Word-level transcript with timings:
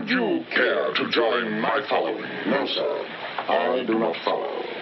Would 0.00 0.08
you 0.08 0.42
care 0.50 0.94
to 0.94 1.10
join 1.10 1.60
my 1.60 1.86
following? 1.86 2.22
No, 2.46 2.66
sir. 2.66 3.04
I 3.48 3.84
do 3.86 3.98
not 3.98 4.16
follow. 4.24 4.79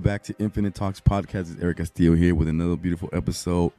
Welcome 0.00 0.12
back 0.12 0.22
to 0.22 0.34
Infinite 0.38 0.74
Talks 0.74 0.98
Podcast. 0.98 1.52
It's 1.52 1.62
Eric 1.62 1.76
Castillo 1.76 2.14
here 2.14 2.34
with 2.34 2.48
another 2.48 2.74
beautiful 2.74 3.10
episode 3.12 3.70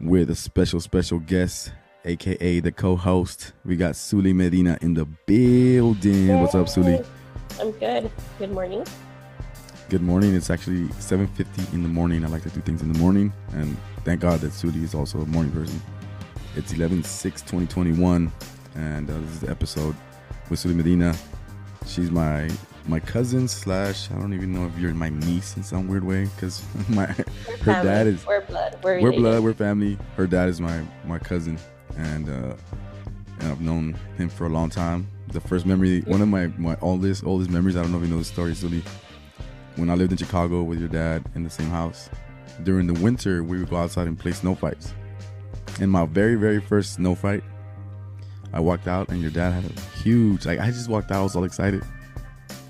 with 0.00 0.30
a 0.30 0.34
special, 0.34 0.80
special 0.80 1.18
guest, 1.18 1.72
aka 2.06 2.60
the 2.60 2.72
co-host. 2.72 3.52
We 3.66 3.76
got 3.76 3.92
Zulie 3.92 4.34
Medina 4.34 4.78
in 4.80 4.94
the 4.94 5.04
building. 5.04 6.40
What's 6.40 6.54
up, 6.54 6.68
Zulie? 6.68 7.04
I'm 7.60 7.72
good. 7.72 8.10
Good 8.38 8.50
morning. 8.50 8.86
Good 9.90 10.00
morning. 10.00 10.34
It's 10.34 10.48
actually 10.48 10.88
7:50 11.00 11.74
in 11.74 11.82
the 11.82 11.88
morning. 11.90 12.24
I 12.24 12.28
like 12.28 12.44
to 12.44 12.48
do 12.48 12.62
things 12.62 12.80
in 12.80 12.90
the 12.90 12.98
morning, 12.98 13.30
and 13.52 13.76
thank 14.06 14.22
God 14.22 14.40
that 14.40 14.52
Zulie 14.52 14.82
is 14.82 14.94
also 14.94 15.20
a 15.20 15.26
morning 15.26 15.52
person. 15.52 15.82
It's 16.56 16.72
11-6-2021, 16.72 18.30
and 18.74 19.10
uh, 19.10 19.18
this 19.18 19.30
is 19.32 19.40
the 19.40 19.50
episode 19.50 19.94
with 20.48 20.60
Zulie 20.60 20.76
Medina. 20.76 21.14
She's 21.84 22.10
my 22.10 22.48
my 22.88 22.98
cousin 22.98 23.46
slash 23.46 24.10
I 24.10 24.14
don't 24.14 24.32
even 24.32 24.52
know 24.52 24.66
if 24.66 24.76
you're 24.78 24.94
my 24.94 25.10
niece 25.10 25.56
in 25.56 25.62
some 25.62 25.86
weird 25.88 26.04
way 26.04 26.24
because 26.24 26.62
my 26.88 27.04
her 27.06 27.24
Family. 27.58 27.84
dad 27.88 28.06
is 28.06 28.26
We're 28.26 28.40
blood. 28.40 28.78
We're, 28.82 29.00
we're 29.00 29.12
blood, 29.12 29.42
we're 29.42 29.52
family. 29.54 29.98
Her 30.16 30.26
dad 30.26 30.48
is 30.48 30.60
my 30.60 30.82
my 31.04 31.18
cousin, 31.18 31.58
and 31.96 32.28
uh, 32.28 32.54
and 33.40 33.52
I've 33.52 33.60
known 33.60 33.96
him 34.16 34.28
for 34.28 34.46
a 34.46 34.48
long 34.48 34.70
time. 34.70 35.06
The 35.28 35.40
first 35.40 35.66
memory, 35.66 36.00
one 36.02 36.22
of 36.22 36.28
my 36.28 36.46
my 36.56 36.76
oldest 36.80 37.24
oldest 37.24 37.50
memories. 37.50 37.76
I 37.76 37.82
don't 37.82 37.92
know 37.92 37.98
if 37.98 38.04
you 38.04 38.10
know 38.10 38.18
the 38.18 38.24
story, 38.24 38.52
Zulie. 38.52 38.82
When 39.76 39.90
I 39.90 39.94
lived 39.94 40.10
in 40.12 40.18
Chicago 40.18 40.62
with 40.62 40.80
your 40.80 40.88
dad 40.88 41.24
in 41.34 41.44
the 41.44 41.50
same 41.50 41.68
house, 41.70 42.08
during 42.64 42.86
the 42.86 42.98
winter 43.00 43.44
we 43.44 43.58
would 43.58 43.68
go 43.70 43.76
outside 43.76 44.06
and 44.06 44.18
play 44.18 44.32
snow 44.32 44.54
fights. 44.54 44.94
In 45.78 45.90
my 45.90 46.06
very 46.06 46.34
very 46.36 46.60
first 46.60 46.94
snow 46.94 47.14
fight, 47.14 47.44
I 48.52 48.60
walked 48.60 48.88
out 48.88 49.10
and 49.10 49.20
your 49.20 49.30
dad 49.30 49.52
had 49.52 49.64
a 49.70 49.80
huge 50.02 50.46
like 50.46 50.58
I 50.58 50.66
just 50.70 50.88
walked 50.88 51.10
out. 51.12 51.20
I 51.20 51.22
was 51.22 51.36
all 51.36 51.44
excited. 51.44 51.84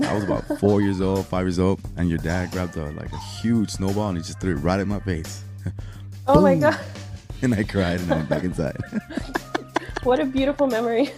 I 0.01 0.15
was 0.15 0.25
about 0.25 0.45
four 0.61 0.81
years 0.81 1.01
old, 1.01 1.27
five 1.27 1.45
years 1.47 1.59
old, 1.59 1.81
and 1.97 2.09
your 2.09 2.19
dad 2.19 2.51
grabbed 2.53 2.77
a 2.77 2.85
like 2.93 3.13
a 3.13 3.19
huge 3.19 3.71
snowball 3.71 4.09
and 4.11 4.19
he 4.19 4.23
just 4.25 4.41
threw 4.41 4.53
it 4.53 4.61
right 4.61 4.81
at 4.81 4.87
my 4.87 5.01
face. 5.01 5.43
Oh 6.31 6.43
my 6.43 6.55
god! 6.57 6.79
and 7.43 7.55
I 7.55 7.63
cried 7.63 8.01
and 8.01 8.13
I 8.13 8.17
went 8.17 8.29
back 8.29 8.45
inside. 8.45 8.77
What 10.05 10.21
a 10.21 10.25
beautiful 10.27 10.67
memory. 10.69 11.11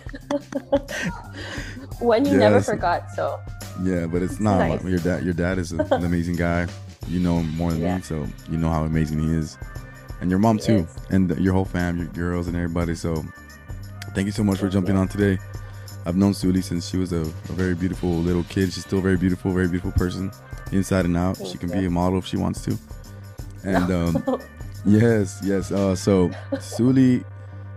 One 1.99 2.25
you 2.25 2.37
never 2.39 2.61
forgot. 2.63 3.11
So 3.15 3.39
yeah, 3.83 4.07
but 4.07 4.23
it's 4.23 4.41
not 4.41 4.59
Nice. 4.59 4.83
your 4.85 4.99
dad. 5.01 5.23
Your 5.25 5.35
dad 5.35 5.59
is 5.59 5.73
an 5.73 5.81
amazing 5.93 6.37
guy. 6.37 6.67
You 7.09 7.21
know 7.21 7.39
him 7.41 7.57
more 7.57 7.73
than 7.73 7.81
Yeah. 7.83 7.97
me, 7.97 8.03
so 8.03 8.27
you 8.51 8.57
know 8.57 8.71
how 8.71 8.85
amazing 8.85 9.19
he 9.21 9.35
is, 9.35 9.59
and 10.21 10.31
your 10.31 10.39
mom 10.39 10.59
He 10.59 10.65
too, 10.67 10.77
is. 10.79 10.97
and 11.11 11.29
your 11.39 11.53
whole 11.55 11.65
fam, 11.65 11.99
your 11.99 12.07
girls 12.09 12.47
and 12.47 12.57
everybody. 12.57 12.95
So 12.95 13.23
thank 14.15 14.27
you 14.27 14.33
so 14.33 14.43
much 14.45 14.59
for 14.59 14.69
jumping 14.69 14.97
on 14.97 15.09
today. 15.09 15.39
I've 16.07 16.17
known 16.17 16.33
Zulie 16.33 16.63
since 16.63 16.89
she 16.89 16.97
was 16.97 17.13
a, 17.13 17.21
a 17.21 17.53
very 17.53 17.75
beautiful 17.75 18.11
little 18.11 18.45
kid. 18.45 18.73
She's 18.73 18.85
still 18.85 18.99
a 18.99 19.03
very 19.03 19.17
beautiful, 19.17 19.53
very 19.53 19.69
beautiful 19.69 19.93
person, 19.93 20.31
inside 20.73 21.05
and 21.05 21.17
out. 21.17 21.37
she 21.47 21.59
can 21.59 21.71
be 21.71 21.85
a 21.87 21.91
model 21.91 22.19
if 22.19 22.27
she 22.27 22.37
wants 22.37 22.63
to. 22.65 22.79
And 23.65 23.91
um, 24.27 24.41
Yes, 24.87 25.41
yes. 25.45 25.71
Uh, 25.71 25.95
so 25.95 26.31
Zulie 26.55 27.23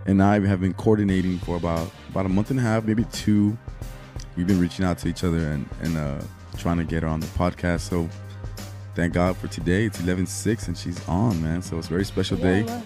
and 0.06 0.22
I 0.22 0.40
have 0.46 0.60
been 0.60 0.72
coordinating 0.74 1.38
for 1.38 1.56
about 1.56 1.90
about 2.08 2.24
a 2.26 2.30
month 2.30 2.50
and 2.50 2.58
a 2.58 2.62
half, 2.62 2.84
maybe 2.84 3.04
two. 3.12 3.56
We've 4.36 4.46
been 4.46 4.58
reaching 4.60 4.84
out 4.84 4.98
to 4.98 5.08
each 5.08 5.22
other 5.22 5.38
and 5.38 5.68
and 5.82 5.96
uh, 5.98 6.20
trying 6.56 6.78
to 6.78 6.84
get 6.84 7.02
her 7.02 7.08
on 7.08 7.20
the 7.20 7.26
podcast. 7.28 7.80
So 7.80 8.08
thank 8.94 9.12
God 9.12 9.36
for 9.36 9.48
today. 9.48 9.84
It's 9.84 10.00
eleven 10.00 10.26
six 10.26 10.66
and 10.66 10.76
she's 10.78 11.06
on, 11.06 11.42
man. 11.42 11.60
So 11.60 11.76
it's 11.76 11.88
a 11.88 11.90
very 11.90 12.04
special 12.06 12.38
Yeah, 12.38 12.62
day. 12.62 12.82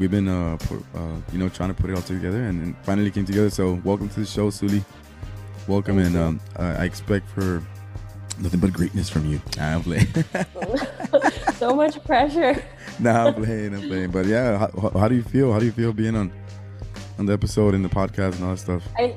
We've 0.00 0.10
been 0.10 0.28
uh, 0.28 0.56
pu- 0.56 0.82
uh, 0.94 1.16
you 1.30 1.38
know 1.38 1.50
trying 1.50 1.68
to 1.68 1.74
put 1.74 1.90
it 1.90 1.94
all 1.94 2.00
together 2.00 2.42
and, 2.44 2.62
and 2.62 2.76
finally 2.84 3.10
came 3.10 3.26
together. 3.26 3.50
So 3.50 3.74
welcome 3.84 4.08
to 4.08 4.20
the 4.20 4.24
show, 4.24 4.48
Zulie. 4.48 4.82
Welcome, 5.68 5.96
Thank 5.96 6.06
and 6.06 6.16
um, 6.16 6.40
I, 6.56 6.68
I 6.76 6.84
expect 6.84 7.28
for 7.28 7.62
nothing 8.38 8.60
but 8.60 8.72
greatness 8.72 9.10
from 9.10 9.30
you. 9.30 9.42
Nah, 9.58 9.74
I'm 9.74 9.82
playing. 9.82 10.06
so 11.56 11.74
much 11.74 12.02
pressure. 12.02 12.64
nah, 12.98 13.26
I'm 13.26 13.34
playing, 13.34 13.74
I'm 13.74 13.88
playing. 13.88 14.10
But 14.10 14.24
yeah, 14.24 14.56
how, 14.56 14.88
how 14.98 15.06
do 15.06 15.16
you 15.16 15.22
feel? 15.22 15.52
How 15.52 15.58
do 15.58 15.66
you 15.66 15.72
feel 15.72 15.92
being 15.92 16.16
on 16.16 16.32
on 17.18 17.26
the 17.26 17.34
episode 17.34 17.74
and 17.74 17.84
the 17.84 17.90
podcast 17.90 18.36
and 18.36 18.44
all 18.44 18.52
that 18.52 18.56
stuff? 18.56 18.82
I 18.96 19.14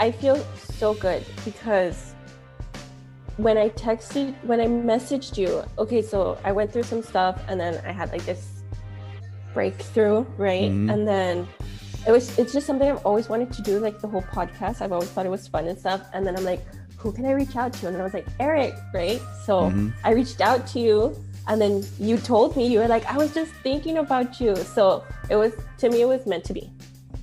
I 0.00 0.12
feel 0.12 0.42
so 0.54 0.94
good 0.94 1.26
because 1.44 2.14
when 3.36 3.58
I 3.58 3.68
texted 3.68 4.34
when 4.44 4.62
I 4.62 4.66
messaged 4.66 5.36
you, 5.36 5.62
okay, 5.76 6.00
so 6.00 6.38
I 6.42 6.52
went 6.52 6.72
through 6.72 6.84
some 6.84 7.02
stuff 7.02 7.38
and 7.48 7.60
then 7.60 7.82
I 7.84 7.92
had 7.92 8.10
like 8.12 8.24
this 8.24 8.61
breakthrough, 9.54 10.24
right? 10.38 10.70
Mhm. 10.70 10.92
And 10.92 11.06
then 11.06 11.46
it 12.06 12.10
was 12.12 12.38
it's 12.38 12.52
just 12.52 12.66
something 12.66 12.88
I've 12.90 13.04
always 13.06 13.28
wanted 13.28 13.52
to 13.52 13.62
do, 13.62 13.78
like 13.78 14.00
the 14.00 14.08
whole 14.08 14.22
podcast. 14.22 14.80
I've 14.82 14.92
always 14.92 15.08
thought 15.10 15.26
it 15.26 15.30
was 15.30 15.46
fun 15.48 15.66
and 15.68 15.78
stuff. 15.78 16.00
And 16.14 16.26
then 16.26 16.36
I'm 16.36 16.44
like, 16.44 16.62
who 16.96 17.12
can 17.12 17.24
I 17.26 17.32
reach 17.32 17.56
out 17.56 17.72
to? 17.74 17.86
And 17.86 17.94
then 17.94 18.00
I 18.00 18.04
was 18.04 18.14
like, 18.14 18.26
Eric, 18.40 18.74
right? 18.94 19.20
So 19.46 19.70
Mhm. 19.70 19.92
I 20.04 20.12
reached 20.12 20.40
out 20.40 20.66
to 20.68 20.78
you 20.80 21.16
and 21.48 21.60
then 21.60 21.84
you 21.98 22.16
told 22.18 22.56
me 22.56 22.66
you 22.66 22.78
were 22.78 22.88
like, 22.88 23.04
I 23.12 23.16
was 23.16 23.32
just 23.34 23.50
thinking 23.62 23.98
about 23.98 24.40
you. 24.40 24.54
So 24.56 25.02
it 25.28 25.36
was 25.36 25.52
to 25.78 25.90
me 25.90 26.02
it 26.02 26.08
was 26.08 26.26
meant 26.26 26.44
to 26.44 26.52
be. 26.54 26.70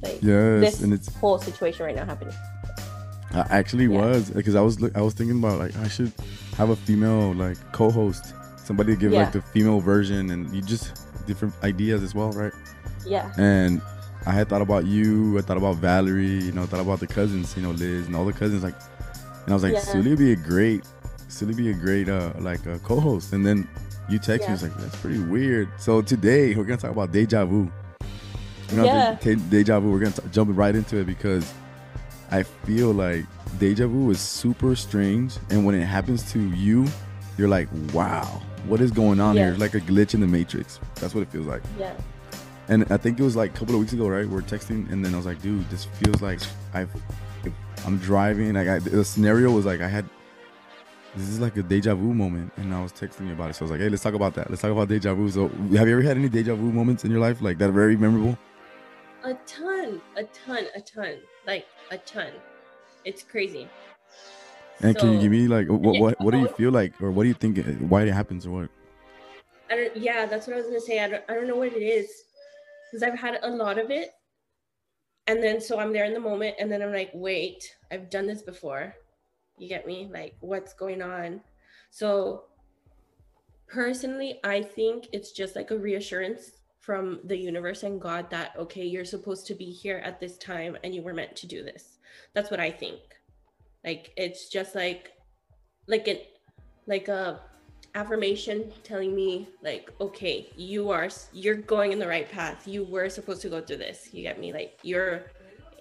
Like 0.01 0.19
Yes, 0.21 0.61
this 0.61 0.81
and 0.81 0.93
it's 0.93 1.13
whole 1.15 1.39
situation 1.39 1.85
right 1.85 1.95
now 1.95 2.05
happening. 2.05 2.33
I 3.33 3.45
actually 3.49 3.85
Yeah. 3.85 3.99
was 3.99 4.29
because 4.29 4.55
I 4.55 4.61
was 4.61 4.77
I 4.95 5.01
was 5.01 5.13
thinking 5.13 5.37
about 5.39 5.59
like 5.59 5.75
I 5.77 5.87
should 5.87 6.11
have 6.57 6.69
a 6.69 6.75
female 6.75 7.33
like 7.33 7.57
co-host, 7.73 8.33
somebody 8.63 8.93
to 8.95 8.99
give 8.99 9.11
Yeah. 9.11 9.19
like 9.23 9.33
the 9.33 9.41
female 9.41 9.79
version, 9.79 10.31
and 10.31 10.49
you 10.55 10.61
just 10.61 10.85
different 11.29 11.53
ideas 11.63 12.03
as 12.03 12.13
well, 12.13 12.31
right? 12.31 12.51
Yeah. 13.05 13.31
And 13.37 13.81
I 14.25 14.31
had 14.31 14.49
thought 14.49 14.61
about 14.61 14.85
you. 14.85 15.37
I 15.37 15.41
thought 15.41 15.57
about 15.57 15.75
Valerie. 15.77 16.39
You 16.47 16.51
know, 16.51 16.65
thought 16.65 16.81
about 16.81 16.99
the 16.99 17.07
cousins. 17.07 17.55
You 17.55 17.63
know, 17.63 17.71
Liz 17.71 18.07
and 18.07 18.15
all 18.15 18.25
the 18.25 18.33
cousins. 18.33 18.63
Like, 18.63 18.75
and 19.45 19.49
I 19.49 19.53
was 19.53 19.63
like, 19.63 19.73
Yeah. 19.73 19.81
Zulie 19.81 20.09
would 20.09 20.19
be 20.19 20.33
a 20.33 20.35
great, 20.35 20.83
Zulie 21.29 21.55
be 21.55 21.69
a 21.69 21.73
great 21.73 22.09
uh 22.09 22.33
like 22.39 22.65
uh, 22.67 22.77
co-host. 22.79 23.31
And 23.33 23.45
then 23.45 23.67
you 24.09 24.17
text 24.19 24.41
me, 24.41 24.47
Yeah. 24.47 24.53
it's 24.55 24.63
like 24.63 24.75
that's 24.77 24.95
pretty 24.97 25.19
weird. 25.19 25.69
So 25.77 26.01
today 26.01 26.55
we're 26.55 26.65
gonna 26.65 26.77
talk 26.77 26.91
about 26.91 27.11
deja 27.13 27.45
vu. 27.45 27.71
You 28.71 28.77
know, 28.77 28.83
Yeah. 28.85 29.17
de- 29.21 29.35
deja 29.35 29.79
vu. 29.79 29.91
We're 29.91 29.99
gonna 29.99 30.11
t- 30.11 30.29
jump 30.31 30.49
right 30.57 30.75
into 30.75 30.97
it 30.97 31.05
because 31.05 31.45
I 32.31 32.43
feel 32.43 32.91
like 32.91 33.25
deja 33.59 33.87
vu 33.87 34.11
is 34.11 34.19
super 34.19 34.75
strange, 34.75 35.37
and 35.49 35.65
when 35.65 35.73
it 35.75 35.85
happens 35.85 36.31
to 36.33 36.39
you, 36.39 36.85
you're 37.37 37.47
like, 37.47 37.69
wow, 37.93 38.41
what 38.67 38.81
is 38.81 38.91
going 38.91 39.19
on 39.19 39.35
here? 39.35 39.51
It's 39.51 39.59
like 39.59 39.73
a 39.73 39.79
glitch 39.79 40.13
in 40.13 40.21
the 40.21 40.27
matrix. 40.27 40.79
That's 40.95 41.13
what 41.15 41.21
it 41.21 41.31
feels 41.31 41.45
like. 41.45 41.61
Yeah. 41.77 41.93
And 42.67 42.85
I 42.91 42.97
think 42.97 43.19
it 43.19 43.23
was 43.23 43.35
like 43.35 43.55
a 43.55 43.57
couple 43.57 43.73
of 43.73 43.81
weeks 43.81 43.93
ago, 43.93 44.07
right? 44.07 44.27
We're 44.27 44.41
texting, 44.41 44.91
and 44.91 45.03
then 45.03 45.13
I 45.13 45.17
was 45.17 45.25
like, 45.25 45.41
dude, 45.41 45.67
this 45.69 45.85
feels 45.85 46.21
like 46.21 46.39
I, 46.73 46.85
I'm 47.85 47.97
driving. 47.97 48.53
Like 48.53 48.67
I, 48.67 48.79
the 48.79 49.03
scenario 49.03 49.49
was 49.49 49.65
like 49.65 49.81
I 49.81 49.87
had, 49.87 50.07
this 51.15 51.27
is 51.29 51.39
like 51.39 51.57
a 51.57 51.63
deja 51.63 51.95
vu 51.95 52.13
moment, 52.13 52.51
and 52.57 52.73
I 52.73 52.81
was 52.83 52.91
texting 52.91 53.27
you 53.27 53.33
about 53.33 53.49
it. 53.49 53.55
So 53.55 53.61
I 53.61 53.65
was 53.65 53.71
like, 53.71 53.79
hey, 53.79 53.89
let's 53.89 54.03
talk 54.03 54.13
about 54.13 54.35
that. 54.35 54.49
Let's 54.49 54.61
talk 54.61 54.71
about 54.71 54.87
deja 54.87 55.15
vu. 55.15 55.29
So 55.31 55.47
have 55.47 55.87
you 55.87 55.93
ever 55.93 56.01
had 56.03 56.17
any 56.17 56.29
deja 56.29 56.53
vu 56.53 56.71
moments 56.71 57.03
in 57.05 57.11
your 57.11 57.19
life 57.19 57.41
like 57.41 57.57
that? 57.57 57.69
are 57.69 57.73
Very 57.73 57.97
memorable. 57.97 58.37
A 59.23 59.33
ton, 59.47 59.99
a 60.15 60.23
ton, 60.25 60.65
a 60.75 60.81
ton, 60.81 61.15
like 61.47 61.65
a 61.89 61.97
ton. 61.97 62.31
It's 63.03 63.23
crazy. 63.23 63.67
And 64.81 64.97
can 64.97 65.13
you 65.13 65.19
give 65.19 65.31
me 65.31 65.47
like 65.47 65.67
what 65.67 65.99
what 65.99 66.21
what 66.21 66.31
do 66.31 66.39
you 66.39 66.47
feel 66.47 66.71
like, 66.71 66.93
or 67.01 67.11
what 67.11 67.23
do 67.23 67.29
you 67.29 67.35
think? 67.35 67.59
uh, 67.59 67.63
Why 67.63 68.03
it 68.03 68.13
happens, 68.13 68.45
or 68.45 68.51
what? 68.51 68.69
I 69.69 69.75
don't. 69.75 69.97
Yeah, 69.97 70.25
that's 70.25 70.47
what 70.47 70.53
I 70.55 70.57
was 70.57 70.67
gonna 70.67 70.79
say. 70.79 70.99
I 71.03 71.09
don't. 71.09 71.23
I 71.27 71.33
don't 71.33 71.47
know 71.47 71.57
what 71.57 71.73
it 71.73 71.83
is, 71.83 72.09
because 72.89 73.03
I've 73.03 73.19
had 73.19 73.39
a 73.43 73.49
lot 73.49 73.77
of 73.77 73.91
it, 73.91 74.11
and 75.27 75.43
then 75.43 75.59
so 75.59 75.79
I'm 75.79 75.91
there 75.91 76.05
in 76.05 76.13
the 76.13 76.19
moment, 76.19 76.55
and 76.59 76.71
then 76.71 76.81
I'm 76.81 76.93
like, 76.93 77.11
wait, 77.13 77.75
I've 77.91 78.09
done 78.09 78.25
this 78.25 78.41
before. 78.41 78.95
You 79.57 79.67
get 79.67 79.85
me? 79.85 80.09
Like, 80.11 80.35
what's 80.39 80.73
going 80.73 81.01
on? 81.01 81.41
So, 81.91 82.45
personally, 83.67 84.39
I 84.45 84.61
think 84.61 85.07
it's 85.11 85.33
just 85.33 85.55
like 85.57 85.71
a 85.71 85.77
reassurance 85.77 86.51
from 86.79 87.19
the 87.25 87.37
universe 87.37 87.83
and 87.83 87.99
God 87.99 88.29
that 88.29 88.53
okay, 88.57 88.85
you're 88.85 89.03
supposed 89.03 89.45
to 89.47 89.55
be 89.55 89.65
here 89.65 90.01
at 90.05 90.21
this 90.21 90.37
time, 90.37 90.77
and 90.85 90.95
you 90.95 91.01
were 91.01 91.13
meant 91.13 91.35
to 91.35 91.47
do 91.47 91.63
this. 91.63 91.99
That's 92.33 92.49
what 92.49 92.61
I 92.61 92.71
think. 92.71 93.01
Like, 93.83 94.11
it's 94.17 94.49
just 94.49 94.75
like, 94.75 95.11
like 95.87 96.07
it, 96.07 96.27
like 96.87 97.07
a 97.07 97.41
affirmation 97.95 98.71
telling 98.83 99.15
me 99.15 99.49
like 99.63 99.91
okay 99.99 100.47
you 100.55 100.91
are 100.91 101.09
you're 101.33 101.55
going 101.55 101.91
in 101.91 101.99
the 101.99 102.07
right 102.07 102.29
path. 102.29 102.67
You 102.67 102.83
were 102.83 103.09
supposed 103.09 103.41
to 103.41 103.49
go 103.49 103.61
through 103.61 103.77
this. 103.77 104.09
You 104.11 104.21
get 104.23 104.39
me? 104.39 104.53
Like 104.53 104.79
you're 104.83 105.23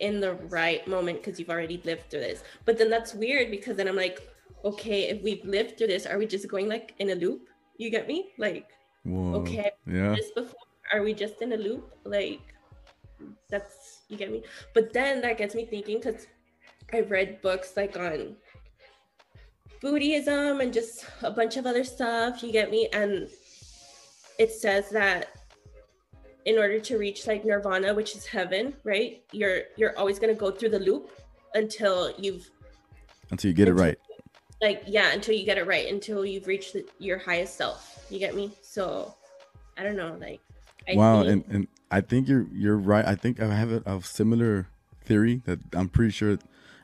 in 0.01 0.21
the 0.21 0.35
right 0.35 0.87
moment 0.87 1.19
because 1.19 1.39
you've 1.39 1.51
already 1.51 1.81
lived 1.85 2.11
through 2.11 2.21
this. 2.21 2.43
But 2.65 2.79
then 2.79 2.89
that's 2.89 3.15
weird 3.15 3.51
because 3.51 3.77
then 3.77 3.89
i'm 3.89 3.97
like 3.97 4.23
okay 4.65 5.09
if 5.09 5.23
we've 5.23 5.45
lived 5.45 5.79
through 5.79 5.87
this 5.87 6.05
are 6.05 6.19
we 6.19 6.27
just 6.27 6.49
going 6.49 6.69
like 6.69 6.95
in 6.99 7.11
a 7.11 7.15
loop? 7.15 7.43
You 7.77 7.91
get 7.91 8.09
me? 8.09 8.31
Like 8.39 8.69
Whoa. 9.05 9.35
okay 9.41 9.71
Yeah. 9.87 10.15
this 10.15 10.31
before 10.35 10.55
are 10.93 11.03
we 11.03 11.13
just 11.13 11.43
in 11.43 11.53
a 11.53 11.57
loop? 11.57 11.93
Like 12.05 12.41
that's 13.51 14.03
you 14.09 14.17
get 14.17 14.33
me? 14.33 14.43
But 14.75 14.93
then 14.93 15.21
that 15.23 15.37
gets 15.37 15.55
me 15.55 15.67
thinking 15.67 15.99
because 15.99 16.27
i've 16.93 17.11
read 17.11 17.41
books 17.43 17.77
like 17.77 17.97
on 17.99 18.35
buddhism 19.81 20.61
and 20.61 20.73
just 20.73 21.05
a 21.23 21.31
bunch 21.31 21.57
of 21.57 21.67
other 21.67 21.85
stuff 21.85 22.43
you 22.43 22.51
get 22.51 22.71
me 22.71 22.89
and 22.93 23.29
it 24.39 24.51
says 24.53 24.89
that 24.91 25.29
in 26.45 26.59
order 26.59 26.81
to 26.81 26.99
reach 26.99 27.27
like 27.27 27.45
nirvana 27.45 27.95
which 27.95 28.17
is 28.17 28.27
heaven 28.27 28.75
right 28.85 29.23
you're 29.33 29.63
you're 29.77 29.97
always 29.99 30.19
going 30.19 30.33
to 30.33 30.39
go 30.39 30.51
through 30.51 30.71
the 30.71 30.79
loop 30.79 31.11
until 31.55 32.13
you've 32.19 32.51
Until 33.31 33.51
you 33.51 33.55
get 33.55 33.69
it 33.69 33.75
right. 33.75 33.99
like 34.61 34.83
yeah 34.87 35.13
until 35.13 35.35
you 35.35 35.45
get 35.45 35.59
it 35.59 35.67
right 35.67 35.89
until 35.93 36.25
you've 36.25 36.47
reached 36.47 36.73
the, 36.73 36.85
your 36.99 37.19
highest 37.19 37.57
self 37.57 38.05
you 38.11 38.19
get 38.19 38.35
me 38.35 38.51
so 38.63 39.15
i 39.77 39.83
don't 39.83 39.97
know 39.97 40.17
like 40.21 40.41
I 40.91 40.95
wow, 40.95 41.23
think- 41.23 41.45
and, 41.47 41.55
and 41.55 41.69
I 41.91 42.01
think 42.01 42.29
you're 42.29 42.47
you're 42.53 42.77
right. 42.77 43.05
I 43.05 43.15
think 43.15 43.41
I 43.41 43.55
have 43.55 43.71
a, 43.71 43.83
a 43.85 44.03
similar 44.03 44.69
theory 45.05 45.43
that 45.45 45.59
I'm 45.75 45.89
pretty 45.89 46.13
sure. 46.13 46.39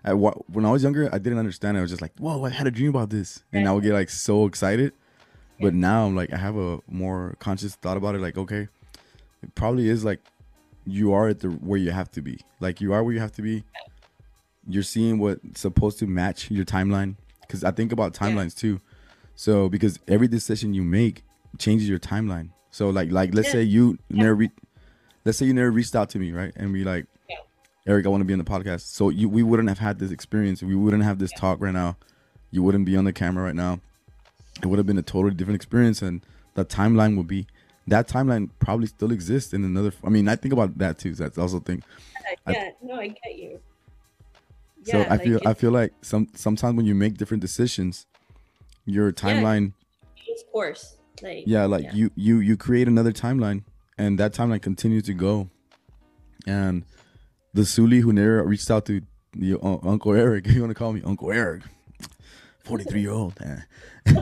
At 0.04 0.18
what, 0.18 0.48
when 0.50 0.66
I 0.66 0.70
was 0.70 0.82
younger, 0.82 1.08
I 1.12 1.18
didn't 1.18 1.38
understand. 1.38 1.76
it. 1.76 1.80
I 1.80 1.82
was 1.82 1.90
just 1.90 2.02
like, 2.02 2.12
"Whoa, 2.18 2.44
I 2.44 2.50
had 2.50 2.66
a 2.66 2.70
dream 2.70 2.90
about 2.90 3.10
this," 3.10 3.42
and 3.52 3.66
I 3.66 3.72
would 3.72 3.82
get 3.82 3.94
like 3.94 4.10
so 4.10 4.44
excited. 4.46 4.92
But 5.60 5.72
now 5.72 6.04
I'm 6.04 6.14
like, 6.16 6.32
I 6.32 6.36
have 6.36 6.56
a 6.56 6.80
more 6.88 7.36
conscious 7.38 7.74
thought 7.76 7.96
about 7.96 8.14
it. 8.14 8.20
Like, 8.20 8.36
okay, 8.36 8.68
it 9.42 9.54
probably 9.54 9.88
is 9.88 10.04
like 10.04 10.20
you 10.84 11.12
are 11.14 11.28
at 11.28 11.40
the 11.40 11.48
where 11.48 11.78
you 11.78 11.90
have 11.90 12.10
to 12.12 12.20
be. 12.22 12.40
Like 12.60 12.80
you 12.80 12.92
are 12.92 13.02
where 13.02 13.14
you 13.14 13.20
have 13.20 13.32
to 13.32 13.42
be. 13.42 13.64
You're 14.66 14.82
seeing 14.82 15.18
what's 15.18 15.60
supposed 15.60 15.98
to 16.00 16.06
match 16.06 16.50
your 16.50 16.64
timeline. 16.64 17.16
Because 17.40 17.62
I 17.64 17.70
think 17.70 17.92
about 17.92 18.14
timelines 18.14 18.56
too. 18.56 18.80
So 19.36 19.68
because 19.68 19.98
every 20.08 20.28
decision 20.28 20.74
you 20.74 20.82
make 20.82 21.22
changes 21.58 21.88
your 21.88 21.98
timeline. 21.98 22.50
So 22.70 22.90
like 22.90 23.10
like 23.10 23.34
let's 23.34 23.50
say 23.50 23.62
you 23.62 23.98
never 24.10 24.34
re- 24.34 24.50
let's 25.24 25.38
say 25.38 25.46
you 25.46 25.54
never 25.54 25.70
reached 25.70 25.94
out 25.94 26.10
to 26.10 26.18
me, 26.18 26.32
right? 26.32 26.52
And 26.56 26.72
we 26.72 26.84
like. 26.84 27.06
Eric, 27.86 28.06
I 28.06 28.08
want 28.08 28.22
to 28.22 28.24
be 28.24 28.32
on 28.32 28.38
the 28.38 28.44
podcast. 28.44 28.80
So 28.94 29.10
you 29.10 29.28
we 29.28 29.42
wouldn't 29.42 29.68
have 29.68 29.78
had 29.78 29.98
this 29.98 30.10
experience. 30.10 30.62
We 30.62 30.74
wouldn't 30.74 31.04
have 31.04 31.18
this 31.18 31.32
talk 31.32 31.60
right 31.60 31.72
now. 31.72 31.96
You 32.50 32.62
wouldn't 32.62 32.86
be 32.86 32.96
on 32.96 33.04
the 33.04 33.12
camera 33.12 33.44
right 33.44 33.54
now. 33.54 33.80
It 34.62 34.66
would 34.66 34.78
have 34.78 34.86
been 34.86 34.98
a 34.98 35.02
totally 35.02 35.34
different 35.34 35.56
experience 35.56 36.00
and 36.00 36.22
the 36.54 36.64
timeline 36.64 37.16
would 37.16 37.26
be 37.26 37.46
that 37.86 38.08
timeline 38.08 38.48
probably 38.60 38.86
still 38.86 39.10
exists 39.12 39.52
in 39.52 39.64
another 39.64 39.92
I 40.02 40.08
mean, 40.08 40.28
I 40.28 40.36
think 40.36 40.54
about 40.54 40.78
that 40.78 40.98
too. 40.98 41.14
That's 41.14 41.36
also 41.36 41.60
think 41.60 41.84
I- 42.46 42.52
yeah 42.52 42.70
no 42.82 42.94
i 42.94 43.08
get 43.08 43.36
you 43.36 43.60
so 44.84 44.98
Yeah, 44.98 45.06
I 45.10 45.18
feel 45.18 45.34
like, 45.34 45.46
I 45.46 45.54
feel 45.54 45.70
like 45.70 45.92
some 46.02 46.28
sometimes 46.34 46.76
when 46.76 46.84
you 46.86 46.94
make 46.94 47.16
different 47.16 47.40
decisions, 47.40 48.06
your 48.84 49.12
timeline 49.12 49.72
Of 50.30 50.52
course 50.52 50.96
like 51.22 51.44
yeah 51.46 51.64
like 51.64 51.84
yeah. 51.84 51.94
you 51.94 52.10
you 52.16 52.38
you 52.38 52.56
create 52.56 52.86
another 52.88 53.12
timeline 53.12 53.62
and 53.98 54.18
that 54.18 54.32
timeline 54.34 54.60
continues 54.60 55.04
to 55.04 55.14
go 55.14 55.48
and 56.46 56.84
the 57.54 57.62
Zulie 57.62 58.00
who 58.00 58.12
never 58.12 58.42
reached 58.42 58.70
out 58.70 58.84
to 58.86 59.00
the 59.32 59.54
uh, 59.54 59.78
uncle 59.82 60.12
eric. 60.12 60.46
You 60.48 60.60
want 60.60 60.70
to 60.70 60.74
call 60.74 60.92
me 60.92 61.02
uncle 61.04 61.32
eric. 61.32 61.62
43 62.64 63.00
year 63.00 63.10
old 63.10 63.34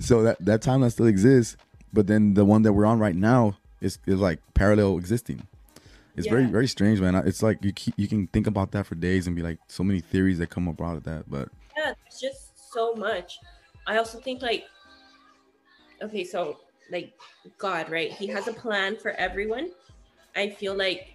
so 0.00 0.22
that 0.24 0.36
that 0.44 0.60
timeline 0.62 0.90
still 0.90 1.06
exists 1.06 1.56
but 1.92 2.08
then 2.08 2.34
the 2.34 2.44
one 2.44 2.62
that 2.62 2.72
we're 2.72 2.86
on 2.86 2.98
right 2.98 3.14
now 3.14 3.56
is, 3.80 3.98
is 4.06 4.18
like 4.18 4.40
parallel 4.54 4.98
existing. 4.98 5.46
It's 6.16 6.26
very 6.26 6.42
Yeah. 6.42 6.50
very 6.50 6.66
strange 6.66 7.00
man. 7.00 7.14
It's 7.14 7.42
like 7.42 7.64
you 7.64 7.72
keep, 7.72 7.94
you 7.96 8.08
can 8.08 8.26
think 8.28 8.46
about 8.48 8.72
that 8.72 8.86
for 8.86 8.96
days 8.96 9.26
and 9.28 9.36
be 9.36 9.42
like 9.42 9.58
so 9.68 9.84
many 9.84 10.00
theories 10.00 10.38
that 10.38 10.50
come 10.50 10.68
up 10.68 10.80
out 10.82 10.96
of 10.96 11.04
that 11.04 11.30
but 11.30 11.48
yeah 11.76 11.94
it's 12.06 12.20
just 12.20 12.72
so 12.72 12.94
much. 12.94 13.38
I 13.86 13.96
also 13.98 14.18
think 14.18 14.42
like 14.42 14.64
okay 16.02 16.24
so 16.24 16.58
like 16.90 17.12
god 17.58 17.90
right? 17.90 18.10
He 18.12 18.26
has 18.28 18.48
a 18.48 18.52
plan 18.52 18.96
for 18.96 19.12
everyone. 19.12 19.70
I 20.34 20.50
feel 20.50 20.74
like 20.76 21.13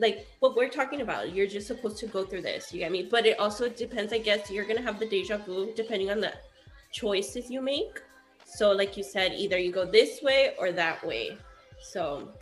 like 0.00 0.26
what 0.40 0.56
we're 0.56 0.68
talking 0.68 1.00
about 1.00 1.32
you're 1.34 1.46
just 1.46 1.66
supposed 1.66 1.98
to 1.98 2.06
go 2.06 2.24
through 2.24 2.42
this 2.42 2.72
you 2.72 2.78
get 2.80 2.90
me 2.90 3.02
but 3.02 3.26
it 3.26 3.38
also 3.38 3.68
depends 3.68 4.12
i 4.12 4.18
guess 4.18 4.50
you're 4.50 4.64
gonna 4.64 4.82
have 4.82 4.98
the 4.98 5.06
deja 5.06 5.36
vu 5.36 5.72
depending 5.74 6.10
on 6.10 6.20
the 6.20 6.32
choices 6.92 7.50
you 7.50 7.60
make 7.60 8.00
so 8.44 8.72
like 8.72 8.96
you 8.96 9.04
said 9.04 9.32
either 9.32 9.58
you 9.58 9.70
go 9.70 9.84
this 9.84 10.22
way 10.22 10.54
or 10.58 10.72
that 10.72 11.04
way 11.06 11.36
so 11.80 12.32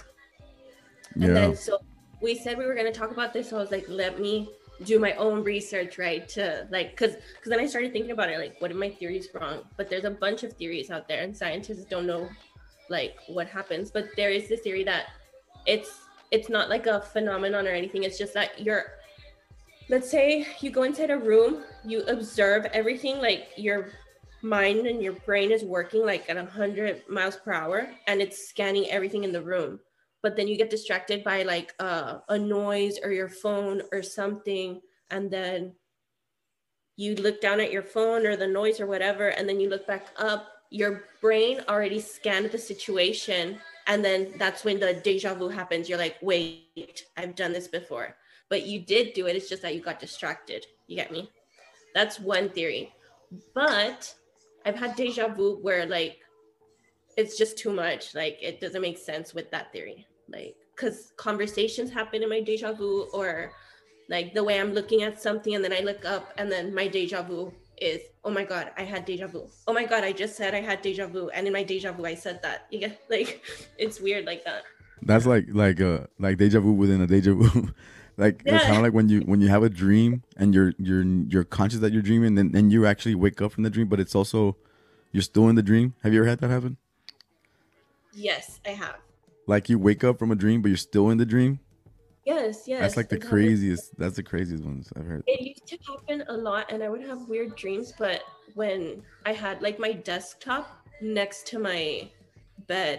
and 1.14 1.24
yeah 1.24 1.32
then 1.34 1.56
so 1.56 1.78
we 2.20 2.34
said 2.34 2.58
we 2.58 2.66
were 2.66 2.74
going 2.74 2.90
to 2.90 2.98
talk 2.98 3.10
about 3.10 3.32
this. 3.32 3.50
So 3.50 3.56
I 3.56 3.60
was 3.60 3.70
like, 3.70 3.86
let 3.88 4.20
me 4.20 4.50
do 4.84 4.98
my 4.98 5.12
own 5.14 5.42
research, 5.42 5.98
right? 5.98 6.28
To 6.30 6.66
like, 6.70 6.96
cause, 6.96 7.12
cause 7.12 7.46
then 7.46 7.60
I 7.60 7.66
started 7.66 7.92
thinking 7.92 8.12
about 8.12 8.30
it, 8.30 8.38
like, 8.38 8.60
what 8.60 8.70
if 8.70 8.76
my 8.76 8.90
theories 8.90 9.28
wrong? 9.34 9.62
But 9.76 9.88
there's 9.90 10.04
a 10.04 10.10
bunch 10.10 10.42
of 10.42 10.52
theories 10.54 10.90
out 10.90 11.08
there, 11.08 11.22
and 11.22 11.36
scientists 11.36 11.84
don't 11.84 12.06
know, 12.06 12.28
like, 12.88 13.16
what 13.28 13.48
happens. 13.48 13.90
But 13.90 14.08
there 14.16 14.30
is 14.30 14.48
this 14.48 14.60
theory 14.60 14.84
that 14.84 15.06
it's 15.66 15.90
it's 16.30 16.48
not 16.48 16.68
like 16.68 16.86
a 16.86 17.00
phenomenon 17.00 17.66
or 17.66 17.70
anything. 17.70 18.04
It's 18.04 18.18
just 18.18 18.34
that 18.34 18.60
you're, 18.60 18.84
let's 19.88 20.10
say 20.10 20.46
you 20.60 20.70
go 20.70 20.82
inside 20.82 21.10
a 21.10 21.18
room, 21.18 21.64
you 21.84 22.02
observe 22.02 22.66
everything, 22.66 23.18
like 23.18 23.48
your 23.56 23.92
mind 24.42 24.86
and 24.86 25.02
your 25.02 25.14
brain 25.26 25.50
is 25.50 25.64
working 25.64 26.04
like 26.04 26.28
at 26.28 26.36
100 26.36 27.02
miles 27.08 27.36
per 27.36 27.52
hour 27.52 27.90
and 28.06 28.20
it's 28.20 28.48
scanning 28.48 28.88
everything 28.88 29.24
in 29.24 29.32
the 29.32 29.42
room 29.42 29.80
but 30.22 30.36
then 30.36 30.48
you 30.48 30.56
get 30.56 30.70
distracted 30.70 31.24
by 31.24 31.42
like 31.42 31.74
uh, 31.80 32.18
a 32.28 32.38
noise 32.38 32.98
or 33.02 33.10
your 33.10 33.28
phone 33.28 33.82
or 33.92 34.02
something 34.02 34.80
and 35.10 35.30
then 35.30 35.72
you 36.96 37.14
look 37.16 37.40
down 37.40 37.60
at 37.60 37.72
your 37.72 37.82
phone 37.82 38.26
or 38.26 38.36
the 38.36 38.46
noise 38.46 38.80
or 38.80 38.86
whatever 38.86 39.28
and 39.28 39.48
then 39.48 39.58
you 39.58 39.68
look 39.68 39.86
back 39.86 40.08
up 40.18 40.46
your 40.70 41.04
brain 41.20 41.60
already 41.68 42.00
scanned 42.00 42.50
the 42.50 42.58
situation 42.58 43.58
and 43.88 44.04
then 44.04 44.32
that's 44.38 44.64
when 44.64 44.78
the 44.78 44.94
deja 44.94 45.34
vu 45.34 45.48
happens. 45.48 45.88
You're 45.88 45.98
like 45.98 46.16
wait 46.22 47.02
i've 47.16 47.34
done 47.34 47.52
this 47.52 47.68
before. 47.68 48.14
But 48.50 48.66
you 48.66 48.80
did 48.80 49.12
do 49.12 49.26
it. 49.26 49.36
It's 49.36 49.48
just 49.48 49.62
that 49.62 49.74
you 49.74 49.82
got 49.82 50.00
distracted. 50.00 50.64
You 50.86 50.96
get 50.96 51.12
me? 51.12 51.30
That's 51.94 52.20
one 52.20 52.50
theory. 52.50 52.92
But 53.54 54.14
i've 54.64 54.76
had 54.76 54.94
deja 54.94 55.28
vu 55.28 55.58
where 55.62 55.86
like 55.86 56.18
it's 57.16 57.36
just 57.36 57.58
too 57.58 57.72
much. 57.72 58.14
Like 58.14 58.38
it 58.40 58.60
doesn't 58.60 58.82
make 58.82 58.98
sense 58.98 59.34
with 59.34 59.50
that 59.50 59.72
theory. 59.72 60.06
Like 60.28 60.54
because 60.76 61.12
conversations 61.16 61.90
happen 61.90 62.22
in 62.22 62.28
my 62.28 62.40
deja 62.40 62.72
vu 62.72 63.08
or 63.12 63.50
like 64.08 64.32
the 64.32 64.42
way 64.42 64.60
i'm 64.60 64.72
looking 64.72 65.02
at 65.02 65.20
something 65.20 65.54
and 65.54 65.64
then 65.64 65.72
i 65.72 65.80
look 65.80 66.04
up 66.04 66.32
and 66.38 66.50
then 66.50 66.72
my 66.72 66.86
deja 66.86 67.22
vu 67.22 67.52
is 67.80 68.00
oh 68.24 68.30
my 68.30 68.44
god 68.44 68.70
i 68.76 68.82
had 68.82 69.04
deja 69.04 69.26
vu 69.26 69.46
oh 69.66 69.72
my 69.72 69.84
god 69.84 70.04
i 70.04 70.12
just 70.12 70.36
said 70.36 70.54
i 70.54 70.60
had 70.60 70.82
deja 70.82 71.06
vu 71.06 71.28
and 71.30 71.46
in 71.46 71.52
my 71.52 71.62
deja 71.62 71.92
vu 71.92 72.04
i 72.04 72.14
said 72.14 72.40
that 72.42 72.66
you 72.70 72.78
get 72.78 73.00
like 73.08 73.42
it's 73.78 74.00
weird 74.00 74.24
like 74.26 74.44
that 74.44 74.62
That's 75.02 75.26
like 75.26 75.46
like 75.52 75.80
uh 75.80 76.06
like 76.18 76.38
deja 76.38 76.60
vu 76.60 76.72
within 76.72 77.00
a 77.00 77.06
deja 77.06 77.32
vu. 77.32 77.70
like 78.16 78.42
it's 78.44 78.64
kind 78.64 78.76
of 78.76 78.82
like 78.82 78.92
when 78.92 79.08
you 79.08 79.20
when 79.20 79.40
you 79.40 79.46
have 79.48 79.62
a 79.62 79.70
dream 79.70 80.22
and 80.36 80.52
you're 80.52 80.72
you're 80.78 81.04
you're 81.04 81.44
conscious 81.44 81.78
that 81.80 81.92
you're 81.92 82.02
dreaming, 82.02 82.34
then 82.34 82.50
then 82.50 82.70
you 82.70 82.84
actually 82.84 83.14
wake 83.14 83.40
up 83.40 83.52
from 83.52 83.62
the 83.62 83.70
dream, 83.70 83.86
but 83.86 84.00
it's 84.00 84.14
also 84.16 84.56
you're 85.12 85.22
still 85.22 85.48
in 85.48 85.54
the 85.54 85.62
dream. 85.62 85.94
Have 86.02 86.12
you 86.12 86.18
ever 86.20 86.28
had 86.28 86.40
that 86.40 86.50
happen? 86.50 86.76
yes 88.12 88.60
i 88.66 88.70
have 88.70 88.96
Like 89.46 89.68
you 89.70 89.78
wake 89.78 90.02
up 90.04 90.18
from 90.18 90.30
a 90.30 90.36
dream, 90.36 90.62
but 90.62 90.68
you're 90.68 90.76
still 90.76 91.10
in 91.10 91.18
the 91.18 91.24
dream. 91.26 91.60
Yes 92.32 92.54
yes 92.72 92.80
That's 92.82 92.96
like 93.00 93.08
the 93.08 93.18
craziest. 93.32 93.84
That's 94.00 94.16
the 94.20 94.26
craziest 94.32 94.64
ones 94.72 94.84
I've 94.96 95.06
heard. 95.10 95.22
it 95.26 95.40
used 95.52 95.66
to 95.72 95.78
happen 95.90 96.18
a 96.28 96.36
lot 96.48 96.64
and 96.72 96.80
i 96.86 96.88
would 96.92 97.04
have 97.10 97.20
weird 97.32 97.50
dreams 97.62 97.88
but 98.04 98.20
when 98.60 99.02
i 99.30 99.32
had 99.44 99.56
like 99.66 99.76
my 99.86 99.92
desktop 100.10 100.64
next 101.00 101.46
to 101.50 101.56
my 101.70 102.08
bed 102.72 102.98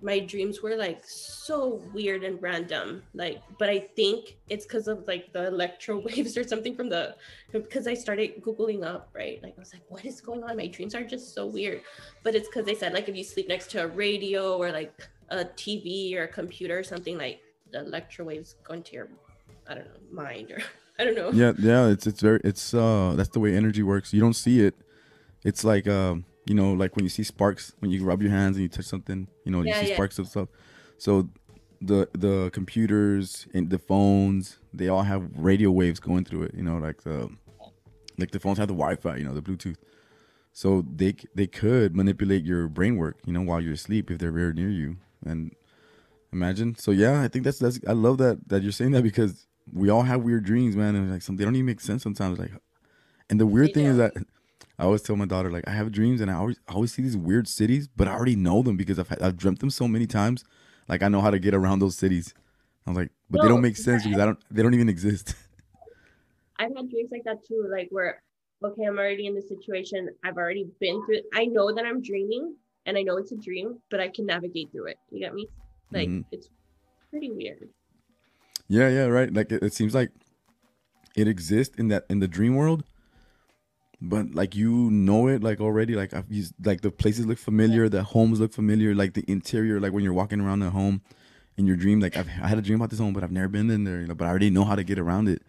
my 0.00 0.18
dreams 0.32 0.62
were 0.62 0.76
like 0.76 1.00
so 1.04 1.82
weird 1.92 2.22
and 2.28 2.40
random 2.40 3.02
like 3.14 3.38
but 3.58 3.68
i 3.68 3.78
think 3.98 4.36
it's 4.48 4.64
because 4.66 4.86
of 4.86 4.98
like 5.12 5.24
the 5.32 5.44
electro 5.54 5.98
waves 6.08 6.36
or 6.40 6.44
something 6.52 6.74
from 6.78 6.88
the 6.94 7.04
because 7.52 7.86
i 7.88 7.94
started 7.94 8.28
googling 8.46 8.84
up 8.84 9.02
right 9.12 9.42
like 9.42 9.54
i 9.56 9.60
was 9.60 9.72
like 9.72 9.82
what 9.88 10.04
is 10.04 10.20
going 10.20 10.42
on 10.44 10.56
my 10.56 10.68
dreams 10.68 10.94
are 10.94 11.02
just 11.14 11.34
so 11.34 11.42
weird 11.46 11.80
but 12.22 12.34
it's 12.36 12.48
because 12.48 12.64
they 12.64 12.76
said 12.76 12.92
like 12.92 13.08
if 13.08 13.16
you 13.16 13.24
sleep 13.24 13.48
next 13.48 13.70
to 13.72 13.82
a 13.82 13.88
radio 13.88 14.56
or 14.56 14.70
like 14.70 14.92
a 15.30 15.44
tv 15.62 16.14
or 16.16 16.22
a 16.24 16.28
computer 16.28 16.78
or 16.78 16.84
something 16.84 17.18
like 17.18 17.40
the 17.72 17.80
electro 17.80 18.24
waves 18.24 18.56
go 18.64 18.74
into 18.74 18.94
your 18.94 19.08
i 19.68 19.74
don't 19.74 19.86
know 19.86 20.00
mind 20.10 20.50
or 20.50 20.58
i 20.98 21.04
don't 21.04 21.14
know 21.14 21.30
Yeah, 21.30 21.52
yeah. 21.58 21.86
It's 21.88 22.06
it's 22.06 22.20
very 22.20 22.40
it's 22.42 22.74
uh 22.74 23.14
that's 23.16 23.28
the 23.30 23.40
way 23.40 23.54
energy 23.54 23.82
works. 23.82 24.12
You 24.12 24.20
don't 24.20 24.34
see 24.34 24.60
it. 24.66 24.74
It's 25.44 25.62
like 25.62 25.86
um 25.86 26.24
you 26.44 26.54
know 26.54 26.72
like 26.72 26.96
when 26.96 27.04
you 27.04 27.08
see 27.08 27.22
sparks 27.22 27.72
when 27.78 27.90
you 27.90 28.04
rub 28.04 28.20
your 28.20 28.32
hands 28.32 28.56
and 28.56 28.62
you 28.64 28.68
touch 28.68 28.86
something. 28.86 29.28
You 29.44 29.52
know 29.52 29.62
you 29.62 29.72
see 29.74 29.88
yeah. 29.88 29.94
sparks 29.94 30.18
of 30.18 30.26
stuff. 30.28 30.48
So 30.98 31.28
the 31.80 32.08
the 32.12 32.50
computers 32.52 33.46
and 33.54 33.70
the 33.70 33.78
phones 33.78 34.58
they 34.74 34.88
all 34.88 35.04
have 35.04 35.30
radio 35.36 35.70
waves 35.70 36.00
going 36.00 36.24
through 36.24 36.42
it. 36.44 36.54
You 36.54 36.64
know 36.64 36.78
like 36.78 37.02
the 37.02 37.30
like 38.18 38.32
the 38.32 38.40
phones 38.40 38.58
have 38.58 38.66
the 38.66 38.74
Wi-Fi. 38.74 39.16
You 39.16 39.24
know 39.24 39.34
the 39.34 39.42
Bluetooth. 39.42 39.76
So 40.52 40.84
they 41.00 41.14
they 41.34 41.46
could 41.46 41.94
manipulate 41.94 42.44
your 42.44 42.66
brain 42.66 42.96
work. 42.96 43.18
You 43.24 43.32
know 43.32 43.42
while 43.42 43.60
you're 43.60 43.74
asleep 43.74 44.10
if 44.10 44.18
they're 44.18 44.32
very 44.32 44.52
near 44.52 44.70
you 44.70 44.96
and 45.24 45.54
imagine. 46.32 46.76
So 46.76 46.90
yeah, 46.90 47.22
I 47.22 47.28
think 47.28 47.44
that's 47.44 47.58
that's 47.58 47.80
I 47.86 47.92
love 47.92 48.18
that 48.18 48.48
that 48.48 48.62
you're 48.62 48.72
saying 48.72 48.92
that 48.92 49.02
because 49.02 49.46
we 49.72 49.90
all 49.90 50.02
have 50.02 50.22
weird 50.22 50.44
dreams, 50.44 50.76
man, 50.76 50.94
and 50.94 51.10
like 51.10 51.22
some 51.22 51.36
they 51.36 51.44
don't 51.44 51.56
even 51.56 51.66
make 51.66 51.80
sense 51.80 52.02
sometimes. 52.02 52.38
Like, 52.38 52.52
and 53.30 53.40
the 53.40 53.46
weird 53.46 53.68
They 53.68 53.74
thing 53.74 53.86
is 53.86 53.96
that 53.98 54.14
I 54.78 54.84
always 54.84 55.02
tell 55.02 55.16
my 55.16 55.26
daughter 55.26 55.50
like 55.50 55.66
I 55.66 55.72
have 55.72 55.90
dreams 55.92 56.20
and 56.20 56.30
I 56.30 56.34
always 56.34 56.58
I 56.68 56.74
always 56.74 56.92
see 56.92 57.02
these 57.02 57.16
weird 57.16 57.48
cities, 57.48 57.88
but 57.88 58.08
I 58.08 58.12
already 58.12 58.36
know 58.36 58.62
them 58.62 58.76
because 58.76 58.98
I've 58.98 59.08
had, 59.08 59.22
I've 59.22 59.36
dreamt 59.36 59.60
them 59.60 59.70
so 59.70 59.88
many 59.88 60.06
times. 60.06 60.44
Like 60.88 61.02
I 61.02 61.08
know 61.08 61.20
how 61.20 61.30
to 61.30 61.38
get 61.38 61.54
around 61.54 61.80
those 61.80 61.96
cities. 61.96 62.34
I 62.86 62.90
was 62.90 62.96
like, 62.96 63.10
but 63.28 63.42
they 63.42 63.48
don't 63.48 63.60
make 63.60 63.76
sense 63.76 64.04
because 64.04 64.18
I 64.18 64.24
don't 64.24 64.38
they 64.50 64.62
don't 64.62 64.74
even 64.74 64.88
exist. 64.88 65.34
I've 66.58 66.74
had 66.76 66.90
dreams 66.90 67.10
like 67.12 67.24
that 67.24 67.44
too, 67.46 67.68
like 67.70 67.88
where, 67.90 68.22
okay, 68.64 68.82
I'm 68.84 68.98
already 68.98 69.26
in 69.26 69.34
this 69.34 69.48
situation. 69.48 70.08
I've 70.24 70.36
already 70.36 70.66
been 70.80 71.04
through 71.06 71.20
I 71.34 71.44
know 71.46 71.72
that 71.72 71.84
I'm 71.84 72.02
dreaming 72.02 72.56
and 72.86 72.96
I 72.96 73.02
know 73.02 73.16
it's 73.16 73.32
a 73.32 73.36
dream, 73.36 73.78
but 73.90 74.00
I 74.00 74.08
can 74.08 74.26
navigate 74.26 74.72
through 74.72 74.86
it. 74.86 74.98
You 75.10 75.20
get 75.20 75.34
me? 75.34 75.48
Like 75.90 76.08
Mhm. 76.08 76.24
it's 76.30 76.48
pretty 77.10 77.30
weird. 77.30 77.68
Yeah, 78.68 78.88
yeah, 78.88 79.06
right. 79.06 79.32
Like 79.32 79.50
it, 79.52 79.62
it 79.62 79.72
seems 79.72 79.94
like 79.94 80.10
it 81.16 81.26
exists 81.28 81.76
in 81.78 81.88
that 81.88 82.04
in 82.10 82.20
the 82.20 82.28
dream 82.28 82.54
world, 82.54 82.84
but 84.00 84.34
like 84.34 84.54
you 84.54 84.90
know 84.90 85.26
it 85.28 85.42
like 85.42 85.60
already. 85.60 85.94
Like 85.94 86.12
I've 86.14 86.30
used 86.30 86.54
like 86.64 86.82
the 86.82 86.90
places 86.90 87.26
look 87.26 87.38
familiar, 87.38 87.88
the 87.88 88.02
homes 88.02 88.40
look 88.40 88.52
familiar, 88.52 88.94
like 88.94 89.14
the 89.14 89.24
interior, 89.26 89.80
like 89.80 89.92
when 89.92 90.04
you're 90.04 90.12
walking 90.12 90.40
around 90.40 90.60
the 90.60 90.70
home 90.70 91.00
in 91.56 91.66
your 91.66 91.76
dream. 91.76 92.00
Like 92.00 92.16
I've 92.16 92.28
I 92.42 92.48
had 92.48 92.58
a 92.58 92.62
dream 92.62 92.76
about 92.80 92.90
this 92.90 92.98
home, 92.98 93.14
but 93.14 93.24
I've 93.24 93.32
never 93.32 93.48
been 93.48 93.70
in 93.70 93.84
there. 93.84 94.00
You 94.00 94.06
know, 94.08 94.14
but 94.14 94.26
I 94.26 94.28
already 94.28 94.50
know 94.50 94.64
how 94.64 94.74
to 94.74 94.84
get 94.84 94.98
around 94.98 95.28
it. 95.28 95.42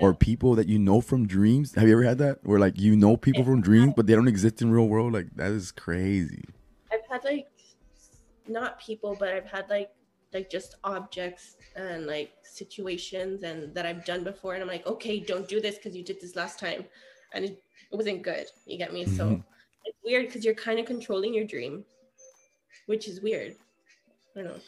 Or 0.00 0.14
people 0.14 0.54
that 0.54 0.68
you 0.68 0.78
know 0.78 1.00
from 1.00 1.26
dreams. 1.26 1.74
Have 1.74 1.88
you 1.88 1.94
ever 1.94 2.04
had 2.04 2.18
that? 2.18 2.38
Where 2.44 2.60
like 2.60 2.78
you 2.78 2.94
know 2.94 3.16
people 3.16 3.44
from 3.44 3.60
dreams, 3.60 3.94
but 3.96 4.06
they 4.06 4.14
don't 4.14 4.28
exist 4.28 4.60
in 4.62 4.70
real 4.70 4.86
world. 4.86 5.12
Like 5.12 5.34
that 5.36 5.50
is 5.50 5.72
crazy. 5.72 6.44
I've 6.92 7.00
had 7.10 7.24
like 7.24 7.48
not 8.48 8.80
people, 8.80 9.16
but 9.18 9.28
I've 9.30 9.46
had 9.46 9.68
like 9.68 9.90
like 10.32 10.50
just 10.50 10.76
objects 10.84 11.56
and 11.74 12.06
like 12.06 12.32
situations 12.42 13.42
and 13.42 13.74
that 13.74 13.86
I've 13.86 14.04
done 14.04 14.24
before 14.24 14.54
and 14.54 14.62
I'm 14.62 14.68
like, 14.68 14.86
okay, 14.86 15.20
don't 15.20 15.48
do 15.48 15.60
this 15.60 15.76
because 15.76 15.96
you 15.96 16.04
did 16.04 16.20
this 16.20 16.36
last 16.36 16.58
time 16.58 16.84
and 17.32 17.44
it, 17.44 17.62
it 17.90 17.96
wasn't 17.96 18.22
good. 18.22 18.46
You 18.66 18.76
get 18.76 18.92
me? 18.92 19.06
So 19.06 19.28
Mhm. 19.28 19.44
it's 19.84 19.98
weird 20.04 20.26
because 20.26 20.44
you're 20.44 20.54
kind 20.54 20.78
of 20.78 20.86
controlling 20.86 21.32
your 21.32 21.44
dream, 21.44 21.84
which 22.86 23.08
is 23.08 23.20
weird. 23.20 23.56
I 24.36 24.42
don't 24.42 24.48
know. 24.48 24.60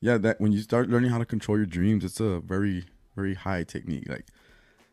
Yeah, 0.00 0.18
that 0.18 0.40
when 0.40 0.52
you 0.52 0.60
start 0.60 0.88
learning 0.88 1.10
how 1.10 1.18
to 1.18 1.24
control 1.24 1.56
your 1.56 1.66
dreams, 1.66 2.04
it's 2.04 2.20
a 2.20 2.40
very, 2.40 2.84
very 3.14 3.34
high 3.34 3.64
technique, 3.64 4.08
like 4.08 4.26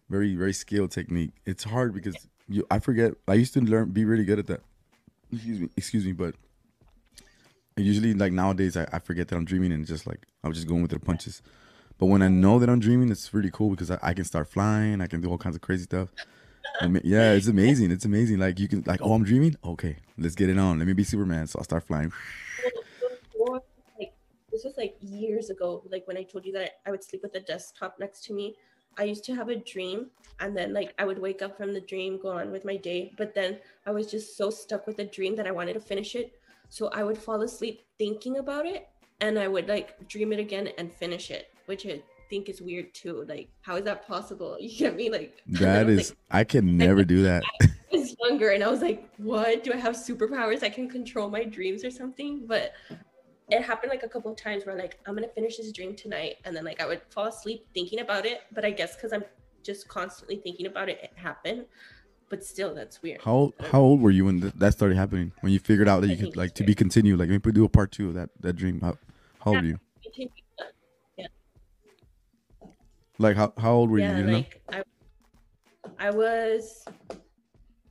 very, 0.09 0.35
very 0.35 0.53
skilled 0.53 0.91
technique. 0.91 1.31
It's 1.45 1.65
hard 1.65 1.93
because 1.93 2.27
you 2.47 2.65
I 2.71 2.79
forget 2.79 3.13
I 3.27 3.33
used 3.33 3.53
to 3.55 3.61
learn 3.61 3.91
be 3.91 4.05
really 4.05 4.25
good 4.25 4.39
at 4.39 4.47
that. 4.47 4.61
Excuse 5.31 5.59
me, 5.59 5.69
excuse 5.75 6.05
me, 6.05 6.13
but 6.13 6.35
usually 7.77 8.13
like 8.13 8.31
nowadays 8.31 8.77
I, 8.77 8.87
I 8.91 8.99
forget 8.99 9.27
that 9.29 9.35
I'm 9.35 9.45
dreaming 9.45 9.71
and 9.71 9.85
just 9.85 10.05
like 10.07 10.25
I'm 10.43 10.53
just 10.53 10.67
going 10.67 10.81
with 10.81 10.91
the 10.91 10.99
punches. 10.99 11.41
But 11.97 12.07
when 12.07 12.21
I 12.21 12.27
know 12.27 12.59
that 12.59 12.69
I'm 12.69 12.79
dreaming, 12.79 13.11
it's 13.11 13.33
really 13.33 13.51
cool 13.51 13.69
because 13.69 13.91
I, 13.91 13.99
I 14.01 14.13
can 14.13 14.25
start 14.25 14.47
flying, 14.47 15.01
I 15.01 15.07
can 15.07 15.21
do 15.21 15.29
all 15.29 15.37
kinds 15.37 15.55
of 15.55 15.61
crazy 15.61 15.83
stuff. 15.83 16.09
Mean, 16.81 17.01
yeah, 17.03 17.33
it's 17.33 17.47
amazing. 17.47 17.91
It's 17.91 18.05
amazing. 18.05 18.39
Like 18.39 18.59
you 18.59 18.67
can 18.67 18.83
like, 18.85 19.01
oh, 19.01 19.13
I'm 19.13 19.23
dreaming. 19.23 19.55
Okay, 19.63 19.97
let's 20.17 20.35
get 20.35 20.49
it 20.49 20.57
on. 20.57 20.79
Let 20.79 20.87
me 20.87 20.93
be 20.93 21.03
Superman. 21.03 21.47
So 21.47 21.59
I'll 21.59 21.63
start 21.63 21.83
flying. 21.83 22.11
like 23.99 24.13
this 24.51 24.63
was 24.63 24.73
like 24.77 24.95
years 25.01 25.49
ago 25.49 25.83
like 25.91 26.07
when 26.07 26.15
i 26.15 26.23
told 26.23 26.45
you 26.45 26.53
that 26.53 26.79
i 26.85 26.91
would 26.91 27.03
sleep 27.03 27.23
with 27.23 27.35
a 27.35 27.39
desktop 27.39 27.99
next 27.99 28.23
to 28.23 28.33
me 28.33 28.55
i 28.97 29.03
used 29.03 29.23
to 29.23 29.35
have 29.35 29.49
a 29.49 29.55
dream 29.55 30.07
and 30.39 30.55
then 30.55 30.73
like 30.73 30.93
i 30.99 31.05
would 31.05 31.19
wake 31.19 31.41
up 31.41 31.57
from 31.57 31.73
the 31.73 31.81
dream 31.81 32.19
go 32.21 32.29
on 32.29 32.51
with 32.51 32.63
my 32.63 32.77
day 32.77 33.11
but 33.17 33.33
then 33.33 33.57
i 33.85 33.91
was 33.91 34.09
just 34.09 34.37
so 34.37 34.49
stuck 34.49 34.85
with 34.87 34.97
the 34.97 35.05
dream 35.05 35.35
that 35.35 35.47
i 35.47 35.51
wanted 35.51 35.73
to 35.73 35.79
finish 35.79 36.15
it 36.15 36.33
so 36.73 36.87
i 36.87 37.03
would 37.03 37.17
fall 37.17 37.41
asleep 37.43 37.83
thinking 37.99 38.37
about 38.37 38.65
it 38.65 38.87
and 39.21 39.37
i 39.37 39.47
would 39.47 39.67
like 39.67 39.89
dream 40.07 40.33
it 40.33 40.39
again 40.39 40.69
and 40.79 40.91
finish 40.91 41.29
it 41.29 41.45
which 41.67 41.85
i 41.85 42.01
think 42.29 42.49
is 42.49 42.61
weird 42.63 42.91
too 42.95 43.23
like 43.27 43.47
how 43.61 43.75
is 43.75 43.83
that 43.83 44.07
possible 44.07 44.57
you 44.59 44.75
get 44.75 44.95
me 44.95 45.07
like 45.09 45.43
That 45.47 45.85
I 45.85 45.89
is, 45.89 46.09
like, 46.09 46.17
I 46.31 46.43
can 46.43 46.77
never 46.77 47.03
do 47.03 47.21
that. 47.23 47.43
I 47.61 47.67
was 47.91 48.15
younger 48.19 48.49
and 48.49 48.63
I 48.63 48.69
was 48.69 48.81
like, 48.81 49.07
what? 49.17 49.63
Do 49.63 49.71
I 49.71 49.75
have 49.77 49.95
superpowers? 49.95 50.63
I 50.63 50.69
can 50.69 50.89
control 50.89 51.29
my 51.29 51.43
dreams 51.43 51.85
or 51.85 51.91
something? 51.91 52.47
But 52.47 52.73
it 53.51 53.61
happened 53.61 53.91
like 53.91 54.01
a 54.01 54.09
couple 54.09 54.31
of 54.31 54.37
times 54.37 54.65
where 54.65 54.75
like 54.75 54.97
I'm 55.05 55.13
gonna 55.13 55.27
finish 55.27 55.57
this 55.57 55.71
dream 55.71 55.95
tonight 55.95 56.37
and 56.43 56.55
then 56.55 56.65
like 56.65 56.81
I 56.81 56.87
would 56.87 57.01
fall 57.11 57.27
asleep 57.27 57.67
thinking 57.75 57.99
about 57.99 58.25
it. 58.25 58.41
But 58.51 58.65
I 58.65 58.71
guess 58.71 58.95
because 58.95 59.13
I'm 59.13 59.25
just 59.63 59.87
constantly 59.87 60.37
thinking 60.37 60.65
about 60.65 60.89
it, 60.89 60.99
it 61.03 61.11
happened. 61.15 61.65
But 62.33 62.43
still 62.43 62.73
that's 62.73 62.99
weird. 63.03 63.21
How 63.21 63.53
how 63.59 63.79
old 63.81 64.01
were 64.01 64.09
you 64.09 64.25
when 64.25 64.41
th- 64.41 64.53
that 64.55 64.73
started 64.73 64.97
happening? 64.97 65.33
When 65.41 65.53
you 65.53 65.59
figured 65.59 65.87
out 65.87 66.01
that 66.01 66.09
I 66.09 66.13
you 66.13 66.17
could 66.17 66.35
like 66.35 66.55
to 66.55 66.63
be 66.63 66.73
continued, 66.73 67.19
like 67.19 67.29
maybe 67.29 67.51
do 67.51 67.63
a 67.63 67.69
part 67.69 67.91
two 67.91 68.07
of 68.07 68.15
that 68.15 68.31
that 68.39 68.53
dream. 68.53 68.81
How, 68.81 68.97
how 69.45 69.51
old 69.51 69.61
were 69.61 69.67
you? 69.67 69.79
Like 73.19 73.35
how 73.35 73.53
how 73.59 73.73
old 73.73 73.91
were 73.91 73.99
you? 73.99 74.05
yeah, 74.05 74.17
You 74.17 74.23
know? 74.23 74.33
like 74.33 74.61
I 74.71 74.83
I 75.99 76.09
was 76.09 76.85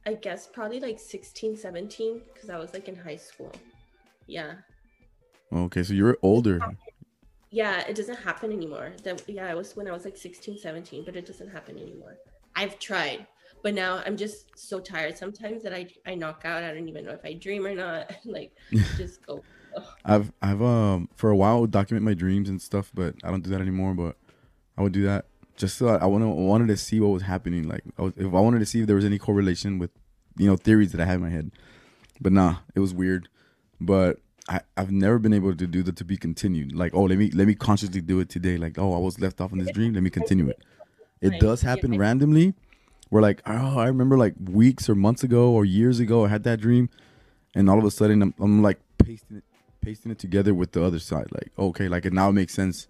I 0.04 0.14
guess 0.14 0.48
probably 0.48 0.80
like 0.80 0.98
16, 0.98 1.56
17, 1.56 2.22
because 2.34 2.50
I 2.50 2.58
was 2.58 2.74
like 2.74 2.88
in 2.88 2.96
high 2.96 3.14
school. 3.14 3.52
Yeah. 4.26 4.54
Okay, 5.52 5.84
so 5.84 5.94
you 5.94 6.02
were 6.02 6.18
older. 6.22 6.58
Yeah, 7.52 7.86
it 7.86 7.94
doesn't 7.94 8.18
happen 8.18 8.50
anymore. 8.50 8.94
That 9.04 9.22
yeah, 9.28 9.48
it 9.52 9.56
was 9.56 9.76
when 9.76 9.86
I 9.86 9.92
was 9.92 10.04
like 10.04 10.16
16, 10.16 10.58
17, 10.58 11.04
but 11.04 11.14
it 11.14 11.26
doesn't 11.26 11.48
happen 11.48 11.78
anymore. 11.78 12.16
I've 12.56 12.78
tried, 12.80 13.26
but 13.62 13.74
now 13.74 14.02
I'm 14.04 14.16
just 14.16 14.58
so 14.58 14.80
tired 14.80 15.16
sometimes 15.16 15.62
that 15.62 15.72
I 15.72 15.86
I 16.06 16.14
knock 16.14 16.42
out. 16.44 16.62
I 16.62 16.74
don't 16.74 16.88
even 16.88 17.04
know 17.04 17.12
if 17.12 17.24
I 17.24 17.34
dream 17.34 17.66
or 17.66 17.74
not. 17.74 18.12
like 18.24 18.52
just 18.96 19.24
go. 19.26 19.42
I've 20.04 20.32
I've 20.42 20.60
um 20.62 21.08
for 21.14 21.30
a 21.30 21.36
while 21.36 21.60
would 21.60 21.70
document 21.70 22.04
my 22.04 22.14
dreams 22.14 22.48
and 22.48 22.60
stuff, 22.60 22.90
but 22.94 23.14
I 23.24 23.30
don't 23.30 23.42
do 23.42 23.50
that 23.50 23.60
anymore. 23.60 23.94
But 23.94 24.16
I 24.76 24.82
would 24.82 24.92
do 24.92 25.04
that 25.04 25.26
just 25.56 25.76
so 25.78 25.88
I 25.88 26.06
wanna, 26.06 26.28
wanted 26.28 26.68
to 26.68 26.76
see 26.76 27.00
what 27.00 27.08
was 27.08 27.22
happening. 27.22 27.68
Like 27.68 27.84
I 27.98 28.02
was, 28.02 28.12
if 28.16 28.26
I 28.26 28.40
wanted 28.40 28.58
to 28.60 28.66
see 28.66 28.80
if 28.80 28.86
there 28.86 28.96
was 28.96 29.04
any 29.04 29.18
correlation 29.18 29.78
with 29.78 29.90
you 30.36 30.46
know 30.46 30.56
theories 30.56 30.92
that 30.92 31.00
I 31.00 31.04
had 31.04 31.16
in 31.16 31.22
my 31.22 31.30
head. 31.30 31.50
But 32.20 32.32
nah, 32.32 32.56
it 32.74 32.80
was 32.80 32.92
weird. 32.92 33.28
But 33.80 34.18
I 34.48 34.60
I've 34.76 34.90
never 34.90 35.18
been 35.18 35.32
able 35.32 35.54
to 35.54 35.66
do 35.66 35.82
the 35.82 35.92
to 35.92 36.04
be 36.04 36.16
continued. 36.16 36.74
Like 36.74 36.94
oh 36.94 37.04
let 37.04 37.18
me 37.18 37.30
let 37.30 37.46
me 37.46 37.54
consciously 37.54 38.00
do 38.00 38.20
it 38.20 38.28
today. 38.28 38.56
Like 38.56 38.78
oh 38.78 38.94
I 38.94 38.98
was 38.98 39.20
left 39.20 39.40
off 39.40 39.52
in 39.52 39.58
this 39.58 39.70
dream. 39.70 39.94
Let 39.94 40.02
me 40.02 40.10
continue 40.10 40.48
it. 40.48 40.62
It 41.20 41.38
does 41.40 41.62
happen 41.62 41.96
randomly. 41.96 42.54
Where 43.12 43.20
like 43.20 43.42
oh 43.44 43.78
I 43.78 43.88
remember 43.88 44.16
like 44.16 44.32
weeks 44.42 44.88
or 44.88 44.94
months 44.94 45.22
ago 45.22 45.50
or 45.50 45.66
years 45.66 46.00
ago 46.00 46.24
I 46.24 46.28
had 46.28 46.44
that 46.44 46.62
dream, 46.62 46.88
and 47.54 47.68
all 47.68 47.78
of 47.78 47.84
a 47.84 47.90
sudden 47.90 48.22
I'm, 48.22 48.34
I'm 48.40 48.62
like 48.62 48.80
pasting 49.04 49.36
it 49.36 49.44
pasting 49.82 50.10
it 50.10 50.18
together 50.18 50.54
with 50.54 50.72
the 50.72 50.82
other 50.82 50.98
side. 50.98 51.26
Like, 51.30 51.52
okay, 51.58 51.88
like 51.88 52.06
it 52.06 52.14
now 52.14 52.30
makes 52.30 52.54
sense. 52.54 52.88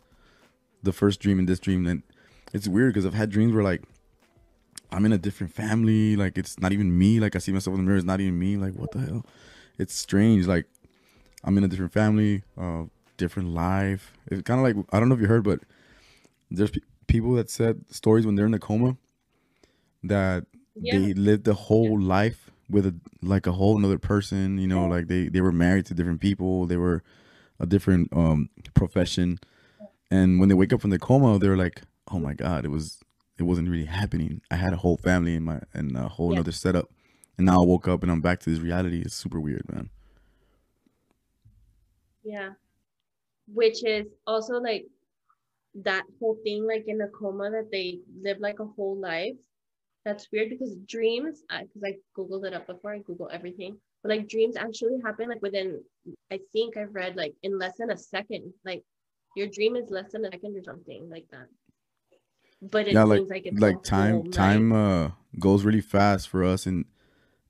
The 0.85 0.93
first 0.93 1.19
dream 1.19 1.41
and 1.41 1.49
this 1.49 1.59
dream, 1.59 1.83
then 1.83 2.05
it's 2.53 2.69
weird 2.69 2.95
because 2.95 3.05
I've 3.05 3.15
had 3.15 3.31
dreams 3.31 3.53
where 3.53 3.65
like 3.65 3.83
I'm 4.93 5.05
in 5.05 5.13
a 5.13 5.19
different 5.19 5.53
family. 5.53 6.15
Like 6.15 6.39
it's 6.39 6.57
not 6.61 6.71
even 6.71 6.97
me. 6.97 7.19
Like 7.19 7.35
I 7.35 7.41
see 7.41 7.51
myself 7.51 7.75
in 7.75 7.81
the 7.81 7.85
mirror, 7.85 7.97
it's 7.97 8.07
not 8.07 8.21
even 8.21 8.39
me. 8.39 8.57
Like 8.57 8.75
what 8.75 8.93
the 8.93 9.01
hell? 9.01 9.27
It's 9.77 9.93
strange. 9.93 10.47
Like 10.47 10.67
I'm 11.43 11.59
in 11.59 11.65
a 11.65 11.69
different 11.69 11.93
family, 11.93 12.45
uh, 12.57 12.85
different 13.17 13.49
life. 13.49 14.13
It's 14.31 14.43
kind 14.43 14.61
of 14.61 14.65
like 14.65 14.87
I 14.93 15.01
don't 15.01 15.09
know 15.09 15.17
if 15.17 15.21
you 15.21 15.27
heard, 15.27 15.43
but 15.43 15.59
there's 16.49 16.71
pe- 16.71 16.79
people 17.09 17.35
that 17.35 17.51
said 17.51 17.87
stories 17.91 18.25
when 18.25 18.37
they're 18.37 18.47
in 18.47 18.55
a 18.55 18.61
coma 18.61 18.97
that 20.05 20.47
Yeah. 20.81 20.99
they 20.99 21.15
lived 21.15 21.47
a 21.49 21.55
whole 21.55 22.01
life 22.01 22.51
with 22.71 22.87
a 22.87 22.95
like 23.23 23.47
a 23.47 23.53
whole 23.53 23.77
another 23.77 23.99
person 23.99 24.59
you 24.59 24.67
know 24.67 24.87
like 24.87 25.07
they 25.09 25.29
they 25.29 25.41
were 25.41 25.53
married 25.53 25.87
to 25.87 25.95
different 25.95 26.21
people 26.21 26.67
they 26.67 26.77
were 26.77 27.03
a 27.61 27.67
different 27.67 28.09
um 28.13 28.49
profession 28.75 29.39
and 30.11 30.41
when 30.41 30.49
they 30.49 30.55
wake 30.55 30.73
up 30.73 30.81
from 30.81 30.91
the 30.91 30.99
coma 30.99 31.39
they're 31.39 31.57
like 31.57 31.83
oh 32.13 32.19
my 32.19 32.35
god 32.35 32.65
it 32.65 32.69
was 32.71 33.01
it 33.39 33.45
wasn't 33.45 33.69
really 33.69 33.85
happening 33.87 34.41
i 34.51 34.57
had 34.57 34.73
a 34.73 34.77
whole 34.77 34.97
family 34.97 35.35
in 35.37 35.43
my 35.45 35.61
and 35.75 35.97
a 35.97 36.09
whole 36.09 36.33
Yeah. 36.33 36.37
another 36.37 36.53
setup 36.53 36.91
and 37.39 37.47
now 37.47 37.63
i 37.63 37.67
woke 37.67 37.89
up 37.89 38.03
and 38.03 38.11
i'm 38.13 38.21
back 38.21 38.41
to 38.41 38.51
this 38.51 38.61
reality 38.61 39.03
it's 39.03 39.15
super 39.15 39.41
weird 39.41 39.65
man 39.73 39.91
Yeah. 42.25 42.51
Which 43.49 43.85
is 43.85 44.07
also 44.27 44.55
like 44.55 44.87
that 45.77 46.05
whole 46.19 46.39
thing, 46.45 46.67
like 46.67 46.85
in 46.87 47.01
a 47.01 47.09
coma, 47.09 47.51
that 47.51 47.71
they 47.71 48.01
live 48.21 48.39
like 48.41 48.61
a 48.61 48.65
whole 48.67 48.97
life. 48.99 49.37
That's 50.05 50.27
weird 50.33 50.51
because 50.51 50.75
dreams, 50.87 51.43
because 51.49 51.83
I, 51.85 51.89
I 51.89 51.97
Googled 52.17 52.45
it 52.45 52.55
up 52.55 52.67
before, 52.67 52.95
I 52.95 52.99
Google 52.99 53.31
everything, 53.33 53.77
but 54.03 54.11
like 54.11 54.29
dreams 54.29 54.57
actually 54.57 55.01
happen 55.05 55.29
like 55.29 55.43
within, 55.43 55.81
I 56.31 56.41
think 56.53 56.77
I've 56.77 56.95
read 56.95 57.17
like 57.17 57.35
in 57.43 57.59
less 57.59 57.77
than 57.79 57.91
a 57.91 57.97
second. 57.97 58.53
Like 58.65 58.83
your 59.37 59.47
dream 59.47 59.77
is 59.77 59.91
less 59.91 60.13
than 60.13 60.25
a 60.25 60.31
second 60.31 60.57
or 60.57 60.63
something 60.65 61.09
like 61.09 61.27
that. 61.31 61.47
But 62.61 62.89
it 62.89 62.95
yeah, 62.95 63.05
like 63.05 63.19
seems 63.19 63.31
like 63.31 63.47
it's 63.47 63.61
like 63.61 63.83
time 63.83 64.31
time 64.33 64.73
uh 64.73 65.11
goes 65.39 65.65
really 65.65 65.81
fast 65.81 66.29
for 66.29 66.45
us, 66.45 66.67
and 66.67 66.85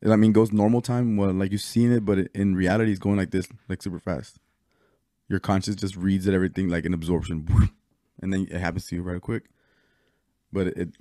I 0.07 0.17
mean 0.17 0.33
goes 0.33 0.53
normal 0.53 0.81
time. 0.83 1.17
Well, 1.17 1.33
like 1.33 1.53
you've 1.53 1.61
seen 1.61 1.93
it, 1.93 2.05
but 2.05 2.19
in 2.35 2.55
reality, 2.55 2.91
it's 2.91 3.01
going 3.01 3.17
like 3.17 3.31
this, 3.31 3.49
like 3.69 3.83
super 3.83 3.99
fast. 3.99 4.39
Your 5.29 5.41
conscious 5.41 5.77
just 5.77 5.97
reads 5.97 6.27
it 6.27 6.35
everything 6.35 6.69
like 6.69 6.85
an 6.85 6.95
absorption, 6.95 7.47
and 8.23 8.33
then 8.33 8.47
it 8.51 8.59
happens 8.61 8.87
to 8.89 8.97
you 8.97 9.03
right 9.03 9.21
quick. 9.21 9.45
But 10.53 10.69
it, 10.69 10.97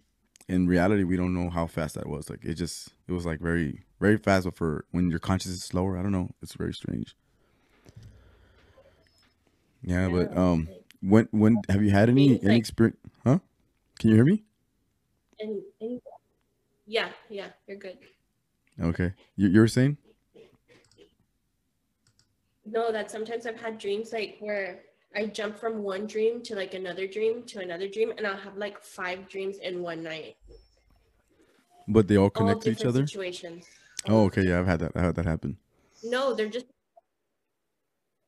in 0.48 0.68
reality, 0.68 1.04
we 1.04 1.18
don't 1.18 1.34
know 1.34 1.50
how 1.50 1.68
fast 1.68 1.96
that 1.96 2.08
was. 2.08 2.30
Like 2.30 2.44
it 2.44 2.56
just 2.56 2.90
it 3.08 3.12
was 3.14 3.26
like 3.26 3.40
very 3.40 3.84
very 4.00 4.18
fast. 4.18 4.46
But 4.46 4.56
for 4.56 4.86
when 4.92 5.10
your 5.10 5.20
conscious 5.20 5.52
is 5.52 5.64
slower, 5.64 5.98
I 5.98 6.02
don't 6.02 6.12
know. 6.12 6.30
It's 6.42 6.54
very 6.54 6.74
strange. 6.74 7.16
Yeah, 9.84 10.10
but 10.10 10.36
um, 10.38 10.70
when 11.02 11.28
when 11.32 11.62
have 11.70 11.84
you 11.84 11.92
had 11.92 12.10
any 12.10 12.42
any 12.44 12.58
experience? 12.58 12.98
Huh? 13.24 13.40
Can 14.00 14.10
you 14.10 14.16
hear 14.16 14.26
me? 14.26 14.44
and, 15.42 15.62
and 15.82 16.02
yeah, 16.86 17.10
yeah, 17.30 17.48
you're 17.68 17.78
good. 17.78 17.98
Okay. 18.80 19.14
You 19.36 19.50
you 19.50 19.60
were 19.60 19.68
saying? 19.68 19.98
No, 22.66 22.92
that 22.92 23.12
sometimes 23.12 23.46
I've 23.46 23.60
had 23.60 23.78
dreams 23.78 24.14
like 24.14 24.38
where 24.40 24.80
I 25.16 25.26
jump 25.26 25.58
from 25.58 25.84
one 25.84 26.08
dream 26.08 26.42
to 26.44 26.56
like 26.56 26.74
another 26.74 27.06
dream 27.08 27.44
to 27.44 27.60
another 27.60 27.88
dream, 27.88 28.14
and 28.18 28.26
I'll 28.26 28.38
have 28.38 28.58
like 28.58 28.82
five 28.82 29.28
dreams 29.28 29.58
in 29.58 29.82
one 29.82 30.04
night. 30.04 30.38
But 31.88 32.08
they 32.08 32.18
all 32.18 32.26
all 32.26 32.30
connect 32.30 32.62
to 32.62 32.72
each 32.72 32.86
other? 32.86 33.06
Situations. 33.06 33.68
Oh, 34.08 34.26
okay. 34.26 34.44
Yeah, 34.44 34.60
I've 34.60 34.68
had 34.68 34.80
that. 34.80 34.92
I 34.96 35.02
had 35.02 35.16
that 35.16 35.26
happen. 35.26 35.58
No, 36.04 36.34
they're 36.34 36.50
just 36.50 36.66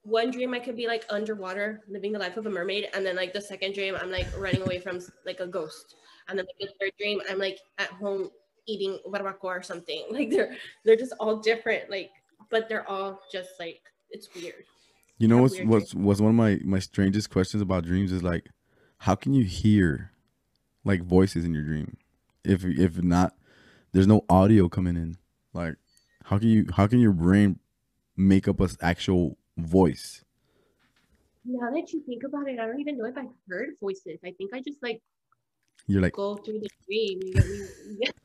one 0.03 0.31
dream. 0.31 0.53
I 0.53 0.59
could 0.59 0.75
be 0.75 0.87
like 0.87 1.05
underwater, 1.09 1.83
living 1.87 2.11
the 2.11 2.19
life 2.19 2.37
of 2.37 2.45
a 2.45 2.49
mermaid, 2.49 2.89
and 2.93 3.05
then 3.05 3.15
like 3.15 3.33
the 3.33 3.41
second 3.41 3.73
dream, 3.73 3.95
I'm 3.95 4.11
like 4.11 4.27
running 4.37 4.61
away 4.61 4.79
from 4.79 4.99
like 5.25 5.39
a 5.39 5.47
ghost, 5.47 5.95
and 6.27 6.37
then 6.37 6.45
like 6.45 6.69
the 6.69 6.75
third 6.79 6.91
dream, 6.99 7.21
I'm 7.29 7.39
like 7.39 7.59
at 7.77 7.89
home 7.89 8.29
eating 8.65 8.99
barbacoa 9.07 9.43
or 9.43 9.63
something. 9.63 10.05
Like 10.11 10.29
they're 10.29 10.55
they're 10.83 10.97
just 10.97 11.13
all 11.19 11.37
different, 11.37 11.89
like, 11.89 12.11
but 12.49 12.67
they're 12.67 12.87
all 12.89 13.21
just 13.31 13.51
like 13.59 13.81
it's 14.11 14.27
weird. 14.35 14.65
You 15.17 15.27
know 15.27 15.37
what's 15.37 15.59
what's 15.59 15.93
what's 15.93 16.19
one 16.19 16.31
of 16.31 16.35
my 16.35 16.59
my 16.63 16.79
strangest 16.79 17.29
questions 17.29 17.61
about 17.61 17.85
dreams 17.85 18.11
is 18.11 18.23
like, 18.23 18.49
how 18.97 19.15
can 19.15 19.33
you 19.33 19.43
hear 19.43 20.11
like 20.83 21.01
voices 21.03 21.45
in 21.45 21.53
your 21.53 21.63
dream 21.63 21.97
if 22.43 22.65
if 22.65 23.01
not 23.01 23.35
there's 23.91 24.07
no 24.07 24.25
audio 24.29 24.67
coming 24.67 24.95
in? 24.95 25.17
Like, 25.53 25.75
how 26.25 26.39
can 26.39 26.49
you 26.49 26.65
how 26.75 26.87
can 26.87 26.99
your 26.99 27.13
brain 27.13 27.59
make 28.17 28.47
up 28.47 28.59
a 28.59 28.69
actual 28.81 29.37
voice? 29.57 30.23
Now 31.45 31.71
that 31.71 31.91
you 31.91 32.01
think 32.05 32.23
about 32.23 32.47
it, 32.47 32.59
I 32.59 32.65
don't 32.65 32.79
even 32.79 32.97
know 32.97 33.05
if 33.05 33.17
I've 33.17 33.25
heard 33.49 33.69
voices. 33.79 34.19
I 34.25 34.31
think 34.31 34.51
I 34.53 34.61
just 34.61 34.81
like 34.81 35.01
You're 35.87 36.01
like, 36.01 36.13
go 36.13 36.37
through 36.37 36.61
the 36.61 36.69
dream. 36.85 37.19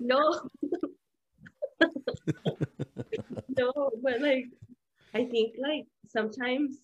No. 0.00 0.48
no, 3.56 3.90
but 4.02 4.20
like 4.20 4.46
I 5.14 5.24
think 5.24 5.54
like 5.60 5.84
sometimes 6.08 6.78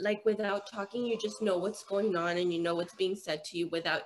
like 0.00 0.24
without 0.24 0.70
talking, 0.70 1.06
you 1.06 1.18
just 1.18 1.42
know 1.42 1.58
what's 1.58 1.84
going 1.84 2.16
on 2.16 2.36
and 2.36 2.52
you 2.52 2.60
know 2.60 2.74
what's 2.74 2.94
being 2.94 3.16
said 3.16 3.44
to 3.44 3.58
you 3.58 3.68
without 3.68 4.02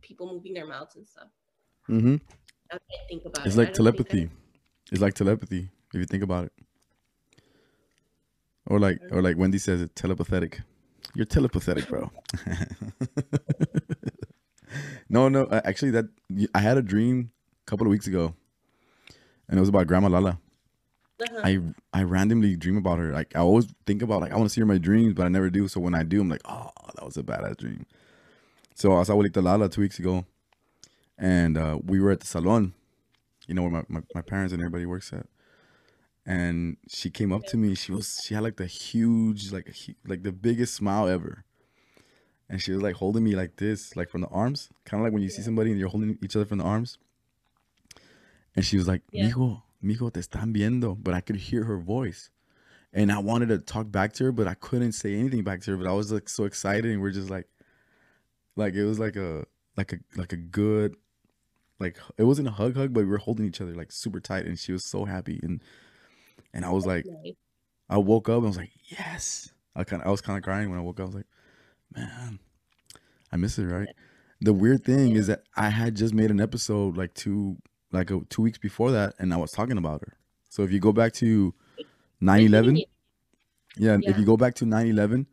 people 0.00 0.32
moving 0.32 0.54
their 0.54 0.66
mouths 0.66 0.96
and 0.96 1.06
stuff. 1.06 1.28
mm-hmm. 1.88 2.16
I 2.70 2.78
think 3.08 3.24
about 3.24 3.46
It's 3.46 3.54
it. 3.54 3.58
Like 3.58 3.74
telepathy. 3.74 4.28
It's 4.90 5.00
like 5.00 5.14
telepathy 5.14 5.70
if 5.94 6.00
you 6.00 6.04
think 6.04 6.22
about 6.22 6.46
it. 6.46 6.52
Or 8.66 8.80
like 8.80 8.98
or 9.12 9.22
like 9.22 9.36
Wendy 9.36 9.58
says 9.58 9.82
it 9.82 9.94
telepathetic. 9.94 10.62
You're 11.14 11.26
telepathetic, 11.26 11.88
bro. 11.88 12.10
no, 15.08 15.28
no, 15.28 15.48
actually 15.50 15.92
that 15.92 16.06
I 16.54 16.58
had 16.58 16.76
a 16.76 16.82
dream 16.82 17.30
couple 17.66 17.86
of 17.86 17.90
weeks 17.90 18.06
ago. 18.06 18.34
And 19.48 19.58
it 19.58 19.60
was 19.60 19.68
about 19.68 19.86
Grandma 19.86 20.08
Lala. 20.08 20.38
Uh-huh. 21.20 21.40
I 21.44 21.60
I 21.92 22.02
randomly 22.02 22.56
dream 22.56 22.76
about 22.76 22.98
her. 22.98 23.12
Like 23.12 23.34
I 23.34 23.40
always 23.40 23.66
think 23.86 24.02
about 24.02 24.20
like 24.20 24.32
I 24.32 24.36
want 24.36 24.48
to 24.48 24.52
see 24.52 24.60
her 24.60 24.64
in 24.64 24.68
my 24.68 24.78
dreams, 24.78 25.14
but 25.14 25.24
I 25.24 25.28
never 25.28 25.48
do. 25.50 25.66
So 25.68 25.80
when 25.80 25.94
I 25.94 26.02
do, 26.02 26.20
I'm 26.20 26.28
like, 26.28 26.42
oh, 26.44 26.70
that 26.94 27.04
was 27.04 27.16
a 27.16 27.22
badass 27.22 27.56
dream. 27.56 27.86
So 28.74 28.96
I 28.96 29.02
saw 29.04 29.14
Abuelita 29.14 29.42
Lala 29.42 29.68
two 29.68 29.80
weeks 29.80 29.98
ago, 29.98 30.26
and 31.16 31.56
uh, 31.56 31.78
we 31.82 32.00
were 32.00 32.10
at 32.10 32.20
the 32.20 32.26
salon, 32.26 32.74
you 33.46 33.54
know 33.54 33.62
where 33.62 33.70
my, 33.70 33.82
my, 33.88 34.00
my 34.14 34.20
parents 34.20 34.52
and 34.52 34.60
everybody 34.60 34.84
works 34.84 35.12
at. 35.12 35.26
And 36.26 36.76
she 36.88 37.08
came 37.08 37.32
up 37.32 37.44
to 37.46 37.56
me. 37.56 37.74
She 37.74 37.92
was 37.92 38.20
she 38.22 38.34
had 38.34 38.42
like 38.42 38.56
the 38.56 38.66
huge 38.66 39.52
like 39.52 39.74
like 40.06 40.22
the 40.22 40.32
biggest 40.32 40.74
smile 40.74 41.08
ever. 41.08 41.44
And 42.48 42.60
she 42.60 42.72
was 42.72 42.82
like 42.82 42.96
holding 42.96 43.24
me 43.24 43.34
like 43.34 43.56
this, 43.56 43.96
like 43.96 44.10
from 44.10 44.20
the 44.20 44.28
arms, 44.28 44.68
kind 44.84 45.00
of 45.00 45.04
like 45.04 45.12
when 45.12 45.22
you 45.22 45.30
see 45.30 45.42
somebody 45.42 45.70
and 45.70 45.80
you're 45.80 45.88
holding 45.88 46.18
each 46.22 46.36
other 46.36 46.44
from 46.44 46.58
the 46.58 46.64
arms. 46.64 46.98
And 48.56 48.64
she 48.64 48.76
was 48.76 48.88
like, 48.88 49.02
Yeah. 49.12 49.28
"Mijo, 49.30 49.62
mijo, 49.82 50.12
te 50.12 50.20
están 50.20 50.52
viendo," 50.54 50.96
but 51.02 51.14
I 51.14 51.20
could 51.20 51.36
hear 51.36 51.64
her 51.64 51.78
voice, 51.78 52.30
and 52.92 53.12
I 53.12 53.18
wanted 53.18 53.48
to 53.50 53.58
talk 53.58 53.90
back 53.90 54.12
to 54.14 54.24
her, 54.24 54.32
but 54.32 54.48
I 54.48 54.54
couldn't 54.54 54.92
say 54.92 55.14
anything 55.14 55.44
back 55.44 55.60
to 55.62 55.72
her. 55.72 55.76
But 55.76 55.86
I 55.86 55.92
was 55.92 56.12
like 56.12 56.28
so 56.28 56.44
excited, 56.44 56.86
and 56.90 57.00
we're 57.02 57.10
just 57.12 57.30
like, 57.30 57.46
like 58.56 58.74
it 58.74 58.84
was 58.84 58.98
like 58.98 59.16
a 59.16 59.46
like 59.76 59.92
a 59.92 59.98
like 60.16 60.32
a 60.32 60.36
good, 60.36 60.96
like 61.80 61.98
it 62.18 62.24
wasn't 62.24 62.48
a 62.48 62.52
hug 62.52 62.76
hug, 62.76 62.92
but 62.94 63.00
we 63.00 63.06
were 63.10 63.18
holding 63.18 63.46
each 63.46 63.60
other 63.60 63.74
like 63.74 63.92
super 63.92 64.20
tight, 64.20 64.46
and 64.46 64.58
she 64.58 64.72
was 64.72 64.84
so 64.84 65.04
happy, 65.04 65.40
and 65.42 65.62
and 66.54 66.64
I 66.64 66.70
was 66.70 66.86
like. 66.86 67.06
I 67.88 67.98
woke 67.98 68.28
up 68.28 68.38
and 68.38 68.46
I 68.46 68.48
was 68.48 68.56
like, 68.56 68.72
yes. 68.84 69.52
I 69.76 69.84
kind 69.84 70.02
of 70.02 70.08
I 70.08 70.10
was 70.10 70.20
kind 70.20 70.36
of 70.36 70.42
crying 70.42 70.70
when 70.70 70.78
I 70.78 70.82
woke 70.82 70.98
up. 71.00 71.04
I 71.04 71.06
was 71.06 71.14
like, 71.16 71.26
man, 71.94 72.38
I 73.32 73.36
miss 73.36 73.58
it, 73.58 73.66
right? 73.66 73.88
The 74.40 74.52
weird 74.52 74.84
thing 74.84 75.14
is 75.16 75.28
that 75.28 75.44
I 75.56 75.68
had 75.70 75.94
just 75.96 76.14
made 76.14 76.30
an 76.30 76.40
episode 76.40 76.96
like 76.96 77.14
two 77.14 77.58
like 77.92 78.10
a, 78.10 78.20
two 78.28 78.42
weeks 78.42 78.58
before 78.58 78.90
that, 78.92 79.14
and 79.18 79.32
I 79.32 79.36
was 79.36 79.52
talking 79.52 79.78
about 79.78 80.00
her. 80.00 80.16
So 80.48 80.62
if 80.62 80.72
you 80.72 80.80
go 80.80 80.92
back 80.92 81.12
to 81.14 81.54
9-11, 82.22 82.84
yeah, 83.76 83.98
if 84.02 84.18
you 84.18 84.24
go 84.24 84.36
back 84.36 84.54
to 84.54 84.64
9-11, 84.64 85.26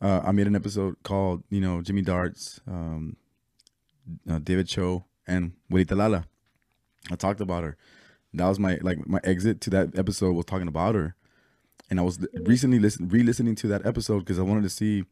uh, 0.00 0.20
I 0.24 0.32
made 0.32 0.46
an 0.46 0.56
episode 0.56 0.96
called 1.02 1.44
you 1.50 1.60
know 1.60 1.80
Jimmy 1.80 2.02
Darts, 2.02 2.60
um, 2.66 3.16
uh, 4.28 4.38
David 4.38 4.68
Choe, 4.68 5.04
and 5.26 5.52
Wilita 5.70 5.96
Lala. 5.96 6.26
I 7.10 7.16
talked 7.16 7.40
about 7.40 7.64
her. 7.64 7.76
That 8.34 8.48
was 8.48 8.58
my 8.58 8.78
like 8.82 9.06
my 9.06 9.20
exit 9.24 9.60
to 9.62 9.70
that 9.70 9.98
episode 9.98 10.32
was 10.32 10.44
talking 10.44 10.68
about 10.68 10.94
her, 10.94 11.14
and 11.88 11.98
I 11.98 12.02
was 12.02 12.18
recently 12.34 12.78
listen 12.78 13.08
re-listening 13.08 13.54
to 13.56 13.68
that 13.68 13.86
episode 13.86 14.20
because 14.20 14.38
I 14.38 14.42
wanted 14.42 14.64
to 14.64 14.70
see 14.70 15.04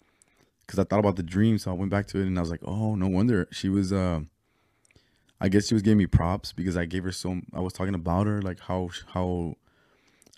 because 0.67 0.79
I 0.79 0.85
thought 0.85 0.99
about 0.99 1.17
the 1.17 1.23
dream, 1.23 1.59
so 1.59 1.71
I 1.71 1.75
went 1.75 1.91
back 1.91 2.07
to 2.09 2.19
it 2.19 2.27
and 2.27 2.37
I 2.37 2.41
was 2.41 2.51
like, 2.51 2.63
oh, 2.65 2.95
no 2.95 3.09
wonder 3.09 3.49
she 3.51 3.69
was. 3.69 3.93
Uh, 3.93 4.21
I 5.43 5.49
guess 5.49 5.67
she 5.67 5.75
was 5.75 5.83
giving 5.83 5.99
me 5.99 6.07
props 6.07 6.53
because 6.53 6.77
I 6.77 6.85
gave 6.85 7.03
her 7.03 7.11
so. 7.11 7.41
I 7.53 7.59
was 7.59 7.73
talking 7.73 7.97
about 7.97 8.29
her 8.29 8.41
like 8.41 8.61
how 8.61 8.91
how 9.13 9.57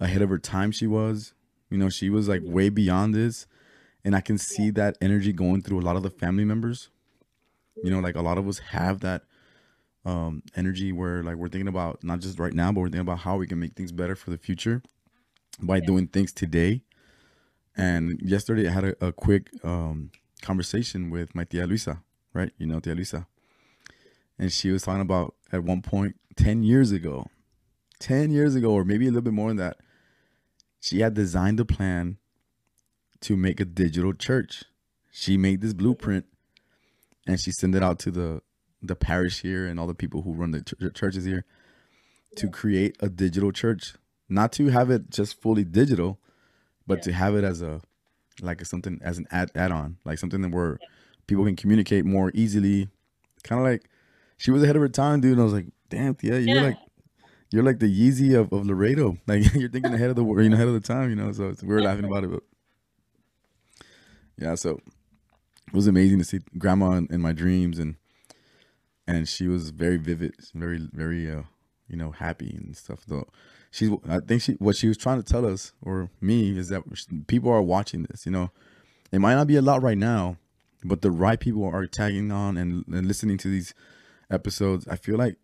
ahead 0.01 0.23
of 0.23 0.31
her 0.31 0.39
time 0.39 0.73
she 0.73 0.87
was. 0.87 1.35
You 1.71 1.77
know, 1.77 1.91
she 1.91 2.09
was 2.09 2.27
like 2.27 2.41
way 2.43 2.71
beyond 2.71 3.15
this, 3.15 3.47
and 4.03 4.17
I 4.17 4.23
can 4.23 4.39
see 4.39 4.71
that 4.71 4.97
energy 5.03 5.35
going 5.35 5.61
through 5.61 5.81
a 5.81 5.83
lot 5.83 5.97
of 5.97 6.03
the 6.03 6.11
family 6.11 6.47
members. 6.47 6.89
You 7.83 7.91
know, 7.91 8.01
like 8.01 8.17
a 8.17 8.23
lot 8.23 8.39
of 8.39 8.49
us 8.49 8.61
have 8.71 9.01
that 9.01 9.25
um 10.07 10.43
energy 10.57 10.91
where 10.91 11.23
like 11.23 11.37
we're 11.37 11.49
thinking 11.49 11.69
about 11.69 12.03
not 12.03 12.21
just 12.21 12.39
right 12.39 12.55
now, 12.55 12.73
but 12.73 12.81
we're 12.81 12.87
thinking 12.87 13.01
about 13.03 13.19
how 13.19 13.37
we 13.37 13.47
can 13.47 13.61
make 13.61 13.75
things 13.75 13.93
better 13.93 14.17
for 14.17 14.31
the 14.31 14.39
future 14.39 14.83
by 15.61 15.81
doing 15.81 16.07
things 16.07 16.33
today. 16.33 16.81
And 17.77 18.21
yesterday 18.23 18.69
I 18.69 18.73
had 18.73 18.85
a, 18.85 19.07
a 19.09 19.13
quick 19.13 19.51
um 19.63 20.13
conversation 20.41 21.11
with 21.11 21.35
my 21.35 21.45
tia 21.45 21.67
Luisa, 21.67 22.03
right? 22.33 22.53
You 22.57 22.67
know, 22.69 22.81
tia 22.81 22.95
Luisa. 22.95 23.27
And 24.39 24.53
she 24.53 24.71
was 24.71 24.83
talking 24.83 25.01
about 25.01 25.35
at 25.53 25.63
one 25.63 25.83
point 25.83 26.17
10 26.37 26.63
years 26.63 26.91
ago, 26.91 27.27
10 28.01 28.31
years 28.31 28.55
ago, 28.55 28.73
or 28.73 28.85
maybe 28.85 29.07
a 29.07 29.11
little 29.11 29.23
bit 29.23 29.33
more 29.33 29.49
than 29.49 29.59
that, 29.59 29.79
she 30.81 31.01
had 31.01 31.15
designed 31.15 31.61
a 31.61 31.65
plan 31.65 32.19
to 33.21 33.37
make 33.37 33.61
a 33.61 33.65
digital 33.65 34.13
church. 34.13 34.65
She 35.11 35.37
made 35.37 35.61
this 35.61 35.73
blueprint 35.73 36.27
and 37.27 37.41
she 37.41 37.53
sent 37.53 37.75
it 37.75 37.83
out 37.83 37.99
to 38.01 38.11
the 38.11 38.43
the 38.83 38.95
parish 38.95 39.41
here 39.41 39.67
and 39.67 39.81
all 39.81 39.87
the 39.87 39.95
people 39.95 40.21
who 40.23 40.35
run 40.35 40.51
the 40.51 40.61
ch- 40.61 40.95
churches 40.95 41.25
here 41.25 41.47
to 42.37 42.51
create 42.51 42.97
a 43.01 43.09
digital 43.09 43.51
church. 43.51 43.95
Not 44.29 44.53
to 44.53 44.69
have 44.69 44.91
it 44.91 45.09
just 45.09 45.41
fully 45.41 45.65
digital, 45.65 46.19
but 46.87 47.03
to 47.05 47.13
have 47.13 47.35
it 47.35 47.45
as 47.45 47.63
a 47.63 47.81
like 48.43 48.61
a 48.61 48.65
something 48.65 49.01
as 49.03 49.17
an 49.17 49.27
add 49.31 49.51
add 49.55 49.73
on, 49.73 49.97
like 50.05 50.19
something 50.19 50.43
that 50.43 50.51
where 50.51 50.79
people 51.27 51.45
can 51.45 51.57
communicate 51.57 52.05
more 52.05 52.31
easily. 52.35 52.89
Kind 53.43 53.61
of 53.61 53.67
like 53.67 53.89
she 54.37 54.51
was 54.51 54.63
ahead 54.63 54.77
of 54.77 54.83
her 54.83 54.89
time, 54.89 55.21
dude. 55.21 55.33
And 55.33 55.41
I 55.41 55.45
was 55.45 55.53
like, 55.53 55.67
damn, 55.89 56.17
yeah, 56.23 56.37
you're 56.39 56.57
Yeah. 56.57 56.63
like 56.69 56.77
you're 57.51 57.63
like 57.63 57.79
the 57.79 57.87
Yeezy 57.87 58.35
of, 58.39 58.53
of 58.53 58.67
Laredo. 58.67 59.17
Like 59.27 59.55
you're 59.55 59.69
thinking 59.69 59.95
ahead 59.95 60.11
of 60.11 60.17
the 60.17 60.25
you 60.25 60.49
know 60.49 60.55
ahead 60.57 60.69
of 60.69 60.75
the 60.75 60.81
time. 60.81 61.11
You 61.11 61.17
know, 61.17 61.33
so 61.33 61.55
we 61.63 61.69
were 61.75 61.83
laughing 61.83 62.05
about 62.05 62.25
it, 62.25 62.31
but 62.31 62.43
yeah. 64.39 64.55
So 64.55 64.81
it 65.69 65.73
was 65.73 65.87
amazing 65.87 66.19
to 66.19 66.25
see 66.25 66.41
Grandma 66.59 66.93
in, 66.93 67.07
in 67.11 67.21
my 67.21 67.33
dreams, 67.33 67.79
and 67.79 67.97
and 69.07 69.29
she 69.29 69.47
was 69.49 69.71
very 69.71 69.97
vivid, 69.97 70.35
very 70.55 70.89
very 70.93 71.31
uh, 71.31 71.43
you 71.89 71.97
know 71.97 72.11
happy 72.13 72.55
and 72.57 72.77
stuff. 72.77 73.05
Though 73.07 73.29
she's, 73.71 73.91
I 74.09 74.21
think 74.21 74.43
she 74.43 74.53
what 74.55 74.77
she 74.77 74.89
was 74.89 74.97
trying 74.97 75.23
to 75.23 75.33
tell 75.33 75.47
us 75.47 75.73
or 75.83 76.11
me 76.21 76.57
is 76.59 76.69
that 76.69 76.83
people 77.27 77.51
are 77.51 77.63
watching 77.63 78.05
this. 78.05 78.27
You 78.27 78.33
know, 78.33 78.51
it 79.13 79.21
might 79.21 79.35
not 79.35 79.47
be 79.47 79.57
a 79.57 79.63
lot 79.63 79.83
right 79.83 79.99
now, 79.99 80.37
but 80.85 81.03
the 81.03 81.11
right 81.11 81.39
people 81.39 81.65
are 81.65 81.87
tagging 81.87 82.33
on 82.33 82.57
and, 82.57 82.85
and 82.89 83.07
listening 83.07 83.39
to 83.39 83.49
these 83.49 83.75
episodes. 84.31 84.87
I 84.89 84.97
feel 84.97 85.17
like 85.17 85.37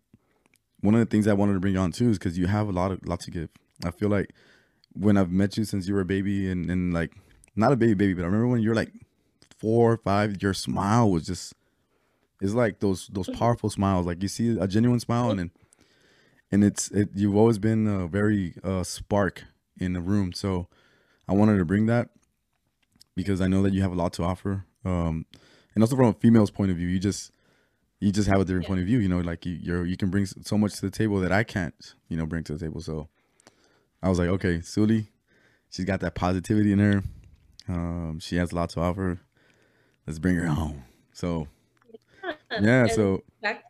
one 0.81 0.95
of 0.95 0.99
the 0.99 1.05
things 1.05 1.27
I 1.27 1.33
wanted 1.33 1.53
to 1.53 1.59
bring 1.59 1.77
on 1.77 1.91
too 1.91 2.09
is 2.09 2.17
because 2.17 2.37
you 2.37 2.47
have 2.47 2.67
a 2.67 2.71
lot 2.71 2.91
of 2.91 3.07
lot 3.07 3.19
to 3.21 3.31
give. 3.31 3.49
I 3.85 3.91
feel 3.91 4.09
like 4.09 4.33
when 4.93 5.17
I've 5.17 5.31
met 5.31 5.57
you 5.57 5.63
since 5.63 5.87
you 5.87 5.93
were 5.93 6.01
a 6.01 6.05
baby 6.05 6.49
and, 6.49 6.69
and 6.69 6.93
like 6.93 7.13
not 7.55 7.71
a 7.71 7.75
baby 7.75 7.93
baby, 7.93 8.13
but 8.13 8.23
I 8.23 8.25
remember 8.25 8.47
when 8.47 8.61
you're 8.61 8.75
like 8.75 8.91
four 9.57 9.93
or 9.93 9.97
five, 9.97 10.41
your 10.41 10.53
smile 10.53 11.09
was 11.09 11.25
just 11.25 11.53
it's 12.41 12.53
like 12.53 12.79
those 12.79 13.07
those 13.07 13.29
powerful 13.29 13.69
smiles. 13.69 14.05
Like 14.05 14.21
you 14.21 14.27
see 14.27 14.57
a 14.59 14.67
genuine 14.67 14.99
smile 14.99 15.29
and 15.29 15.39
then 15.39 15.51
and 16.51 16.63
it's 16.63 16.89
it 16.91 17.09
you've 17.13 17.35
always 17.35 17.59
been 17.59 17.87
a 17.87 18.07
very 18.07 18.55
uh 18.63 18.83
spark 18.83 19.43
in 19.79 19.93
the 19.93 20.01
room. 20.01 20.33
So 20.33 20.67
I 21.27 21.33
wanted 21.33 21.57
to 21.59 21.65
bring 21.65 21.85
that 21.85 22.09
because 23.15 23.41
I 23.41 23.47
know 23.47 23.61
that 23.61 23.73
you 23.73 23.81
have 23.81 23.91
a 23.91 23.95
lot 23.95 24.13
to 24.13 24.23
offer. 24.23 24.65
Um 24.83 25.25
and 25.75 25.83
also 25.83 25.95
from 25.95 26.07
a 26.07 26.13
female's 26.13 26.51
point 26.51 26.71
of 26.71 26.77
view, 26.77 26.87
you 26.87 26.99
just 26.99 27.31
you 28.01 28.11
just 28.11 28.27
have 28.27 28.41
a 28.41 28.45
different 28.45 28.63
yeah. 28.63 28.67
point 28.67 28.79
of 28.81 28.85
view. 28.85 28.99
You 28.99 29.07
know, 29.07 29.19
like 29.19 29.45
you 29.45 29.53
you're 29.53 29.85
you 29.85 29.95
can 29.95 30.09
bring 30.09 30.25
so 30.25 30.57
much 30.57 30.73
to 30.75 30.81
the 30.81 30.91
table 30.91 31.19
that 31.21 31.31
I 31.31 31.43
can't, 31.43 31.95
you 32.09 32.17
know, 32.17 32.25
bring 32.25 32.43
to 32.45 32.53
the 32.53 32.59
table. 32.59 32.81
So 32.81 33.07
I 34.03 34.09
was 34.09 34.19
like, 34.19 34.27
okay, 34.29 34.57
Zulie, 34.57 35.07
she's 35.69 35.85
got 35.85 36.01
that 36.01 36.15
positivity 36.15 36.73
in 36.73 36.79
her. 36.79 37.03
Um, 37.69 38.19
she 38.19 38.35
has 38.35 38.51
a 38.51 38.55
lot 38.55 38.71
to 38.71 38.81
offer. 38.81 39.21
Let's 40.05 40.19
bring 40.19 40.35
her 40.35 40.47
home. 40.47 40.83
So 41.13 41.47
yeah, 42.59 42.87
so 42.87 43.23
back 43.41 43.63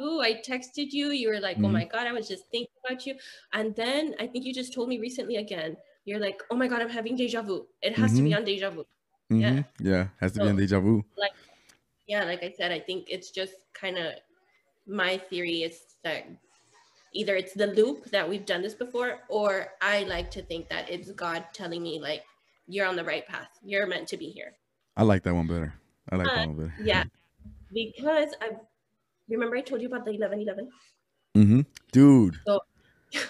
I 0.00 0.40
texted 0.46 0.92
you. 0.92 1.10
You 1.10 1.28
were 1.28 1.40
like, 1.40 1.56
"Oh 1.58 1.62
mm-hmm. 1.62 1.72
my 1.72 1.84
god, 1.84 2.06
I 2.06 2.12
was 2.12 2.28
just 2.28 2.44
thinking 2.50 2.74
about 2.84 3.06
you." 3.06 3.16
And 3.52 3.74
then 3.74 4.14
I 4.20 4.26
think 4.26 4.44
you 4.44 4.54
just 4.54 4.72
told 4.72 4.88
me 4.88 4.98
recently 4.98 5.36
again. 5.36 5.76
You're 6.04 6.20
like, 6.20 6.40
"Oh 6.50 6.56
my 6.56 6.68
god, 6.68 6.82
I'm 6.82 6.88
having 6.88 7.16
deja 7.16 7.42
vu. 7.42 7.66
It 7.82 7.96
has 7.96 8.10
mm-hmm. 8.10 8.16
to 8.16 8.22
be 8.22 8.30
mm-hmm. 8.30 8.38
on 8.38 8.44
deja 8.44 8.70
vu." 8.70 8.84
Mm-hmm. 9.32 9.40
Yeah, 9.40 9.62
yeah, 9.80 10.06
has 10.20 10.32
to 10.32 10.38
so, 10.38 10.44
be 10.44 10.50
on 10.50 10.56
deja 10.56 10.80
vu. 10.80 11.04
Like 11.16 11.32
yeah, 12.08 12.24
like 12.24 12.42
I 12.42 12.52
said, 12.56 12.72
I 12.72 12.80
think 12.80 13.06
it's 13.08 13.30
just 13.30 13.52
kind 13.74 13.98
of 13.98 14.14
my 14.86 15.18
theory 15.18 15.62
is 15.62 15.78
that 16.02 16.26
either 17.12 17.36
it's 17.36 17.52
the 17.52 17.66
loop 17.66 18.06
that 18.10 18.28
we've 18.28 18.46
done 18.46 18.62
this 18.62 18.74
before, 18.74 19.20
or 19.28 19.68
I 19.82 20.04
like 20.04 20.30
to 20.32 20.42
think 20.42 20.68
that 20.70 20.90
it's 20.90 21.12
God 21.12 21.44
telling 21.52 21.82
me 21.82 22.00
like 22.00 22.24
you're 22.66 22.86
on 22.86 22.96
the 22.96 23.04
right 23.04 23.26
path. 23.26 23.48
You're 23.62 23.86
meant 23.86 24.08
to 24.08 24.16
be 24.16 24.30
here. 24.30 24.54
I 24.96 25.02
like 25.02 25.22
that 25.24 25.34
one 25.34 25.46
better. 25.46 25.74
I 26.10 26.16
like 26.16 26.28
uh, 26.28 26.34
that 26.34 26.48
one 26.48 26.56
better. 26.56 26.74
Yeah, 26.82 27.04
because 27.72 28.34
I 28.40 28.52
remember 29.28 29.56
I 29.56 29.60
told 29.60 29.82
you 29.82 29.88
about 29.88 30.06
the 30.06 30.12
eleven 30.12 30.40
eleven. 30.40 30.70
Mm-hmm, 31.36 31.60
dude. 31.92 32.40
So, 32.46 32.60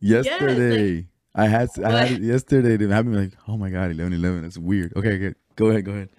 yesterday, 0.00 0.92
yes, 0.92 1.04
like, 1.34 1.44
I 1.44 1.48
had 1.48 1.68
I 1.84 2.06
had 2.06 2.12
it 2.12 2.22
yesterday. 2.22 2.76
Me 2.76 3.16
like, 3.16 3.32
oh 3.48 3.56
my 3.56 3.70
god, 3.70 3.90
eleven 3.90 4.12
eleven. 4.12 4.42
That's 4.42 4.56
weird. 4.56 4.92
Okay, 4.94 5.14
okay, 5.14 5.34
go 5.56 5.66
ahead, 5.66 5.84
go 5.84 5.92
ahead. 5.92 6.10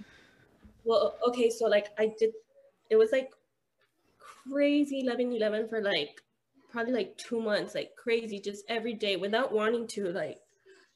Well, 0.86 1.18
okay, 1.28 1.50
so 1.50 1.68
like 1.68 1.88
I 2.00 2.14
did, 2.18 2.32
it 2.90 2.96
was 2.96 3.12
like 3.12 3.32
crazy 4.20 5.02
11 5.02 5.32
11 5.34 5.68
for 5.68 5.82
like 5.82 6.22
probably 6.72 6.94
like 6.94 7.18
two 7.18 7.42
months, 7.42 7.76
like 7.76 7.96
crazy, 7.96 8.40
just 8.40 8.66
every 8.70 8.94
day 8.94 9.16
without 9.18 9.54
wanting 9.54 9.88
to, 9.88 10.10
like 10.12 10.40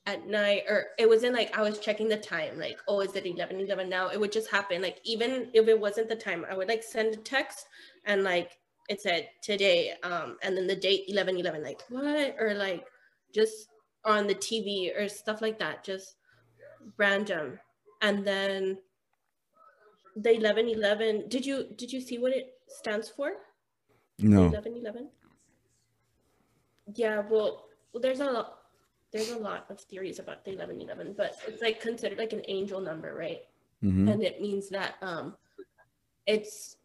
at 0.06 0.28
night, 0.28 0.64
or 0.70 0.88
it 1.00 1.10
wasn't 1.10 1.36
like 1.36 1.58
I 1.58 1.62
was 1.62 1.80
checking 1.80 2.10
the 2.10 2.18
time, 2.18 2.60
like, 2.60 2.80
oh, 2.88 3.02
is 3.02 3.16
it 3.16 3.26
11 3.26 3.60
11 3.62 3.90
now? 3.90 4.10
It 4.10 4.20
would 4.20 4.32
just 4.32 4.52
happen. 4.52 4.82
Like, 4.82 5.00
even 5.06 5.50
if 5.54 5.68
it 5.68 5.80
wasn't 5.80 6.10
the 6.10 6.16
time, 6.16 6.46
I 6.50 6.56
would 6.58 6.68
like 6.70 6.84
send 6.84 7.14
a 7.16 7.18
text 7.18 7.68
and 8.06 8.24
like 8.24 8.60
it 8.90 9.02
said 9.02 9.30
today, 9.44 9.94
um, 10.04 10.38
and 10.44 10.58
then 10.58 10.68
the 10.68 10.76
date 10.76 11.06
11 11.08 11.38
11, 11.38 11.64
like, 11.64 11.82
what? 11.90 12.36
Or 12.40 12.54
like 12.56 12.88
just 13.34 13.70
on 14.06 14.28
the 14.28 14.36
TV 14.36 14.94
or 14.98 15.08
stuff 15.10 15.42
like 15.42 15.60
that, 15.60 15.84
just 15.84 16.16
random. 16.98 17.60
And 18.02 18.26
then 18.26 18.80
the 20.22 20.32
1111 20.32 21.30
did 21.30 21.46
you 21.46 21.68
did 21.76 21.92
you 21.92 22.02
see 22.02 22.18
what 22.18 22.34
it 22.34 22.54
stands 22.68 23.10
for? 23.10 23.32
No. 24.20 24.44
1111 24.44 25.10
yeah 26.96 27.22
well, 27.30 27.66
well 27.94 28.02
there's 28.02 28.20
a 28.20 28.26
lot 28.26 28.60
there's 29.12 29.32
a 29.32 29.38
lot 29.38 29.66
of 29.70 29.80
theories 29.80 30.20
about 30.20 30.44
the 30.44 30.52
1111 30.52 31.14
but 31.18 31.38
it's 31.48 31.62
like 31.62 31.80
considered 31.82 32.18
like 32.18 32.34
an 32.34 32.44
angel 32.48 32.82
number 32.82 33.16
right? 33.16 33.42
Mm-hmm. 33.84 34.10
and 34.10 34.24
it 34.24 34.42
means 34.42 34.68
that 34.70 34.96
um 35.02 35.36
it's 36.28 36.76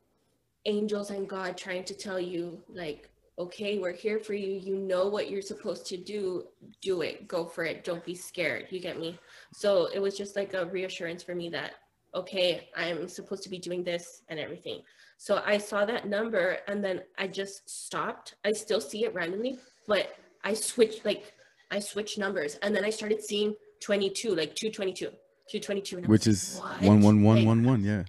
angels 0.64 1.10
and 1.10 1.28
god 1.28 1.56
trying 1.56 1.82
to 1.84 1.94
tell 1.94 2.20
you 2.20 2.62
like 2.68 3.10
okay 3.36 3.78
we're 3.78 3.92
here 3.92 4.20
for 4.20 4.34
you 4.34 4.52
you 4.52 4.76
know 4.76 5.08
what 5.08 5.28
you're 5.28 5.42
supposed 5.42 5.86
to 5.86 5.96
do 5.96 6.44
do 6.80 7.02
it 7.02 7.26
go 7.26 7.44
for 7.44 7.64
it 7.64 7.82
don't 7.82 8.04
be 8.04 8.14
scared 8.14 8.66
you 8.70 8.78
get 8.78 9.00
me? 9.00 9.18
So 9.52 9.88
it 9.92 9.98
was 9.98 10.16
just 10.16 10.36
like 10.36 10.54
a 10.54 10.66
reassurance 10.66 11.22
for 11.22 11.34
me 11.34 11.48
that 11.50 11.72
okay, 12.14 12.68
I'm 12.76 13.08
supposed 13.08 13.42
to 13.42 13.48
be 13.48 13.58
doing 13.58 13.82
this 13.82 14.22
and 14.28 14.38
everything. 14.38 14.82
So 15.18 15.42
I 15.44 15.58
saw 15.58 15.84
that 15.84 16.08
number 16.08 16.58
and 16.68 16.84
then 16.84 17.02
I 17.18 17.26
just 17.26 17.68
stopped. 17.68 18.36
I 18.44 18.52
still 18.52 18.80
see 18.80 19.04
it 19.04 19.14
randomly, 19.14 19.58
but 19.86 20.14
I 20.44 20.54
switched 20.54 21.04
like 21.04 21.32
I 21.70 21.78
switched 21.80 22.18
numbers 22.18 22.56
and 22.62 22.74
then 22.74 22.84
I 22.84 22.90
started 22.90 23.22
seeing 23.22 23.54
22, 23.80 24.34
like 24.34 24.54
222, 24.54 25.06
222. 25.50 26.08
Which 26.08 26.26
is 26.26 26.60
like, 26.60 26.82
one 26.82 27.00
one 27.00 27.22
one 27.22 27.44
one 27.44 27.64
one, 27.64 27.82
yeah. 27.82 28.04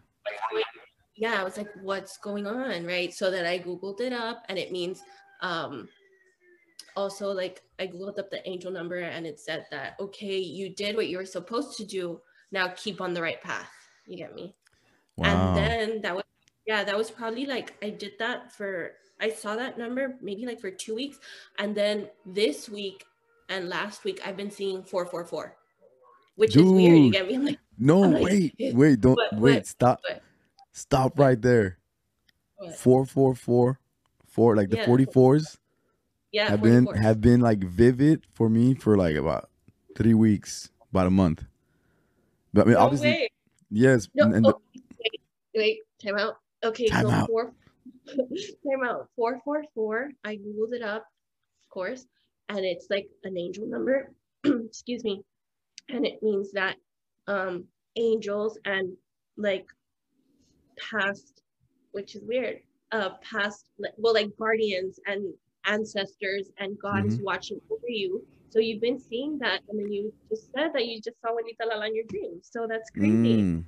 Yeah, 1.18 1.40
I 1.40 1.44
was 1.44 1.58
like, 1.58 1.70
what's 1.82 2.18
going 2.18 2.46
on? 2.46 2.86
Right. 2.86 3.14
So 3.14 3.32
then 3.32 3.46
I 3.46 3.60
Googled 3.60 4.02
it 4.02 4.14
up 4.14 4.44
and 4.50 4.58
it 4.58 4.72
means 4.72 5.02
um 5.42 5.88
also 6.96 7.32
like 7.32 7.62
I 7.80 7.88
Googled 7.88 8.20
up 8.20 8.30
the 8.30 8.48
angel 8.48 8.72
number 8.72 9.00
and 9.00 9.26
it 9.26 9.40
said 9.40 9.66
that 9.72 9.96
okay, 10.00 10.38
you 10.38 10.76
did 10.76 10.96
what 10.96 11.08
you 11.08 11.18
were 11.18 11.26
supposed 11.26 11.78
to 11.78 11.86
do. 11.86 12.20
Now 12.52 12.68
keep 12.70 13.02
on 13.02 13.14
the 13.14 13.22
right 13.22 13.42
path. 13.42 13.70
You 14.08 14.18
get 14.18 14.36
me? 14.36 14.56
Wow. 15.18 15.28
And 15.28 15.58
then 15.58 16.02
that 16.02 16.16
was 16.16 16.24
yeah, 16.66 16.84
that 16.84 16.98
was 16.98 17.12
probably 17.12 17.46
like 17.46 17.74
I 17.84 17.90
did 17.90 18.14
that 18.20 18.52
for 18.52 18.94
I 19.20 19.30
saw 19.30 19.56
that 19.56 19.78
number 19.78 20.16
maybe 20.22 20.46
like 20.46 20.60
for 20.60 20.72
two 20.72 20.96
weeks. 20.96 21.20
And 21.60 21.76
then 21.76 22.10
this 22.26 22.70
week 22.70 23.06
and 23.50 23.70
last 23.70 24.04
week 24.04 24.22
I've 24.26 24.38
been 24.38 24.52
seeing 24.52 24.84
444. 24.84 25.56
Which 26.36 26.54
Dude, 26.54 26.66
is 26.66 26.72
weird. 26.72 26.98
You 26.98 27.12
get 27.12 27.28
me? 27.28 27.36
I'm 27.36 27.46
like, 27.46 27.60
no, 27.78 28.04
I'm 28.04 28.12
wait, 28.22 28.54
like, 28.60 28.74
wait, 28.76 29.02
don't 29.02 29.16
what, 29.16 29.34
wait, 29.40 29.56
what, 29.56 29.68
stop. 29.68 30.00
What? 30.08 30.22
Stop 30.72 31.20
right 31.20 31.42
there. 31.42 31.78
Four 32.78 33.06
four 33.06 33.36
four 33.36 33.80
four 34.28 34.56
like 34.56 34.70
the 34.70 34.78
yeah, 34.78 34.86
44s 34.86 35.58
yeah 36.32 36.50
have 36.50 36.60
44. 36.60 36.94
been 36.94 37.02
have 37.02 37.22
been 37.22 37.40
like 37.40 37.64
vivid 37.64 38.26
for 38.34 38.50
me 38.50 38.74
for 38.74 38.98
like 38.98 39.16
about 39.16 39.50
three 39.96 40.14
weeks, 40.14 40.70
about 40.92 41.08
a 41.08 41.12
month. 41.12 41.46
But 42.54 42.64
I 42.64 42.66
mean, 42.66 42.74
no 42.74 42.80
obviously, 42.82 43.10
way. 43.10 43.30
Yes. 43.70 44.08
No, 44.14 44.32
and, 44.32 44.46
oh, 44.46 44.62
wait, 44.74 45.22
wait, 45.56 45.80
time 46.04 46.18
out. 46.18 46.38
Okay, 46.64 46.88
time 46.88 47.06
so 47.06 47.12
out. 47.12 47.28
four 47.28 47.54
time 48.08 48.84
out. 48.86 49.10
Four 49.16 49.40
four 49.44 49.64
four. 49.74 50.12
I 50.24 50.36
googled 50.36 50.74
it 50.74 50.82
up, 50.82 51.06
of 51.64 51.70
course, 51.70 52.06
and 52.50 52.60
it's 52.60 52.88
like 52.90 53.08
an 53.24 53.38
angel 53.38 53.68
number. 53.68 54.12
Excuse 54.46 55.04
me, 55.04 55.24
and 55.90 56.06
it 56.06 56.22
means 56.22 56.52
that 56.54 56.76
um 57.28 57.66
angels 57.96 58.58
and 58.66 58.94
like 59.38 59.66
past, 60.78 61.42
which 61.92 62.16
is 62.16 62.24
weird. 62.24 62.60
Uh, 62.92 63.10
past 63.22 63.66
well, 63.98 64.14
like 64.14 64.30
guardians 64.38 65.00
and 65.08 65.34
ancestors 65.66 66.52
and 66.60 66.78
God 66.80 67.00
mm-hmm. 67.00 67.10
is 67.10 67.20
watching 67.22 67.60
over 67.72 67.88
you 67.88 68.24
so 68.56 68.62
you've 68.62 68.80
been 68.80 69.00
seeing 69.00 69.38
that, 69.40 69.60
and 69.68 69.78
then 69.78 69.92
you 69.92 70.14
just 70.30 70.46
said 70.54 70.72
that 70.74 70.86
you 70.86 71.02
just 71.02 71.20
saw 71.22 71.34
Juanita 71.34 71.66
Lala 71.68 71.88
in 71.88 71.96
your 71.96 72.06
dreams. 72.06 72.48
So 72.50 72.66
that's 72.70 72.90
crazy. 72.90 73.12
Mm. 73.12 73.66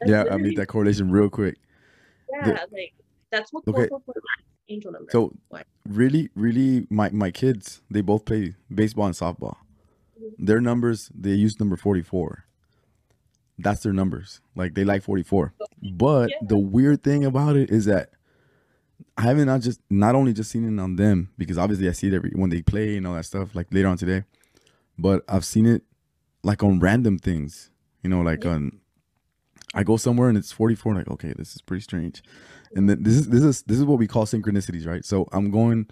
That's 0.00 0.10
yeah, 0.10 0.24
I 0.30 0.38
made 0.38 0.56
that 0.56 0.68
correlation 0.68 1.10
real 1.10 1.28
quick. 1.28 1.58
Yeah, 2.32 2.44
the, 2.44 2.52
like 2.72 2.94
that's 3.30 3.52
what 3.52 3.68
okay. 3.68 3.88
angel 4.70 4.90
number. 4.92 5.10
So 5.12 5.34
really, 5.86 6.30
really, 6.34 6.86
my 6.88 7.10
my 7.10 7.30
kids 7.30 7.82
they 7.90 8.00
both 8.00 8.24
play 8.24 8.54
baseball 8.74 9.04
and 9.04 9.14
softball. 9.14 9.56
Mm-hmm. 10.18 10.46
Their 10.46 10.62
numbers 10.62 11.10
they 11.14 11.32
use 11.32 11.60
number 11.60 11.76
forty 11.76 12.02
four. 12.02 12.46
That's 13.58 13.82
their 13.82 13.92
numbers. 13.92 14.40
Like 14.56 14.72
they 14.72 14.84
like 14.84 15.02
forty 15.02 15.24
four. 15.24 15.52
But 15.82 16.30
yeah. 16.30 16.36
the 16.48 16.56
weird 16.56 17.02
thing 17.02 17.22
about 17.26 17.56
it 17.56 17.70
is 17.70 17.84
that 17.84 18.08
I 19.16 19.22
haven't 19.22 19.46
not 19.46 19.60
just 19.60 19.80
not 19.90 20.14
only 20.14 20.32
just 20.32 20.50
seen 20.50 20.64
it 20.64 20.80
on 20.80 20.96
them 20.96 21.30
because 21.36 21.58
obviously 21.58 21.88
I 21.88 21.92
see 21.92 22.08
it 22.08 22.14
every 22.14 22.30
when 22.34 22.50
they 22.50 22.62
play 22.62 22.96
and 22.96 23.06
all 23.06 23.14
that 23.14 23.24
stuff 23.24 23.54
like 23.54 23.66
later 23.70 23.88
on 23.88 23.96
today, 23.96 24.24
but 24.98 25.22
I've 25.28 25.44
seen 25.44 25.66
it 25.66 25.82
like 26.42 26.62
on 26.62 26.80
random 26.80 27.18
things. 27.18 27.70
You 28.02 28.10
know, 28.10 28.20
like 28.20 28.44
on 28.46 28.54
um, 28.54 28.80
I 29.74 29.84
go 29.84 29.96
somewhere 29.96 30.28
and 30.28 30.36
it's 30.36 30.52
44 30.52 30.94
like 30.94 31.08
okay, 31.08 31.34
this 31.36 31.54
is 31.54 31.62
pretty 31.62 31.82
strange. 31.82 32.22
And 32.74 32.88
then 32.88 33.02
this 33.02 33.14
is 33.14 33.28
this 33.28 33.42
is 33.42 33.62
this 33.62 33.78
is 33.78 33.84
what 33.84 33.98
we 33.98 34.06
call 34.06 34.24
synchronicities, 34.24 34.86
right? 34.86 35.04
So 35.04 35.28
I'm 35.32 35.50
going 35.50 35.88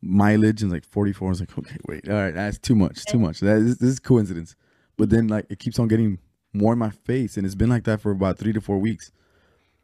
mileage 0.00 0.62
and 0.62 0.70
like 0.70 0.84
44. 0.84 1.28
I 1.28 1.30
was 1.30 1.40
like, 1.40 1.58
okay, 1.58 1.76
wait, 1.88 2.08
all 2.08 2.14
right, 2.14 2.34
that's 2.34 2.58
too 2.58 2.74
much, 2.74 3.04
too 3.06 3.18
much. 3.18 3.40
That 3.40 3.56
is, 3.58 3.78
this 3.78 3.90
is 3.90 3.98
coincidence. 3.98 4.54
But 4.96 5.10
then 5.10 5.28
like 5.28 5.46
it 5.50 5.58
keeps 5.58 5.78
on 5.78 5.88
getting 5.88 6.18
more 6.52 6.72
in 6.72 6.78
my 6.78 6.90
face, 6.90 7.36
and 7.36 7.44
it's 7.44 7.54
been 7.54 7.68
like 7.68 7.84
that 7.84 8.00
for 8.00 8.12
about 8.12 8.38
three 8.38 8.52
to 8.52 8.60
four 8.60 8.78
weeks. 8.78 9.12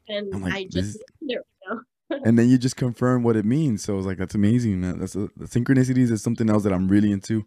And 0.09 0.43
like, 0.43 0.55
I 0.55 0.65
just 0.65 0.99
and 2.25 2.39
then 2.39 2.49
you 2.49 2.59
just 2.59 2.77
confirm 2.77 3.23
what 3.23 3.37
it 3.37 3.45
means. 3.45 3.85
So 3.85 3.95
I 3.95 3.97
was 3.97 4.07
like, 4.07 4.19
that's 4.19 4.35
amazing. 4.35 4.81
Man. 4.81 4.99
That's 4.99 5.15
a, 5.17 5.31
the 5.37 5.47
synchronicities 5.47 6.11
is 6.11 6.23
something 6.23 6.51
else 6.51 6.63
that 6.65 6.73
I'm 6.73 6.89
really 6.89 7.13
into. 7.13 7.45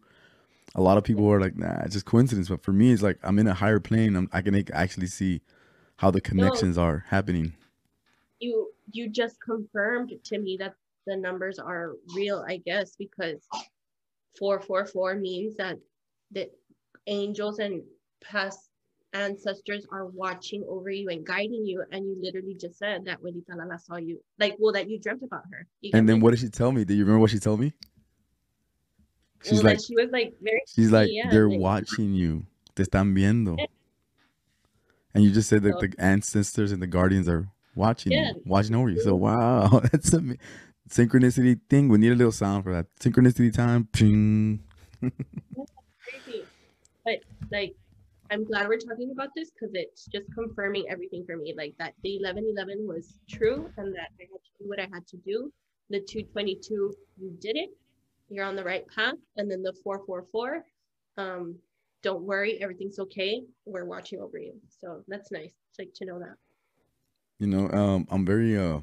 A 0.76 0.82
lot 0.82 0.98
of 0.98 1.04
people 1.04 1.32
are 1.32 1.40
like, 1.40 1.56
nah, 1.58 1.82
it's 1.84 1.94
just 1.94 2.06
coincidence. 2.06 2.50
But 2.50 2.64
for 2.64 2.74
me, 2.74 2.92
it's 2.92 3.02
like 3.02 3.20
I'm 3.24 3.40
in 3.40 3.48
a 3.48 3.54
higher 3.54 3.80
plane. 3.80 4.16
I'm, 4.16 4.30
I 4.34 4.42
can 4.42 4.56
actually 4.74 5.08
see 5.08 5.42
how 5.98 6.12
the 6.12 6.22
connections 6.22 6.78
are 6.78 7.06
happening. 7.10 7.54
you 8.40 8.72
you 8.92 9.10
just 9.10 9.42
confirmed 9.42 10.12
to 10.24 10.38
me 10.40 10.58
that 10.58 10.74
the 11.08 11.16
numbers 11.16 11.60
are 11.60 11.94
real 12.16 12.44
i 12.48 12.58
guess 12.58 12.96
because 12.98 13.48
444 14.40 15.16
means 15.16 15.56
that 15.58 15.78
the 16.32 16.50
angels 17.08 17.60
and 17.60 17.84
past 18.24 18.70
ancestors 19.16 19.86
are 19.92 20.06
watching 20.08 20.64
over 20.68 20.90
you 20.90 21.08
and 21.10 21.26
guiding 21.26 21.64
you 21.66 21.84
and 21.92 22.06
you 22.06 22.16
literally 22.22 22.56
just 22.56 22.78
said 22.78 23.06
that 23.06 23.22
Abuelita 23.22 23.56
Lala 23.56 23.80
saw 23.80 23.96
you 23.98 24.20
like 24.40 24.56
well 24.60 24.74
that 24.74 24.90
you 24.90 25.00
dreamt 25.00 25.24
about 25.24 25.44
her 25.52 25.66
And 25.94 26.08
then 26.08 26.18
me? 26.18 26.22
what 26.24 26.32
did 26.32 26.40
she 26.42 26.50
tell 26.50 26.72
me? 26.72 26.84
Do 26.84 26.94
you 26.94 27.04
remember 27.04 27.20
what 27.22 27.32
she 27.32 27.40
told 27.40 27.60
me? 27.60 27.74
She's 29.44 29.54
Well, 29.64 29.74
like, 29.74 29.80
she 29.86 29.96
was 29.96 30.10
like 30.12 30.34
very 30.42 30.62
she's 30.68 30.92
like, 30.92 31.10
yeah, 31.12 31.30
they're 31.32 31.50
like- 31.50 31.60
watching 31.60 32.14
you. 32.14 32.46
Te 32.76 32.84
están 32.84 33.14
viendo. 33.16 33.56
And 35.14 35.24
you 35.24 35.32
just 35.32 35.48
said 35.50 35.64
that 35.64 35.80
So- 35.80 35.88
the 35.88 35.94
ancestors 35.98 36.72
and 36.74 36.82
the 36.82 36.88
guardians 36.88 37.30
are 37.30 37.48
watching 37.76 38.12
Yeah. 38.12 38.32
you, 38.36 38.42
watching 38.46 38.76
over 38.76 38.90
you. 38.90 39.00
So 39.02 39.16
wow, 39.16 39.80
that's 39.92 40.14
a 40.14 40.22
synchronicity 40.90 41.60
thing. 41.70 41.88
We 41.90 41.98
need 42.00 42.12
a 42.12 42.16
little 42.16 42.32
sound 42.34 42.64
for 42.66 42.74
that. 42.74 42.88
Synchronicity 43.00 43.54
time. 43.54 43.88
Ping. 43.94 44.64
crazy. 45.02 46.44
But 47.06 47.20
like, 47.52 47.76
I'm 48.32 48.44
glad 48.44 48.68
we're 48.68 48.78
talking 48.78 49.12
about 49.12 49.30
this 49.36 49.52
because 49.52 49.72
it's 49.74 50.06
just 50.06 50.26
confirming 50.34 50.86
everything 50.90 51.24
for 51.26 51.38
me. 51.38 51.54
Like 51.56 51.76
that 51.78 51.94
the 52.04 52.18
1111 52.20 52.88
was 52.88 53.20
true 53.30 53.70
and 53.78 53.94
that 53.96 54.10
I 54.20 54.24
had 54.24 54.42
to 54.44 54.64
do 54.64 54.70
what 54.70 54.80
I 54.80 54.88
had 54.92 55.08
to 55.08 55.18
do. 55.18 55.52
The 55.90 56.00
222, 56.00 56.94
you 57.22 57.38
did 57.40 57.56
it. 57.56 57.70
You're 58.30 58.46
on 58.46 58.56
the 58.56 58.64
right 58.64 58.86
path. 58.88 59.16
And 59.38 59.50
then 59.50 59.62
the 59.62 59.74
444, 59.84 60.64
um, 61.18 61.56
don't 62.02 62.24
worry, 62.24 62.62
everything's 62.62 63.00
okay. 63.00 63.44
We're 63.66 63.86
watching 63.86 64.20
over 64.20 64.38
you. 64.38 64.54
So 64.80 65.04
that's 65.08 65.32
nice. 65.32 65.52
It's 65.70 65.80
like 65.80 65.94
to 65.96 66.06
know 66.06 66.20
that. 66.20 66.36
You 67.40 67.48
know, 67.48 67.70
um, 67.70 68.08
I'm 68.10 68.26
very 68.26 68.58
uh, 68.58 68.80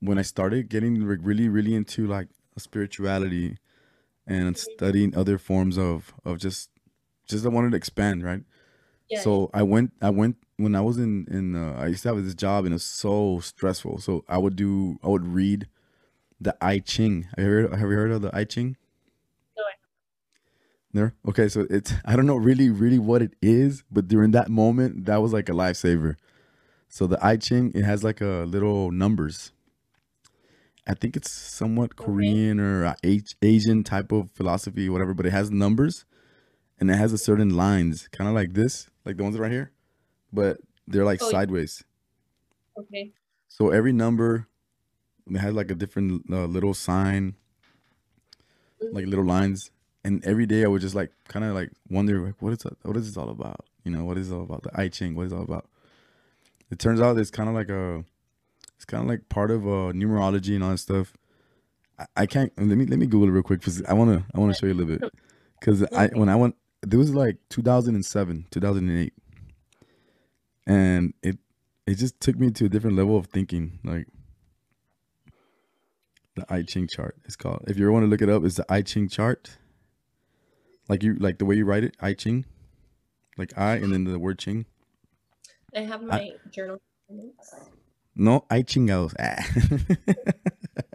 when 0.00 0.18
I 0.18 0.22
started 0.22 0.68
getting 0.68 1.02
really, 1.04 1.48
really 1.48 1.74
into 1.74 2.06
like 2.06 2.28
spirituality 2.58 3.56
and 4.26 4.56
studying 4.56 5.16
other 5.16 5.38
forms 5.38 5.78
of 5.78 6.12
of 6.24 6.38
just 6.38 6.70
just 7.30 7.46
I 7.46 7.48
wanted 7.48 7.70
to 7.70 7.76
expand, 7.76 8.22
right? 8.22 8.42
Yeah. 9.08 9.20
So 9.20 9.50
I 9.52 9.62
went, 9.62 9.92
I 10.00 10.10
went 10.10 10.36
when 10.56 10.74
I 10.74 10.80
was 10.80 10.98
in 10.98 11.26
in 11.30 11.56
uh, 11.56 11.76
I 11.78 11.86
used 11.86 12.02
to 12.02 12.14
have 12.14 12.22
this 12.22 12.34
job 12.34 12.64
and 12.64 12.72
it 12.72 12.76
was 12.76 12.84
so 12.84 13.40
stressful. 13.40 13.98
So 13.98 14.24
I 14.28 14.38
would 14.38 14.56
do, 14.56 14.98
I 15.02 15.08
would 15.08 15.26
read 15.26 15.68
the 16.40 16.56
I 16.60 16.78
Ching. 16.78 17.26
Have 17.36 17.46
you 17.46 17.50
heard, 17.50 17.72
have 17.72 17.90
you 17.90 17.96
heard 17.96 18.12
of 18.12 18.22
the 18.22 18.30
I 18.34 18.44
Ching? 18.44 18.76
No, 19.56 19.62
I 19.62 19.72
There. 20.92 21.14
Okay, 21.28 21.48
so 21.48 21.66
it's 21.70 21.92
I 22.04 22.14
don't 22.16 22.26
know 22.26 22.36
really, 22.36 22.70
really 22.70 22.98
what 22.98 23.22
it 23.22 23.34
is, 23.42 23.84
but 23.90 24.08
during 24.08 24.30
that 24.32 24.48
moment, 24.48 25.06
that 25.06 25.22
was 25.22 25.32
like 25.32 25.48
a 25.48 25.52
lifesaver. 25.52 26.16
So 26.88 27.06
the 27.06 27.24
I 27.24 27.36
Ching, 27.36 27.72
it 27.74 27.84
has 27.84 28.04
like 28.04 28.20
a 28.20 28.44
little 28.46 28.90
numbers. 28.90 29.52
I 30.86 30.94
think 30.94 31.16
it's 31.16 31.30
somewhat 31.30 31.94
Korean 31.94 32.58
or 32.58 32.84
uh, 32.84 32.94
Asian 33.42 33.84
type 33.84 34.12
of 34.12 34.30
philosophy, 34.32 34.88
whatever, 34.88 35.14
but 35.14 35.26
it 35.26 35.30
has 35.30 35.50
numbers 35.50 36.04
and 36.80 36.90
it 36.90 36.96
has 36.96 37.12
a 37.12 37.18
certain 37.18 37.50
lines, 37.56 38.08
kind 38.08 38.28
of 38.28 38.34
like 38.34 38.54
this, 38.54 38.88
like 39.04 39.16
the 39.16 39.22
ones 39.22 39.38
right 39.38 39.52
here, 39.52 39.72
but 40.32 40.58
they're 40.86 41.04
like 41.04 41.22
Oh, 41.22 41.30
sideways. 41.30 41.84
Okay. 42.76 43.12
So 43.48 43.70
every 43.70 43.92
number 43.92 44.46
it 45.30 45.38
has 45.38 45.54
like 45.54 45.70
a 45.70 45.74
different 45.74 46.24
uh, 46.30 46.46
little 46.46 46.74
sign, 46.74 47.34
like 48.92 49.06
little 49.06 49.24
lines, 49.24 49.70
and 50.04 50.24
every 50.24 50.46
day 50.46 50.64
I 50.64 50.68
would 50.68 50.80
just 50.80 50.94
like 50.94 51.12
kind 51.28 51.44
of 51.44 51.54
like 51.54 51.70
wonder 51.88 52.20
like 52.20 52.40
what 52.40 52.52
is 52.52 52.58
that, 52.60 52.76
what 52.84 52.96
is 52.96 53.06
this 53.08 53.16
all 53.16 53.30
about? 53.30 53.64
You 53.84 53.92
know, 53.92 54.04
what 54.04 54.18
is 54.18 54.30
it 54.30 54.34
all 54.34 54.42
about? 54.42 54.62
The 54.62 54.70
I 54.74 54.88
Ching, 54.88 55.14
what 55.14 55.26
is 55.26 55.32
it 55.32 55.36
all 55.36 55.42
about? 55.42 55.68
It 56.70 56.78
turns 56.78 57.00
out 57.00 57.18
it's 57.18 57.30
kind 57.30 57.48
of 57.48 57.54
like 57.54 57.68
a, 57.68 58.04
it's 58.76 58.84
kind 58.84 59.02
of 59.02 59.08
like 59.08 59.28
part 59.28 59.50
of 59.50 59.66
uh, 59.66 59.92
numerology 59.92 60.54
and 60.54 60.64
all 60.64 60.70
that 60.70 60.78
stuff. 60.78 61.12
I, 61.98 62.06
I 62.16 62.26
can't 62.26 62.52
let 62.58 62.76
me 62.78 62.86
let 62.86 62.98
me 62.98 63.06
Google 63.06 63.28
it 63.28 63.32
real 63.32 63.42
quick 63.42 63.60
because 63.60 63.82
I 63.84 63.92
wanna 63.92 64.24
I 64.34 64.38
wanna 64.40 64.54
show 64.54 64.66
you 64.66 64.72
a 64.72 64.74
little 64.74 64.96
bit 64.98 65.04
because 65.58 65.82
I 65.94 66.08
when 66.08 66.28
I 66.28 66.36
went 66.36 66.56
there 66.82 66.98
was 66.98 67.14
like 67.14 67.36
2007 67.50 68.46
2008 68.50 69.12
and 70.66 71.14
it 71.22 71.38
it 71.86 71.94
just 71.94 72.20
took 72.20 72.38
me 72.38 72.50
to 72.50 72.66
a 72.66 72.68
different 72.68 72.96
level 72.96 73.16
of 73.16 73.26
thinking 73.26 73.78
like 73.84 74.06
the 76.36 76.46
I 76.48 76.62
Ching 76.62 76.88
chart 76.88 77.16
it's 77.24 77.36
called. 77.36 77.64
If 77.66 77.76
you 77.76 77.84
ever 77.84 77.92
want 77.92 78.04
to 78.04 78.08
look 78.08 78.22
it 78.22 78.28
up 78.28 78.44
it's 78.44 78.56
the 78.56 78.72
I 78.72 78.82
Ching 78.82 79.08
chart. 79.08 79.58
Like 80.88 81.02
you 81.02 81.16
like 81.16 81.38
the 81.38 81.44
way 81.44 81.56
you 81.56 81.64
write 81.64 81.84
it 81.84 81.96
I 82.00 82.14
Ching. 82.14 82.46
Like 83.36 83.56
I 83.58 83.74
and 83.74 83.92
then 83.92 84.04
the 84.04 84.18
word 84.18 84.38
Ching. 84.38 84.66
I 85.74 85.80
have 85.80 86.02
my 86.02 86.30
journal. 86.50 86.80
no 88.14 88.44
I 88.48 88.62
Chingados 88.62 89.14
ah. 89.18 89.42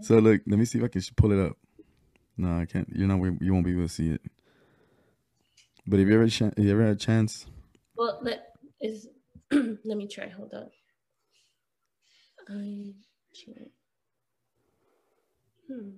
so 0.00 0.18
look 0.18 0.40
let 0.46 0.58
me 0.58 0.64
see 0.64 0.78
if 0.78 0.84
I 0.84 0.88
can 0.88 1.02
pull 1.14 1.32
it 1.32 1.38
up. 1.38 1.56
No 2.36 2.58
I 2.58 2.64
can't 2.64 2.88
you're 2.94 3.06
not 3.06 3.20
you 3.40 3.52
won't 3.52 3.66
be 3.66 3.72
able 3.72 3.82
to 3.82 3.88
see 3.88 4.10
it 4.10 4.22
but 5.86 6.00
if 6.00 6.08
you 6.08 6.14
ever 6.14 6.28
ch- 6.28 6.42
if 6.42 6.58
you 6.64 6.70
ever 6.72 6.82
had 6.82 6.96
a 6.96 6.96
chance 6.96 7.46
Well, 7.96 8.18
let 8.22 8.52
is 8.80 9.08
let 9.52 9.96
me 9.96 10.06
try. 10.08 10.28
Hold 10.28 10.52
on. 10.54 10.68
I. 12.48 12.92
Hmm. 15.68 15.90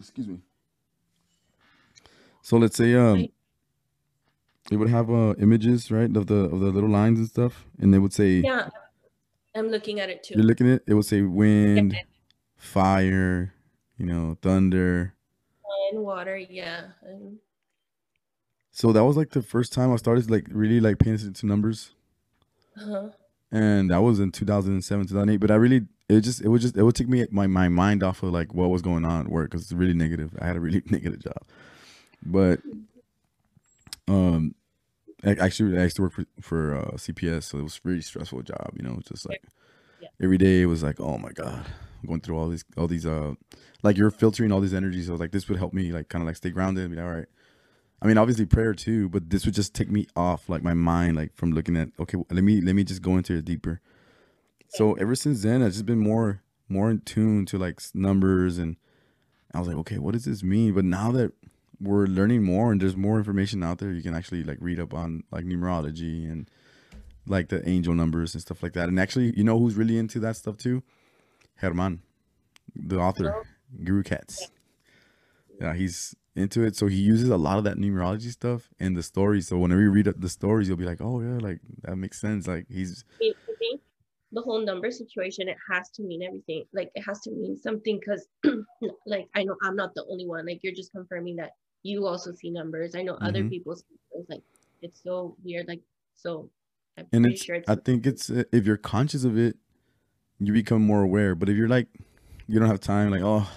excuse 0.00 0.26
me. 0.26 0.38
So 2.42 2.56
let's 2.56 2.76
say 2.76 2.94
um 2.94 3.14
Right. 3.20 3.32
it 4.70 4.76
would 4.76 4.88
have 4.88 5.10
uh 5.10 5.34
images, 5.38 5.90
right, 5.90 6.14
of 6.16 6.26
the 6.26 6.34
of 6.52 6.60
the 6.60 6.70
little 6.70 6.90
lines 6.90 7.18
and 7.18 7.28
stuff, 7.28 7.64
and 7.78 7.92
they 7.92 7.98
would 7.98 8.12
say 8.12 8.40
Yeah, 8.40 8.68
I'm 9.54 9.68
looking 9.68 10.00
at 10.00 10.10
it 10.10 10.22
too. 10.24 10.34
you're 10.34 10.44
looking 10.44 10.68
at 10.68 10.74
it, 10.76 10.84
it 10.88 10.94
would 10.94 11.06
say 11.06 11.22
wind, 11.22 11.96
fire, 12.56 13.54
you 13.98 14.06
know, 14.06 14.36
thunder. 14.42 15.14
And 15.92 16.02
water, 16.04 16.36
yeah. 16.36 16.88
And 17.02 17.38
So 18.70 18.92
that 18.92 19.04
was 19.04 19.16
like 19.16 19.30
the 19.30 19.42
first 19.42 19.72
time 19.72 19.92
I 19.92 19.96
started 19.96 20.30
like 20.30 20.46
really 20.50 20.80
like 20.80 20.98
paying 20.98 21.14
attention 21.14 21.34
to 21.34 21.46
numbers. 21.46 21.92
uh-huh. 22.76 23.10
And 23.52 23.90
that 23.90 24.02
was 24.02 24.18
in 24.20 24.32
2007, 24.32 25.06
2008. 25.06 25.36
But 25.38 25.50
I 25.50 25.54
really, 25.54 25.86
it 26.08 26.20
just, 26.22 26.40
it 26.42 26.48
would 26.48 26.60
just, 26.60 26.76
it 26.76 26.82
would 26.82 26.94
take 26.96 27.08
me 27.08 27.26
my, 27.30 27.46
my 27.46 27.68
mind 27.68 28.02
off 28.02 28.22
of 28.22 28.32
like 28.32 28.52
what 28.54 28.70
was 28.70 28.82
going 28.82 29.04
on 29.04 29.20
at 29.26 29.28
work 29.32 29.50
because 29.50 29.62
it's 29.62 29.72
really 29.72 29.94
negative. 29.94 30.36
I 30.40 30.46
had 30.46 30.56
a 30.56 30.60
really 30.60 30.82
negative 30.90 31.20
job. 31.20 31.42
But, 32.24 32.60
um, 34.08 34.54
I, 35.24 35.30
actually, 35.34 35.78
I 35.78 35.84
used 35.84 35.96
to 35.96 36.02
work 36.02 36.12
for, 36.12 36.24
for 36.40 36.76
uh, 36.76 36.90
CPS, 36.96 37.44
so 37.44 37.58
it 37.58 37.62
was 37.62 37.78
a 37.78 37.88
really 37.88 38.02
stressful 38.02 38.42
job. 38.42 38.70
You 38.76 38.82
know, 38.84 39.00
just 39.06 39.28
like 39.28 39.42
Yeah. 39.44 39.50
Every 40.20 40.38
day 40.38 40.62
it 40.62 40.66
was 40.66 40.82
like, 40.82 41.00
oh 41.00 41.18
my 41.18 41.30
god, 41.30 41.64
I'm 42.02 42.08
going 42.08 42.20
through 42.20 42.38
all 42.38 42.48
these, 42.48 42.64
all 42.76 42.86
these, 42.86 43.06
uh, 43.06 43.34
like 43.82 43.96
you're 43.96 44.10
filtering 44.10 44.52
all 44.52 44.60
these 44.60 44.74
energies. 44.74 45.06
So 45.06 45.14
like 45.14 45.32
this 45.32 45.48
would 45.48 45.58
help 45.58 45.72
me 45.72 45.92
like 45.92 46.08
kind 46.08 46.22
of 46.22 46.26
like 46.26 46.36
stay 46.36 46.50
grounded 46.50 46.90
be 46.90 46.96
like, 46.96 47.04
all 47.04 47.12
right. 47.12 47.26
I 48.02 48.06
mean, 48.06 48.18
obviously 48.18 48.44
prayer 48.44 48.74
too, 48.74 49.08
but 49.08 49.30
this 49.30 49.46
would 49.46 49.54
just 49.54 49.74
take 49.74 49.90
me 49.90 50.06
off 50.14 50.48
like 50.48 50.62
my 50.62 50.74
mind, 50.74 51.16
like 51.16 51.34
from 51.34 51.52
looking 51.52 51.76
at 51.76 51.88
okay, 51.98 52.18
let 52.30 52.44
me 52.44 52.60
let 52.60 52.74
me 52.74 52.84
just 52.84 53.02
go 53.02 53.16
into 53.16 53.34
it 53.34 53.44
deeper. 53.44 53.80
So 54.68 54.94
ever 54.94 55.14
since 55.14 55.42
then, 55.42 55.62
I've 55.62 55.72
just 55.72 55.86
been 55.86 55.98
more 55.98 56.42
more 56.68 56.90
in 56.90 57.00
tune 57.00 57.46
to 57.46 57.58
like 57.58 57.80
numbers, 57.94 58.58
and 58.58 58.76
I 59.54 59.58
was 59.58 59.68
like, 59.68 59.76
okay, 59.78 59.98
what 59.98 60.12
does 60.12 60.24
this 60.24 60.42
mean? 60.42 60.74
But 60.74 60.84
now 60.84 61.10
that 61.12 61.32
we're 61.80 62.06
learning 62.06 62.42
more 62.42 62.72
and 62.72 62.80
there's 62.80 62.96
more 62.96 63.18
information 63.18 63.62
out 63.62 63.78
there, 63.78 63.92
you 63.92 64.02
can 64.02 64.14
actually 64.14 64.44
like 64.44 64.58
read 64.60 64.80
up 64.80 64.92
on 64.92 65.22
like 65.30 65.44
numerology 65.44 66.30
and 66.30 66.50
like 67.26 67.48
the 67.48 67.66
angel 67.68 67.94
numbers 67.94 68.34
and 68.34 68.42
stuff 68.42 68.62
like 68.62 68.72
that. 68.74 68.88
And 68.88 68.98
actually, 69.00 69.36
you 69.36 69.44
know 69.44 69.58
who's 69.58 69.74
really 69.74 69.98
into 69.98 70.20
that 70.20 70.36
stuff 70.36 70.56
too? 70.56 70.82
Herman, 71.56 72.02
the 72.74 72.98
author, 72.98 73.34
Guru 73.84 74.02
Cats. 74.02 74.50
Yeah, 75.60 75.74
he's 75.74 76.14
into 76.34 76.62
it. 76.64 76.76
So 76.76 76.86
he 76.86 76.96
uses 76.96 77.30
a 77.30 77.36
lot 77.38 77.58
of 77.58 77.64
that 77.64 77.78
numerology 77.78 78.30
stuff 78.30 78.68
in 78.78 78.94
the 78.94 79.02
stories. 79.02 79.48
So 79.48 79.56
whenever 79.56 79.80
you 79.80 79.90
read 79.90 80.06
the 80.06 80.28
stories, 80.28 80.68
you'll 80.68 80.76
be 80.76 80.84
like, 80.84 81.00
oh 81.00 81.20
yeah, 81.20 81.38
like 81.38 81.60
that 81.82 81.96
makes 81.96 82.20
sense. 82.20 82.46
Like 82.46 82.66
he's 82.68 83.04
I 83.22 83.32
think 83.58 83.80
the 84.32 84.42
whole 84.42 84.60
number 84.64 84.90
situation, 84.90 85.48
it 85.48 85.56
has 85.70 85.88
to 85.90 86.02
mean 86.02 86.22
everything. 86.22 86.64
Like 86.74 86.90
it 86.94 87.02
has 87.02 87.20
to 87.22 87.30
mean 87.30 87.56
something 87.56 87.98
because 87.98 88.28
like 89.06 89.28
I 89.34 89.44
know 89.44 89.56
I'm 89.62 89.76
not 89.76 89.94
the 89.94 90.04
only 90.10 90.26
one. 90.26 90.46
Like 90.46 90.60
you're 90.62 90.74
just 90.74 90.92
confirming 90.92 91.36
that 91.36 91.52
you 91.82 92.06
also 92.06 92.32
see 92.32 92.50
numbers. 92.50 92.94
I 92.94 93.02
know 93.02 93.14
other 93.22 93.42
Mhm. 93.42 93.50
people 93.50 93.76
see 93.76 93.84
numbers. 94.12 94.28
Like 94.28 94.42
it's 94.82 95.02
so 95.02 95.36
weird. 95.42 95.68
Like 95.68 95.80
so 96.14 96.50
I'm 96.98 97.06
and 97.12 97.26
it's 97.26 97.44
sure 97.44 97.56
it's 97.56 97.68
i 97.68 97.74
think 97.74 98.06
it's 98.06 98.30
uh, 98.30 98.44
if 98.52 98.66
you're 98.66 98.76
conscious 98.76 99.24
of 99.24 99.36
it 99.38 99.56
you 100.38 100.52
become 100.52 100.82
more 100.82 101.02
aware 101.02 101.34
but 101.34 101.48
if 101.48 101.56
you're 101.56 101.68
like 101.68 101.88
you 102.46 102.58
don't 102.58 102.68
have 102.68 102.80
time 102.80 103.10
like 103.10 103.22
oh 103.22 103.48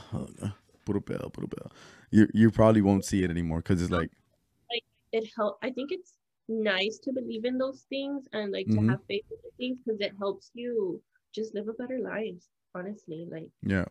put 0.86 0.96
a 0.96 1.02
bell 1.02 1.30
put 1.30 1.44
a 1.44 1.48
bell 1.48 1.72
you 2.12 2.28
you 2.34 2.52
probably 2.52 2.82
won't 2.82 3.06
see 3.06 3.24
it 3.24 3.30
anymore 3.30 3.60
because 3.60 3.82
it's 3.82 3.92
like 3.92 4.12
like 4.72 4.84
it 5.12 5.30
help 5.36 5.58
i 5.64 5.70
think 5.70 5.92
it's 5.92 6.14
nice 6.48 6.98
to 6.98 7.12
believe 7.14 7.46
in 7.46 7.58
those 7.58 7.86
things 7.90 8.28
and 8.34 8.52
like 8.52 8.66
Mhm. 8.68 8.76
to 8.76 8.88
have 8.90 9.00
faith 9.08 9.26
in 9.32 9.38
things 9.58 9.78
because 9.86 10.00
it 10.02 10.14
helps 10.18 10.52
you 10.54 11.02
just 11.34 11.54
live 11.54 11.68
a 11.68 11.74
better 11.74 12.00
life 12.00 12.44
honestly 12.74 13.28
like 13.30 13.50
yeah 13.62 13.86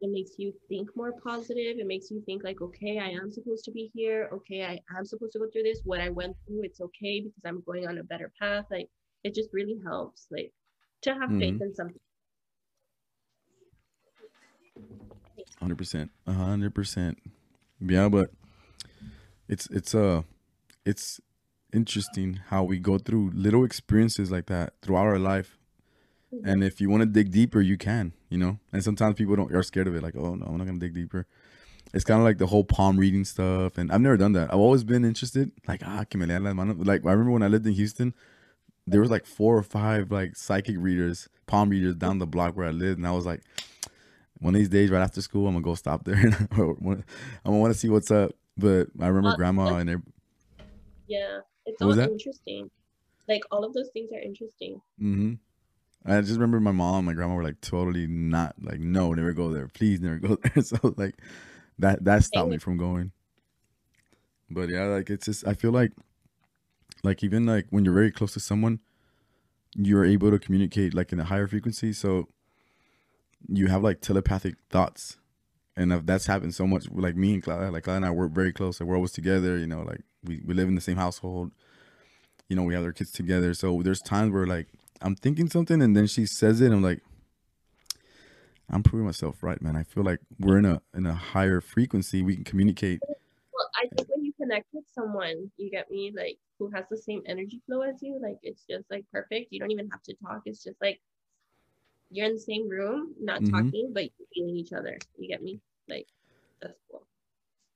it 0.00 0.10
makes 0.10 0.32
you 0.38 0.52
think 0.68 0.88
more 0.96 1.12
positive. 1.22 1.78
It 1.78 1.86
makes 1.86 2.10
you 2.10 2.22
think 2.24 2.42
like 2.42 2.60
okay 2.60 2.98
i 2.98 3.08
am 3.08 3.30
supposed 3.30 3.64
to 3.64 3.70
be 3.70 3.90
here. 3.94 4.28
Okay 4.32 4.64
i 4.64 4.78
am 4.98 5.04
supposed 5.04 5.32
to 5.32 5.38
go 5.38 5.46
through 5.52 5.64
this. 5.64 5.80
What 5.84 6.00
i 6.00 6.08
went 6.08 6.36
through 6.46 6.62
it's 6.64 6.80
okay 6.80 7.20
because 7.20 7.42
i'm 7.44 7.62
going 7.66 7.86
on 7.86 7.98
a 7.98 8.02
better 8.04 8.32
path. 8.40 8.64
Like 8.70 8.88
it 9.24 9.34
just 9.34 9.50
really 9.52 9.78
helps 9.84 10.26
like 10.30 10.52
to 11.02 11.14
have 11.14 11.30
faith 11.38 11.60
in 11.60 11.74
something 11.74 12.00
100% 15.62 16.08
100% 16.26 17.16
yeah 17.80 18.08
but 18.08 18.30
it's 19.48 19.66
it's 19.70 19.94
uh 19.94 20.22
it's 20.84 21.20
interesting 21.72 22.40
how 22.48 22.62
we 22.62 22.78
go 22.78 22.98
through 22.98 23.30
little 23.34 23.64
experiences 23.64 24.30
like 24.30 24.46
that 24.46 24.74
throughout 24.82 25.06
our 25.06 25.18
life 25.18 25.58
and 26.44 26.62
if 26.62 26.80
you 26.80 26.88
want 26.88 27.00
to 27.02 27.06
dig 27.06 27.30
deeper 27.30 27.60
you 27.60 27.76
can 27.76 28.12
you 28.28 28.38
know? 28.38 28.58
And 28.72 28.84
sometimes 28.84 29.16
people 29.16 29.34
don't 29.34 29.52
are 29.52 29.62
scared 29.64 29.88
of 29.88 29.94
it 29.96 30.02
like 30.02 30.14
oh 30.16 30.34
no 30.36 30.46
i'm 30.46 30.56
not 30.56 30.66
gonna 30.66 30.78
dig 30.78 30.94
deeper. 30.94 31.26
It's 31.92 32.04
kind 32.04 32.20
of 32.20 32.24
like 32.24 32.38
the 32.38 32.46
whole 32.46 32.62
palm 32.62 32.96
reading 32.98 33.24
stuff 33.24 33.76
and 33.78 33.90
i've 33.90 34.00
never 34.00 34.16
done 34.16 34.32
that. 34.34 34.52
I've 34.52 34.60
always 34.60 34.84
been 34.84 35.04
interested 35.04 35.50
like 35.66 35.82
ah 35.84 36.04
que 36.08 36.18
me 36.20 36.26
lean 36.26 36.44
las 36.44 36.54
manos. 36.54 36.76
like 36.86 37.04
i 37.04 37.10
remember 37.10 37.32
when 37.32 37.42
i 37.42 37.48
lived 37.48 37.66
in 37.66 37.72
houston 37.72 38.14
there 38.86 39.00
was 39.00 39.10
like 39.10 39.26
four 39.26 39.56
or 39.56 39.62
five 39.62 40.10
like 40.12 40.36
psychic 40.36 40.76
readers 40.78 41.28
palm 41.46 41.68
readers 41.70 41.96
down 41.96 42.18
the 42.18 42.26
block 42.26 42.56
where 42.56 42.66
i 42.66 42.70
lived 42.70 42.98
and 42.98 43.06
i 43.06 43.10
was 43.10 43.26
like 43.26 43.42
one 44.38 44.54
of 44.54 44.58
these 44.58 44.68
days 44.68 44.88
right 44.90 45.02
after 45.02 45.20
school 45.20 45.46
i'm 45.48 45.54
gonna 45.54 45.64
go 45.64 45.74
stop 45.74 46.04
there. 46.04 46.14
And 46.16 46.34
i'm 46.50 46.84
gonna 47.44 47.58
want 47.58 47.72
to 47.72 47.78
see 47.78 47.88
what's 47.88 48.10
up. 48.10 48.32
But 48.56 48.88
i 49.00 49.08
remember 49.08 49.30
Uh, 49.30 49.36
grandma 49.36 49.74
and 49.76 49.90
every, 49.90 50.04
yeah 51.08 51.40
it's 51.66 51.82
all 51.82 51.98
interesting. 51.98 52.70
Like 53.28 53.42
all 53.50 53.64
of 53.64 53.74
those 53.74 53.90
things 53.92 54.10
are 54.12 54.20
interesting. 54.20 54.80
Hmm 54.98 55.34
I 56.04 56.20
just 56.20 56.32
remember 56.32 56.60
my 56.60 56.72
mom, 56.72 56.96
and 56.96 57.06
my 57.06 57.12
grandma 57.12 57.34
were 57.34 57.44
like 57.44 57.60
totally 57.60 58.06
not 58.06 58.54
like 58.60 58.80
no, 58.80 59.12
never 59.12 59.32
go 59.32 59.52
there. 59.52 59.68
Please 59.68 60.00
never 60.00 60.18
go 60.18 60.36
there. 60.42 60.62
So 60.62 60.94
like 60.96 61.16
that 61.78 62.04
that 62.04 62.24
stopped 62.24 62.50
me 62.50 62.58
from 62.58 62.76
going. 62.76 63.12
But 64.50 64.68
yeah, 64.68 64.84
like 64.84 65.10
it's 65.10 65.26
just 65.26 65.46
I 65.46 65.54
feel 65.54 65.72
like 65.72 65.92
like 67.02 67.22
even 67.22 67.46
like 67.46 67.66
when 67.70 67.84
you're 67.84 67.94
very 67.94 68.10
close 68.10 68.32
to 68.34 68.40
someone, 68.40 68.80
you're 69.76 70.04
able 70.04 70.30
to 70.30 70.38
communicate 70.38 70.94
like 70.94 71.12
in 71.12 71.20
a 71.20 71.24
higher 71.24 71.46
frequency. 71.46 71.92
So 71.92 72.28
you 73.48 73.68
have 73.68 73.82
like 73.82 74.00
telepathic 74.00 74.56
thoughts. 74.70 75.16
And 75.76 75.92
if 75.92 76.04
that's 76.04 76.26
happened 76.26 76.54
so 76.54 76.66
much 76.66 76.90
like 76.90 77.16
me 77.16 77.34
and 77.34 77.42
Clara, 77.42 77.70
like 77.70 77.84
Clara 77.84 77.98
and 77.98 78.06
I 78.06 78.10
work 78.10 78.32
very 78.32 78.52
close. 78.52 78.80
Like 78.80 78.88
we're 78.88 78.96
always 78.96 79.12
together, 79.12 79.56
you 79.56 79.66
know, 79.66 79.82
like 79.82 80.02
we, 80.24 80.42
we 80.44 80.52
live 80.52 80.68
in 80.68 80.74
the 80.74 80.80
same 80.80 80.96
household. 80.96 81.52
You 82.50 82.56
know, 82.56 82.64
we 82.64 82.74
have 82.74 82.82
our 82.82 82.92
kids 82.92 83.12
together. 83.12 83.54
So 83.54 83.80
there's 83.80 84.02
times 84.02 84.32
where 84.32 84.44
like 84.44 84.66
I'm 85.00 85.14
thinking 85.14 85.48
something 85.48 85.80
and 85.80 85.96
then 85.96 86.08
she 86.08 86.26
says 86.26 86.60
it 86.60 86.66
and 86.66 86.74
I'm 86.74 86.82
like 86.82 87.00
I'm 88.68 88.82
proving 88.82 89.06
myself 89.06 89.42
right, 89.42 89.60
man. 89.62 89.76
I 89.76 89.84
feel 89.84 90.02
like 90.02 90.18
we're 90.40 90.58
in 90.58 90.64
a 90.64 90.82
in 90.92 91.06
a 91.06 91.14
higher 91.14 91.60
frequency. 91.60 92.22
We 92.22 92.34
can 92.34 92.44
communicate. 92.44 93.00
well 93.02 93.68
i 93.82 93.86
think 93.94 94.08
when 94.08 94.24
you 94.24 94.32
connect 94.40 94.66
with 94.72 94.84
someone 94.92 95.50
you 95.58 95.70
get 95.70 95.90
me 95.90 96.12
like 96.16 96.38
who 96.58 96.70
has 96.74 96.84
the 96.90 96.96
same 96.96 97.22
energy 97.26 97.60
flow 97.66 97.82
as 97.82 97.96
you 98.02 98.18
like 98.20 98.38
it's 98.42 98.64
just 98.68 98.84
like 98.90 99.04
perfect 99.12 99.52
you 99.52 99.58
don't 99.60 99.70
even 99.70 99.88
have 99.90 100.02
to 100.02 100.14
talk 100.24 100.40
it's 100.46 100.62
just 100.64 100.80
like 100.80 101.00
you're 102.10 102.26
in 102.26 102.34
the 102.34 102.40
same 102.40 102.68
room 102.68 103.14
not 103.20 103.40
Mhm. 103.42 103.50
talking 103.50 103.90
but 103.92 104.04
you're 104.04 104.28
feeling 104.34 104.56
each 104.56 104.72
other 104.72 104.96
you 105.18 105.28
get 105.28 105.42
me 105.42 105.60
like 105.88 106.06
that's 106.62 106.78
cool 106.90 107.06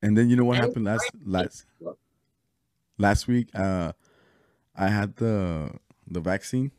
And 0.03 0.17
then 0.17 0.29
you 0.31 0.37
know 0.37 0.45
what 0.45 0.57
And 0.59 0.67
happened 0.67 0.85
last 0.87 1.11
last 1.25 1.67
cool. 1.79 1.99
last 2.99 3.27
week? 3.29 3.49
Uh 3.55 3.93
I 4.77 4.89
had 4.89 5.17
the 5.17 5.73
the 6.07 6.21
vaccine. 6.21 6.73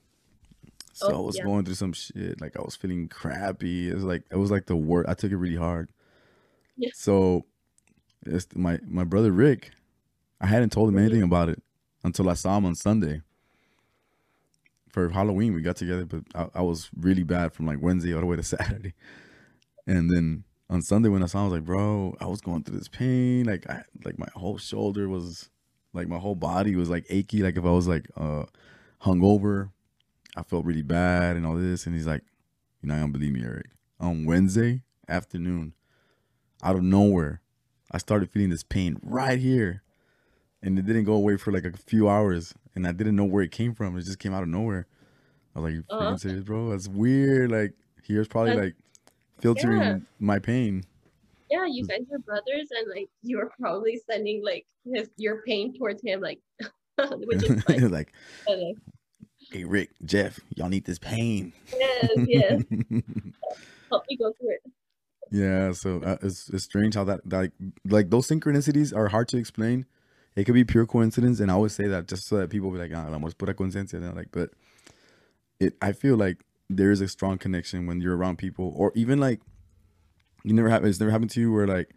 So 0.93 1.07
Oh, 1.11 1.17
I 1.17 1.19
was 1.21 1.37
yeah. 1.37 1.43
going 1.43 1.65
through 1.65 1.75
some 1.75 1.93
shit. 1.93 2.39
Like 2.39 2.57
I 2.57 2.61
was 2.61 2.75
feeling 2.75 3.07
crappy. 3.09 3.89
It 3.89 3.95
was 3.95 4.03
like 4.03 4.23
it 4.31 4.37
was 4.37 4.51
like 4.51 4.65
the 4.65 4.75
worst. 4.75 5.09
I 5.09 5.13
took 5.13 5.31
it 5.31 5.37
really 5.37 5.57
hard. 5.57 5.89
Yeah. 6.77 6.89
So 6.93 7.45
it's 8.25 8.47
my 8.55 8.79
my 8.87 9.03
brother 9.03 9.31
Rick. 9.31 9.71
I 10.39 10.47
hadn't 10.47 10.71
told 10.71 10.89
him 10.89 10.97
anything 10.97 11.23
about 11.23 11.49
it 11.49 11.61
until 12.03 12.29
I 12.29 12.33
saw 12.33 12.57
him 12.57 12.65
on 12.65 12.75
Sunday. 12.75 13.21
For 14.89 15.09
Halloween, 15.09 15.53
we 15.53 15.61
got 15.61 15.75
together, 15.75 16.05
but 16.05 16.21
I, 16.33 16.59
I 16.59 16.61
was 16.61 16.89
really 16.97 17.23
bad 17.23 17.51
from 17.51 17.65
like 17.65 17.81
Wednesday 17.81 18.13
all 18.13 18.21
the 18.21 18.25
way 18.27 18.37
to 18.37 18.43
Saturday. 18.55 18.93
And 19.85 20.09
then 20.09 20.45
on 20.69 20.81
Sunday 20.81 21.09
when 21.09 21.21
I 21.23 21.25
saw 21.25 21.39
him, 21.39 21.43
I 21.43 21.47
was 21.47 21.53
like, 21.59 21.65
bro, 21.65 22.15
I 22.21 22.25
was 22.27 22.39
going 22.41 22.63
through 22.63 22.77
this 22.77 22.87
pain. 22.87 23.45
Like 23.45 23.69
I 23.69 23.83
like 24.05 24.17
my 24.17 24.27
whole 24.35 24.57
shoulder 24.57 25.09
was 25.09 25.49
like 25.95 26.07
my 26.07 26.17
whole 26.19 26.35
body 26.35 26.75
was 26.75 26.89
like 26.89 27.05
achy. 27.09 27.41
Like 27.41 27.57
if 27.57 27.65
I 27.65 27.71
was 27.71 27.87
like 27.87 28.07
uh 28.17 28.45
hungover, 29.03 29.69
I 30.35 30.43
felt 30.43 30.65
really 30.65 30.81
bad 30.81 31.35
and 31.37 31.45
all 31.45 31.55
this. 31.55 31.85
And 31.85 31.95
he's 31.95 32.07
like, 32.07 32.23
You're 32.81 32.89
not 32.93 32.99
gonna 32.99 33.13
believe 33.13 33.33
me, 33.33 33.43
Eric. 33.43 33.67
On 33.99 34.25
Wednesday 34.25 34.81
afternoon, 35.07 35.73
out 36.63 36.75
of 36.75 36.83
nowhere, 36.83 37.41
I 37.91 37.97
started 37.97 38.29
feeling 38.29 38.49
this 38.49 38.63
pain 38.63 38.97
right 39.01 39.39
here. 39.39 39.81
And 40.61 40.77
it 40.79 40.85
didn't 40.85 41.03
go 41.05 41.13
away 41.13 41.37
for 41.37 41.51
like 41.51 41.65
a 41.65 41.71
few 41.77 42.09
hours. 42.09 42.53
And 42.75 42.87
I 42.87 42.91
didn't 42.91 43.15
know 43.15 43.23
where 43.23 43.43
it 43.43 43.51
came 43.51 43.73
from. 43.73 43.97
It 43.97 44.01
just 44.03 44.19
came 44.19 44.33
out 44.33 44.43
of 44.43 44.49
nowhere. 44.49 44.87
I 45.55 45.59
was 45.59 45.63
like, 45.69 45.73
You 45.75 45.83
freaking 45.83 46.07
Uh-huh. 46.07 46.17
serious, 46.17 46.43
bro? 46.43 46.69
That's 46.71 46.87
weird. 46.87 47.51
Like 47.51 47.73
here's 48.03 48.27
probably 48.27 48.55
like 48.55 48.75
filtering 49.39 49.79
Yeah. 49.81 49.99
my 50.19 50.39
pain. 50.39 50.83
Yeah 51.55 51.65
you 51.65 51.85
guys 51.85 52.01
are 52.11 52.19
brothers 52.19 52.69
and 52.71 52.89
like 52.89 53.09
you 53.21 53.37
were 53.37 53.51
probably 53.59 53.99
sending 54.09 54.43
like 54.43 54.65
his 54.85 55.09
your 55.17 55.41
pain 55.43 55.73
towards 55.77 56.01
him 56.03 56.21
like 56.21 56.39
which 57.27 57.43
is 57.43 57.63
fun 57.67 57.91
like, 57.91 58.13
But, 58.45 58.59
like, 58.59 58.77
hey 59.51 59.63
Rick, 59.63 59.91
Jeff, 60.03 60.39
y'all 60.55 60.69
need 60.69 60.85
this 60.85 60.99
pain. 60.99 61.53
yes 61.77 62.09
yes 62.27 62.61
help 63.89 64.03
me 64.09 64.17
go 64.17 64.33
through 64.37 64.51
it 64.57 64.63
Yeah, 65.31 65.71
so 65.73 66.01
uh, 66.03 66.17
it's 66.21 66.49
it's 66.49 66.63
strange 66.63 66.95
how 66.95 67.03
that, 67.05 67.21
that 67.25 67.37
like 67.37 67.51
like 67.85 68.09
those 68.09 68.27
synchronicities 68.27 68.95
are 68.95 69.07
hard 69.09 69.27
to 69.29 69.37
explain. 69.37 69.85
It 70.35 70.43
could 70.45 70.53
be 70.53 70.63
pure 70.63 70.85
coincidence, 70.85 71.39
and 71.39 71.49
I 71.49 71.55
always 71.55 71.73
say 71.73 71.87
that 71.87 72.07
just 72.07 72.27
so 72.27 72.37
that 72.37 72.49
people 72.49 72.69
be 72.69 72.77
like, 72.77 72.91
ah, 72.93 73.07
la 73.09 73.17
más 73.17 73.33
pura 73.37 73.53
coincidencia. 73.53 73.95
And 73.95 74.05
I'm 74.05 74.15
like, 74.15 74.29
but 74.31 74.49
it, 75.59 75.73
I 75.81 75.93
feel 75.93 76.15
like 76.15 76.37
there 76.69 76.91
is 76.91 77.01
a 77.01 77.07
strong 77.07 77.37
connection 77.37 77.87
when 77.87 78.01
you're 78.01 78.15
around 78.15 78.37
people, 78.37 78.73
or 78.75 78.91
even 78.95 79.17
like 79.19 79.39
you 80.45 80.53
never 80.53 80.69
have 80.69 80.85
it's 80.85 80.99
never 80.99 81.11
happened 81.11 81.31
to 81.31 81.39
you 81.41 81.51
where 81.51 81.67
like 81.67 81.89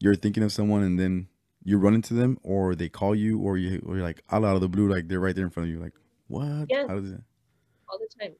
you're 0.00 0.14
thinking 0.16 0.42
of 0.42 0.50
someone 0.52 0.82
and 0.82 0.98
then 0.98 1.28
you 1.62 1.78
run 1.78 1.94
into 1.94 2.14
them, 2.14 2.38
or 2.42 2.74
they 2.74 2.88
call 2.88 3.14
you, 3.14 3.38
or 3.40 3.56
you 3.58 3.82
or 3.86 3.96
you're 3.96 4.04
like 4.04 4.22
out 4.30 4.44
of 4.44 4.60
the 4.60 4.68
blue, 4.68 4.88
like 4.88 5.08
they're 5.08 5.20
right 5.20 5.34
there 5.34 5.44
in 5.44 5.50
front 5.50 5.68
of 5.68 5.72
you, 5.74 5.80
like 5.80 5.94
what? 6.28 6.66
Yeah. 6.68 6.86
How 6.88 6.98
does 7.00 7.12
it? 7.12 7.20
all 7.88 7.98
the 8.00 8.08
time 8.20 8.34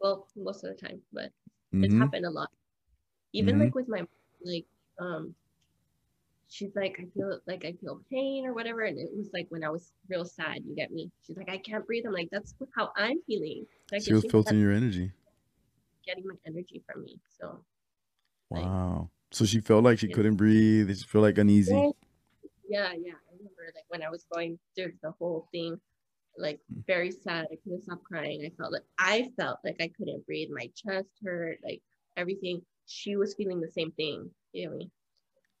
well 0.00 0.26
most 0.36 0.64
of 0.64 0.68
the 0.76 0.86
time 0.86 1.00
but 1.14 1.30
it's 1.72 1.94
Mhm. 1.94 1.98
happened 1.98 2.26
a 2.26 2.30
lot 2.30 2.50
even 3.32 3.56
Mhm. 3.56 3.60
like 3.64 3.74
with 3.74 3.88
my 3.88 4.06
like 4.44 4.66
um 4.98 5.34
she's 6.48 6.76
like 6.76 7.00
i 7.00 7.06
feel 7.14 7.40
like 7.46 7.64
i 7.64 7.72
feel 7.80 8.02
pain 8.10 8.44
or 8.44 8.52
whatever 8.52 8.82
and 8.82 8.98
it 8.98 9.08
was 9.16 9.30
like 9.32 9.46
when 9.50 9.64
i 9.64 9.70
was 9.70 9.92
real 10.10 10.26
sad 10.26 10.62
you 10.66 10.74
get 10.76 10.92
me 10.92 11.10
she's 11.26 11.38
like 11.38 11.48
i 11.48 11.56
can't 11.56 11.86
breathe 11.86 12.04
i'm 12.06 12.12
like 12.12 12.28
that's 12.30 12.54
how 12.76 12.90
i'm 12.96 13.18
feeling 13.26 13.64
I 13.94 13.98
She 13.98 14.12
was 14.12 14.22
she's 14.22 14.30
filtering 14.30 14.60
your 14.60 14.72
energy. 14.72 15.10
getting 16.06 16.26
my 16.26 16.34
energy 16.44 16.82
from 16.86 17.02
me 17.04 17.18
so 17.40 17.46
Like- 17.46 17.62
Wow. 18.62 19.10
So 19.32 19.44
she 19.44 19.60
felt 19.60 19.82
like 19.84 19.98
she 19.98 20.08
couldn't 20.08 20.36
breathe. 20.36 20.88
She 20.96 21.04
felt 21.04 21.22
like 21.22 21.38
uneasy. 21.38 21.72
yeah 22.68 22.92
yeah 22.92 23.12
i 23.12 23.32
remember 23.36 23.64
like 23.74 23.84
when 23.88 24.02
i 24.02 24.08
was 24.08 24.24
going 24.32 24.58
through 24.74 24.92
the 25.02 25.10
whole 25.18 25.46
thing 25.52 25.78
like 26.38 26.58
Mm. 26.72 26.86
very 26.86 27.10
sad 27.10 27.46
i 27.52 27.56
couldn't 27.62 27.82
stop 27.84 28.02
crying 28.02 28.42
i 28.44 28.50
felt 28.58 28.72
like 28.72 28.82
i 28.98 29.30
felt 29.36 29.58
like 29.64 29.76
i 29.80 29.88
couldn't 29.96 30.24
breathe 30.26 30.48
my 30.50 30.66
chest 30.74 31.10
hurt 31.22 31.58
like 31.62 31.82
everything 32.16 32.62
she 32.86 33.16
was 33.16 33.34
feeling 33.34 33.60
the 33.60 33.70
same 33.70 33.92
thing 33.92 34.30
you 34.52 34.66
know 34.68 34.76
me 34.76 34.90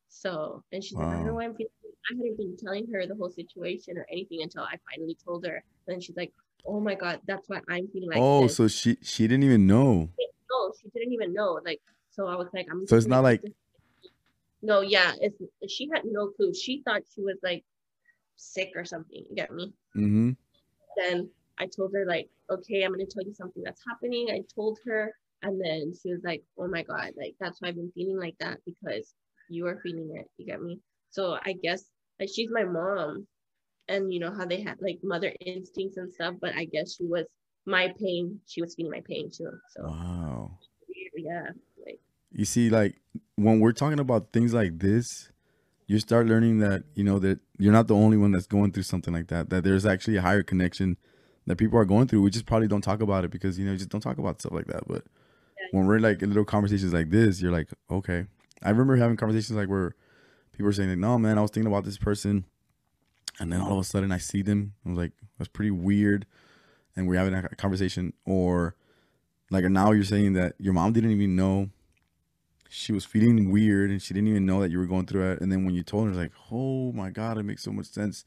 so 0.08 0.62
and 0.72 0.82
she's 0.82 0.94
like 0.94 1.08
i 1.08 1.12
don't 1.16 1.26
know 1.26 1.34
why 1.34 1.44
i'm 1.44 1.54
feeling 1.54 1.70
i 1.84 2.14
hadn't 2.16 2.36
been 2.38 2.56
telling 2.56 2.86
her 2.92 3.06
the 3.06 3.14
whole 3.14 3.30
situation 3.30 3.98
or 3.98 4.06
anything 4.10 4.40
until 4.42 4.62
i 4.62 4.76
finally 4.90 5.16
told 5.24 5.44
her 5.46 5.62
then 5.86 6.00
she's 6.00 6.16
like 6.16 6.32
oh 6.66 6.80
my 6.80 6.94
god 6.94 7.20
that's 7.26 7.48
why 7.50 7.60
i'm 7.68 7.86
feeling 7.88 8.08
like 8.08 8.18
oh, 8.18 8.42
this 8.42 8.56
so 8.56 8.66
she 8.66 8.96
she 9.02 9.28
didn't 9.28 9.44
even 9.44 9.66
know. 9.66 10.08
no 10.50 10.72
she 10.80 10.88
didn't 10.94 11.12
even 11.12 11.32
know 11.34 11.60
like 11.64 11.80
so 12.14 12.26
i 12.26 12.36
was 12.36 12.48
like 12.54 12.66
i'm 12.70 12.86
So 12.86 12.96
it's 12.96 13.06
not 13.06 13.22
like- 13.24 13.42
no 14.62 14.80
yeah 14.80 15.12
it's 15.20 15.38
she 15.68 15.88
had 15.92 16.02
no 16.04 16.28
clue 16.28 16.54
she 16.54 16.82
thought 16.84 17.02
she 17.14 17.20
was 17.22 17.36
like 17.42 17.64
sick 18.36 18.70
or 18.76 18.84
something 18.84 19.24
you 19.28 19.34
get 19.36 19.52
me 19.52 19.72
Mm-hmm. 19.96 20.30
then 20.96 21.28
I 21.56 21.66
told 21.68 21.92
her 21.94 22.04
like, 22.04 22.28
okay, 22.50 22.82
I'm 22.82 22.90
gonna 22.90 23.06
tell 23.06 23.22
you 23.22 23.32
something 23.32 23.62
that's 23.62 23.80
happening. 23.86 24.26
I 24.32 24.40
told 24.52 24.76
her, 24.86 25.14
and 25.42 25.60
then 25.64 25.92
she 25.94 26.10
was 26.12 26.20
like, 26.24 26.42
oh 26.58 26.66
my 26.66 26.82
god, 26.82 27.12
like 27.16 27.36
that's 27.38 27.60
why 27.60 27.68
I've 27.68 27.76
been 27.76 27.92
feeling 27.94 28.18
like 28.18 28.34
that 28.40 28.58
because 28.66 29.14
you 29.48 29.64
are 29.68 29.78
feeling 29.80 30.10
it. 30.16 30.28
You 30.36 30.46
get 30.46 30.60
me? 30.60 30.80
So 31.10 31.38
I 31.44 31.52
guess 31.62 31.84
like 32.18 32.28
she's 32.34 32.50
my 32.50 32.64
mom, 32.64 33.28
and 33.86 34.12
you 34.12 34.18
know 34.18 34.32
how 34.36 34.46
they 34.46 34.62
had 34.62 34.78
like 34.82 34.98
mother 35.04 35.32
instincts 35.46 35.96
and 35.96 36.12
stuff, 36.12 36.34
but 36.40 36.56
I 36.56 36.64
guess 36.64 36.96
she 36.96 37.04
was 37.04 37.26
my 37.66 37.94
pain. 38.00 38.40
She 38.46 38.60
was 38.60 38.74
feeling 38.74 38.90
my 38.90 39.02
pain 39.08 39.30
too. 39.30 39.52
So 39.76 39.84
Wow. 39.84 40.58
yeah, 41.14 41.50
You 42.34 42.44
see, 42.44 42.68
like 42.68 42.96
when 43.36 43.60
we're 43.60 43.72
talking 43.72 44.00
about 44.00 44.32
things 44.32 44.52
like 44.52 44.80
this, 44.80 45.30
you 45.86 45.98
start 46.00 46.26
learning 46.26 46.58
that 46.58 46.82
you 46.94 47.04
know 47.04 47.18
that 47.20 47.38
you're 47.58 47.72
not 47.72 47.86
the 47.86 47.94
only 47.94 48.16
one 48.16 48.32
that's 48.32 48.46
going 48.46 48.72
through 48.72 48.82
something 48.82 49.14
like 49.14 49.28
that. 49.28 49.50
That 49.50 49.62
there's 49.62 49.86
actually 49.86 50.16
a 50.16 50.22
higher 50.22 50.42
connection 50.42 50.96
that 51.46 51.56
people 51.56 51.78
are 51.78 51.84
going 51.84 52.08
through. 52.08 52.22
We 52.22 52.30
just 52.30 52.46
probably 52.46 52.66
don't 52.68 52.80
talk 52.82 53.00
about 53.00 53.24
it 53.24 53.30
because 53.30 53.58
you 53.58 53.64
know 53.64 53.76
just 53.76 53.90
don't 53.90 54.00
talk 54.00 54.18
about 54.18 54.40
stuff 54.40 54.52
like 54.52 54.66
that. 54.66 54.88
But 54.88 55.04
Yeah. 55.60 55.78
when 55.78 55.86
we're 55.86 56.00
like 56.00 56.22
in 56.22 56.30
little 56.30 56.44
conversations 56.44 56.92
like 56.92 57.10
this, 57.10 57.40
you're 57.40 57.52
like, 57.52 57.68
okay. 57.90 58.26
I 58.62 58.70
remember 58.70 58.96
having 58.96 59.16
conversations 59.16 59.56
like 59.56 59.68
where 59.68 59.94
people 60.52 60.66
were 60.66 60.72
saying 60.72 60.88
like, 60.90 60.98
no 60.98 61.18
man, 61.18 61.38
I 61.38 61.42
was 61.42 61.52
thinking 61.52 61.70
about 61.70 61.84
this 61.84 61.98
person, 61.98 62.46
and 63.38 63.52
then 63.52 63.60
all 63.60 63.74
of 63.74 63.78
a 63.78 63.84
sudden 63.84 64.10
I 64.10 64.18
see 64.18 64.42
them. 64.42 64.72
I 64.84 64.88
was 64.88 64.98
like, 64.98 65.12
that's 65.38 65.48
pretty 65.48 65.70
weird, 65.70 66.26
and 66.96 67.06
we're 67.06 67.16
having 67.16 67.34
a 67.34 67.48
conversation 67.50 68.12
or 68.24 68.74
like 69.50 69.64
now 69.66 69.92
you're 69.92 70.02
saying 70.02 70.32
that 70.32 70.54
your 70.58 70.72
mom 70.72 70.92
didn't 70.92 71.12
even 71.12 71.36
know 71.36 71.68
she 72.74 72.92
was 72.92 73.04
feeling 73.04 73.50
weird 73.52 73.90
and 73.90 74.02
she 74.02 74.12
didn't 74.14 74.28
even 74.28 74.44
know 74.44 74.60
that 74.60 74.70
you 74.70 74.78
were 74.78 74.86
going 74.86 75.06
through 75.06 75.30
it 75.32 75.40
and 75.40 75.50
then 75.52 75.64
when 75.64 75.74
you 75.74 75.82
told 75.82 76.04
her 76.04 76.10
it's 76.10 76.18
like 76.18 76.32
oh 76.50 76.92
my 76.92 77.08
god 77.10 77.38
it 77.38 77.44
makes 77.44 77.62
so 77.62 77.70
much 77.72 77.86
sense. 77.86 78.24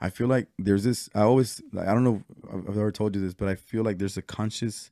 I 0.00 0.10
feel 0.10 0.26
like 0.28 0.48
there's 0.58 0.84
this 0.84 1.08
i 1.14 1.22
always 1.22 1.60
like, 1.72 1.86
i 1.88 1.94
don't 1.94 2.04
know 2.04 2.22
if 2.52 2.68
i've 2.68 2.76
ever 2.76 2.92
told 2.92 3.14
you 3.14 3.20
this 3.20 3.34
but 3.34 3.48
i 3.48 3.54
feel 3.54 3.82
like 3.84 3.98
there's 3.98 4.16
a 4.16 4.22
conscious 4.22 4.90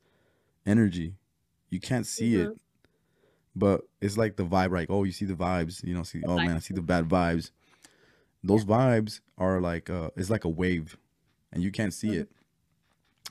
energy. 0.65 1.15
You 1.71 1.81
can't 1.81 2.07
see 2.07 2.37
it 2.37 2.51
but 3.55 3.83
it's 4.01 4.17
like 4.17 4.37
the 4.37 4.45
vibe 4.45 4.71
like 4.73 4.89
oh 4.91 5.05
you 5.05 5.13
see 5.13 5.25
the 5.25 5.35
vibes 5.35 5.83
you 5.85 5.95
know 5.95 6.03
see 6.03 6.23
oh 6.27 6.37
man 6.39 6.57
i 6.57 6.59
see 6.61 6.75
the 6.75 6.83
bad 6.83 7.09
vibes. 7.09 7.51
Those 8.45 8.65
vibes 8.65 9.21
are 9.39 9.61
like 9.61 9.91
uh 9.91 10.11
it's 10.17 10.31
like 10.31 10.45
a 10.45 10.49
wave 10.49 10.97
and 11.53 11.63
you 11.63 11.71
can't 11.73 11.93
see 11.95 12.09
Mhm. 12.11 12.21
it. 12.21 12.29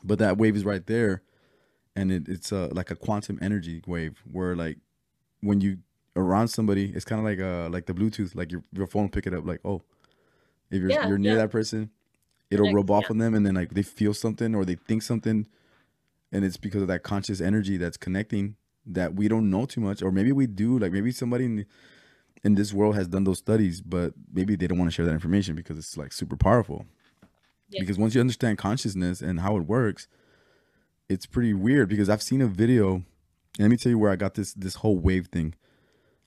But 0.04 0.20
that 0.20 0.38
wave 0.38 0.56
is 0.56 0.66
right 0.66 0.86
there 0.86 1.22
and 1.96 2.12
it, 2.12 2.28
it's 2.28 2.52
uh, 2.52 2.70
like 2.72 2.92
a 2.92 2.96
quantum 2.96 3.40
energy 3.42 3.82
wave 3.88 4.22
where 4.30 4.56
like 4.56 4.78
when 5.46 5.62
you 5.62 5.78
around 6.16 6.48
somebody 6.48 6.92
it's 6.96 7.06
kind 7.06 7.20
of 7.20 7.26
like 7.26 7.40
uh 7.40 7.70
like 7.70 7.86
the 7.86 7.94
bluetooth 7.94 8.36
like 8.36 8.52
your, 8.52 8.64
your 8.72 8.88
phone 8.88 9.10
pick 9.10 9.28
it 9.28 9.34
up 9.34 9.46
like 9.46 9.60
oh 9.66 9.82
if 10.72 10.82
you're, 10.82 10.90
Yeah, 10.90 11.08
you're 11.08 11.18
near 11.18 11.34
yeah. 11.34 11.40
that 11.40 11.52
person 11.52 11.92
it'll 12.50 12.66
Connect, 12.66 12.76
rub 12.76 12.92
off 12.92 13.04
yeah. 13.04 13.12
on 13.12 13.18
them 13.18 13.34
and 13.34 13.46
then 13.46 13.56
like 13.56 13.72
they 13.72 13.84
feel 13.84 14.14
something 14.14 14.56
or 14.56 14.66
they 14.66 14.76
think 14.76 15.02
something 15.02 15.48
and 16.32 16.46
it's 16.46 16.58
because 16.58 16.82
of 16.82 16.88
that 16.88 17.04
conscious 17.04 17.42
energy 17.42 17.78
that's 17.78 17.98
connecting 17.98 18.56
that 18.86 19.16
we 19.16 19.28
don't 19.28 19.50
know 19.50 19.66
too 19.66 19.82
much 19.82 20.02
or 20.02 20.12
maybe 20.12 20.32
we 20.32 20.48
do 20.48 20.80
like 20.80 20.92
maybe 20.92 21.12
somebody 21.12 21.46
in, 21.46 21.66
in 22.44 22.56
this 22.56 22.74
world 22.74 22.96
has 22.96 23.08
done 23.08 23.24
those 23.24 23.40
studies 23.40 23.82
but 23.82 24.14
maybe 24.34 24.56
they 24.56 24.68
don't 24.68 24.78
want 24.78 24.90
to 24.90 24.96
share 24.96 25.06
that 25.06 25.14
information 25.14 25.56
because 25.56 25.78
it's 25.78 25.98
like 25.98 26.14
super 26.14 26.38
powerful 26.38 26.86
because 27.80 27.98
once 27.98 28.16
you 28.16 28.22
understand 28.22 28.58
consciousness 28.58 29.22
and 29.22 29.42
how 29.42 29.58
it 29.58 29.64
works 29.64 30.08
it's 31.10 31.26
pretty 31.26 31.54
weird 31.54 31.90
because 31.90 32.10
i've 32.10 32.22
seen 32.22 32.42
a 32.42 32.48
video 32.48 33.04
let 33.60 33.70
me 33.70 33.78
tell 33.78 33.90
you 33.90 33.98
where 34.00 34.12
i 34.12 34.16
got 34.16 34.34
this 34.34 34.54
this 34.54 34.76
whole 34.76 34.98
wave 34.98 35.28
thing 35.28 35.54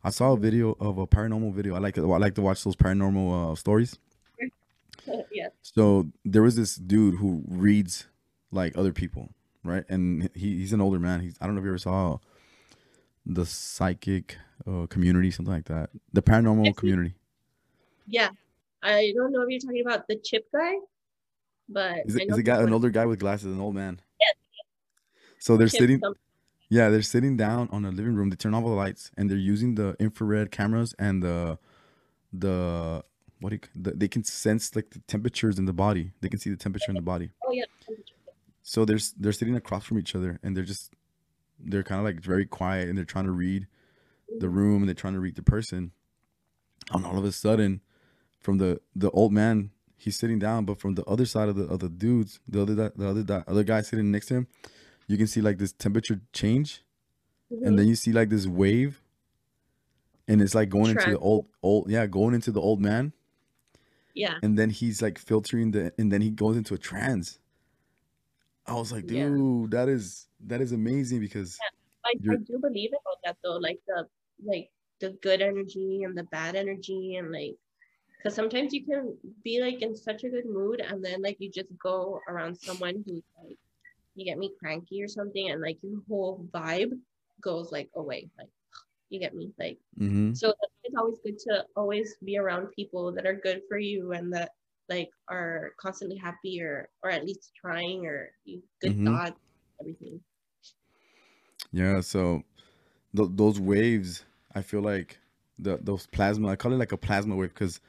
i 0.05 0.11
saw 0.11 0.33
a 0.33 0.37
video 0.39 0.77
of 0.81 0.99
a 0.99 1.07
paranormal 1.07 1.53
video 1.53 1.75
i 1.75 1.79
like 1.79 1.97
i 1.99 2.03
like 2.03 2.35
to 2.35 2.43
watch 2.43 2.65
those 2.65 2.77
paranormal 2.77 3.53
uh, 3.53 3.55
stories 3.55 3.99
yeah, 5.31 5.49
so 5.63 6.07
there 6.25 6.43
was 6.43 6.57
this 6.57 6.77
dude 6.77 7.15
who 7.15 7.43
reads 7.49 8.07
like 8.51 8.77
other 8.77 8.93
people, 8.93 9.31
right? 9.65 9.85
And 9.89 10.29
he, 10.35 10.59
he's 10.59 10.73
an 10.73 10.81
older 10.81 10.99
man. 10.99 11.21
He's 11.21 11.37
I 11.41 11.47
don't 11.47 11.55
know 11.55 11.61
if 11.61 11.65
you 11.65 11.71
ever 11.71 11.79
saw 11.79 12.19
the 13.25 13.47
psychic 13.47 14.37
uh, 14.67 14.87
community, 14.87 15.31
something 15.31 15.53
like 15.55 15.67
that. 15.67 15.91
The 16.13 16.23
paranormal 16.23 16.67
Yes, 16.67 16.77
community. 16.77 17.15
yeah. 18.07 18.31
I 18.83 19.13
don't 19.17 19.33
know 19.33 19.43
if 19.43 19.49
you're 19.49 19.61
talking 19.61 19.83
about 19.87 20.07
the 20.09 20.17
chip 20.17 20.47
guy, 20.53 20.75
but 21.69 22.01
Is 22.07 22.17
it, 22.17 22.31
a 22.31 22.43
guy 22.43 22.63
an 22.63 22.73
older 22.73 22.91
guy 22.91 23.07
with 23.07 23.19
glasses, 23.19 23.53
an 23.53 23.61
old 23.61 23.75
man? 23.75 24.01
Yes. 24.21 24.35
So 25.39 25.57
they're 25.57 25.69
chip 25.69 25.81
sitting, 25.81 26.01
some- 26.01 26.15
yeah, 26.69 26.89
they're 26.91 27.03
sitting 27.03 27.37
down 27.37 27.69
on 27.73 27.85
a 27.85 27.91
living 27.91 28.15
room. 28.15 28.31
They 28.31 28.37
turn 28.37 28.55
off 28.55 28.65
all 28.65 28.71
the 28.71 28.77
lights 28.77 29.11
and 29.17 29.31
they're 29.31 29.39
using 29.39 29.75
the 29.75 29.97
infrared 29.99 30.51
cameras 30.51 30.95
and 30.99 31.23
the 31.23 31.59
the 32.33 33.03
what 33.41 33.51
do 33.51 33.57
you, 33.57 33.61
the, 33.75 33.93
they 33.93 34.09
can 34.09 34.25
sense 34.25 34.75
like 34.75 34.91
the 34.91 34.99
temperatures 35.01 35.59
in 35.59 35.65
the 35.65 35.73
body. 35.73 36.13
They 36.21 36.29
can 36.29 36.39
see 36.39 36.51
the 36.51 36.57
temperature 36.57 36.91
in 36.91 36.97
the 36.97 37.03
body. 37.03 37.31
Oh 37.47 37.53
yeah, 37.53 37.65
so 38.69 38.85
they're 38.85 38.99
they're 39.19 39.33
sitting 39.33 39.57
across 39.57 39.85
from 39.85 39.99
each 39.99 40.15
other 40.15 40.39
and 40.43 40.55
they're 40.55 40.65
just 40.65 40.93
they're 41.59 41.83
kind 41.83 41.99
of 42.01 42.05
like 42.05 42.21
very 42.21 42.45
quiet 42.45 42.89
and 42.89 42.99
they're 42.99 43.05
trying 43.07 43.25
to 43.25 43.31
read 43.31 43.67
the 44.29 44.47
mm-hmm. 44.47 44.57
room 44.57 44.83
and 44.83 44.89
they're 44.89 44.95
trying 44.95 45.15
to 45.15 45.21
read 45.21 45.37
the 45.37 45.43
person 45.43 45.93
and 46.93 47.07
all 47.07 47.19
of 47.19 47.25
a 47.25 47.33
sudden 47.33 47.81
from 48.41 48.59
the 48.59 48.79
the 48.95 49.11
old 49.13 49.33
man 49.33 49.71
he's 49.97 50.19
sitting 50.19 50.39
down 50.39 50.67
but 50.67 50.79
from 50.79 50.97
the 50.97 51.05
other 51.05 51.25
side 51.25 51.49
of 51.49 51.57
the 51.57 51.67
other 51.69 51.89
dudes 51.89 52.41
the 52.47 52.61
other 52.61 52.75
the 52.75 53.09
other 53.09 53.23
di- 53.23 53.45
other 53.49 53.65
guy 53.65 53.81
sitting 53.81 54.11
next 54.11 54.27
to 54.27 54.35
him 54.35 54.47
you 55.09 55.17
can 55.17 55.27
see 55.27 55.41
like 55.41 55.59
this 55.59 55.73
temperature 55.73 56.21
change 56.33 56.85
Mhm. 57.51 57.67
and 57.67 57.79
then 57.79 57.89
you 57.89 57.95
see 57.97 58.13
like 58.13 58.29
this 58.29 58.47
wave 58.47 59.01
and 60.29 60.43
it's 60.43 60.55
like 60.55 60.69
going 60.69 60.91
into 60.91 61.11
the 61.11 61.19
old 61.19 61.47
old 61.63 61.91
yeah 61.91 62.07
going 62.07 62.35
into 62.35 62.53
the 62.53 62.61
old 62.61 62.81
man 62.81 63.13
yeah. 64.15 64.35
and 64.43 64.59
then 64.59 64.69
he's 64.71 65.01
like 65.01 65.19
filtering 65.19 65.71
the 65.71 65.93
and 65.99 66.13
then 66.13 66.21
he 66.21 66.31
goes 66.31 66.57
into 66.59 66.75
a 66.75 66.79
trance 66.79 67.39
i 68.67 68.75
was 68.75 68.93
like 68.93 69.11
Yeah. 69.11 69.29
dude 69.31 69.71
that 69.71 69.89
is 69.89 70.29
that 70.47 70.61
is 70.61 70.73
amazing 70.73 71.21
because 71.21 71.59
I, 72.05 72.11
I 72.11 72.37
do 72.37 72.59
believe 72.59 72.91
about 72.91 73.19
that 73.25 73.37
though, 73.43 73.57
like 73.57 73.81
the 73.87 74.07
like 74.45 74.71
the 75.01 75.11
good 75.23 75.41
energy 75.41 76.03
and 76.05 76.17
the 76.17 76.25
bad 76.25 76.55
energy 76.55 77.17
and 77.17 77.33
like 77.33 77.57
because 78.17 78.35
sometimes 78.35 78.73
you 78.75 78.85
can 78.85 79.17
be 79.43 79.61
like 79.61 79.81
in 79.81 79.97
such 79.97 80.25
a 80.25 80.29
good 80.29 80.47
mood 80.47 80.81
and 80.81 81.05
then 81.05 81.23
like 81.23 81.37
you 81.41 81.51
just 81.51 81.69
go 81.83 82.21
around 82.29 82.57
someone 82.59 83.03
who's 83.07 83.23
like 83.43 83.59
you 84.19 84.25
get 84.27 84.39
me 84.39 84.55
cranky 84.59 85.03
or 85.03 85.09
something 85.09 85.51
and 85.51 85.61
like 85.63 85.79
your 85.83 86.03
whole 86.09 86.49
vibe 86.55 86.93
goes 87.43 87.73
like 87.73 87.91
away 87.97 88.31
like 88.39 88.51
you 89.11 89.21
get 89.21 89.35
me 89.35 89.53
like 89.59 89.79
hmm 89.99 90.33
so 90.33 90.53
it's 90.85 90.97
always 90.97 91.19
good 91.25 91.39
to 91.39 91.67
always 91.77 92.17
be 92.25 92.39
around 92.39 92.69
people 92.77 93.13
that 93.15 93.27
are 93.27 93.37
good 93.37 93.63
for 93.69 93.79
you 93.79 94.13
and 94.13 94.33
that 94.33 94.53
like 94.89 95.11
are 95.31 95.73
constantly 95.81 96.17
happy 96.19 96.63
or 96.63 96.89
or 97.03 97.11
at 97.11 97.25
least 97.25 97.53
trying 97.61 98.07
or 98.07 98.31
you 98.45 98.63
good 98.81 98.95
Mhm. 98.95 99.05
thoughts 99.05 99.39
everything. 99.81 100.23
Yeah 101.73 102.01
so 102.01 102.43
th- 103.17 103.31
those 103.35 103.61
waves 103.61 104.25
i 104.55 104.63
feel 104.63 104.83
like 104.83 105.21
the 105.59 105.79
those 105.79 106.07
plasma 106.09 106.49
i 106.49 106.57
call 106.57 106.73
it 106.73 106.77
like 106.79 106.93
a 106.93 106.97
plasma 106.99 107.37
wave 107.37 107.51
because 107.55 107.81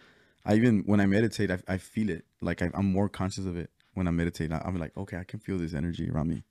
i 0.45 0.55
even 0.55 0.81
when 0.85 0.99
i 1.01 1.05
meditate 1.05 1.51
i, 1.51 1.59
I 1.67 1.77
feel 1.79 2.09
it. 2.09 2.25
Like 2.41 2.61
I, 2.61 2.71
i'm 2.73 2.91
more 2.91 3.09
conscious 3.09 3.45
of 3.45 3.57
it 3.57 3.71
when 3.99 4.07
i 4.07 4.11
meditate 4.11 4.51
i'm 4.51 4.77
like 4.79 4.95
okay 4.97 5.17
i 5.17 5.23
can 5.23 5.39
feel 5.39 5.57
this 5.59 5.73
energy 5.75 6.09
around 6.09 6.29
me. 6.29 6.43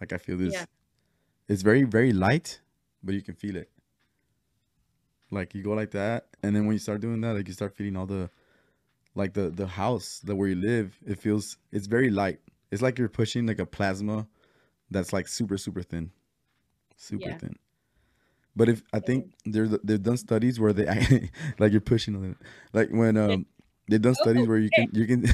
Like 0.00 0.12
i 0.12 0.18
feel 0.18 0.36
this 0.36 0.52
Yeah. 0.54 0.64
it's 1.48 1.62
very 1.62 1.84
very 1.84 2.12
light 2.12 2.60
but 3.02 3.14
you 3.14 3.22
can 3.22 3.34
feel 3.34 3.56
it. 3.56 3.70
Like 5.30 5.54
you 5.54 5.62
go 5.62 5.70
like 5.72 5.92
that 5.92 6.26
and 6.42 6.54
then 6.54 6.66
when 6.66 6.74
you 6.74 6.78
start 6.80 7.00
doing 7.00 7.20
that 7.22 7.34
like 7.34 7.46
you 7.48 7.54
start 7.54 7.74
feeling 7.74 7.96
all 7.96 8.06
the 8.06 8.28
like 9.14 9.32
the 9.34 9.48
the 9.50 9.66
house 9.66 10.20
that 10.24 10.34
where 10.36 10.48
you 10.48 10.56
live 10.56 10.98
it 11.06 11.18
feels 11.18 11.56
it's 11.72 11.86
very 11.86 12.10
light. 12.10 12.40
It's 12.70 12.82
like 12.82 12.98
you're 12.98 13.08
pushing 13.08 13.46
like 13.46 13.60
a 13.60 13.66
plasma 13.66 14.26
that's 14.90 15.12
like 15.12 15.28
super 15.28 15.56
super 15.56 15.82
thin. 15.82 16.10
Super 16.96 17.28
Yeah. 17.30 17.38
thin. 17.38 17.54
But 18.56 18.68
if 18.68 18.82
i 18.92 19.00
think 19.00 19.32
there's 19.44 19.70
they've 19.84 20.02
done 20.02 20.16
studies 20.16 20.58
where 20.58 20.72
they 20.72 20.86
like 21.58 21.72
you're 21.72 21.80
pushing 21.94 22.16
on 22.16 22.24
it 22.32 22.36
like 22.72 22.88
when 22.90 23.16
um 23.16 23.46
they've 23.88 24.02
done 24.02 24.14
studies 24.14 24.46
where 24.48 24.58
you 24.58 24.70
can 24.70 24.88
you 24.92 25.06
can 25.06 25.20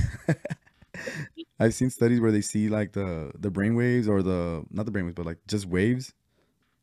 i've 1.60 1.74
seen 1.74 1.90
studies 1.90 2.20
where 2.20 2.32
they 2.32 2.40
see 2.40 2.68
like 2.68 2.92
the 2.92 3.30
the 3.38 3.50
brain 3.50 3.74
waves 3.74 4.08
or 4.08 4.22
the 4.22 4.64
not 4.70 4.84
the 4.86 4.90
brain 4.92 5.04
waves 5.04 5.14
but 5.14 5.26
like 5.26 5.38
just 5.46 5.66
waves 5.66 6.12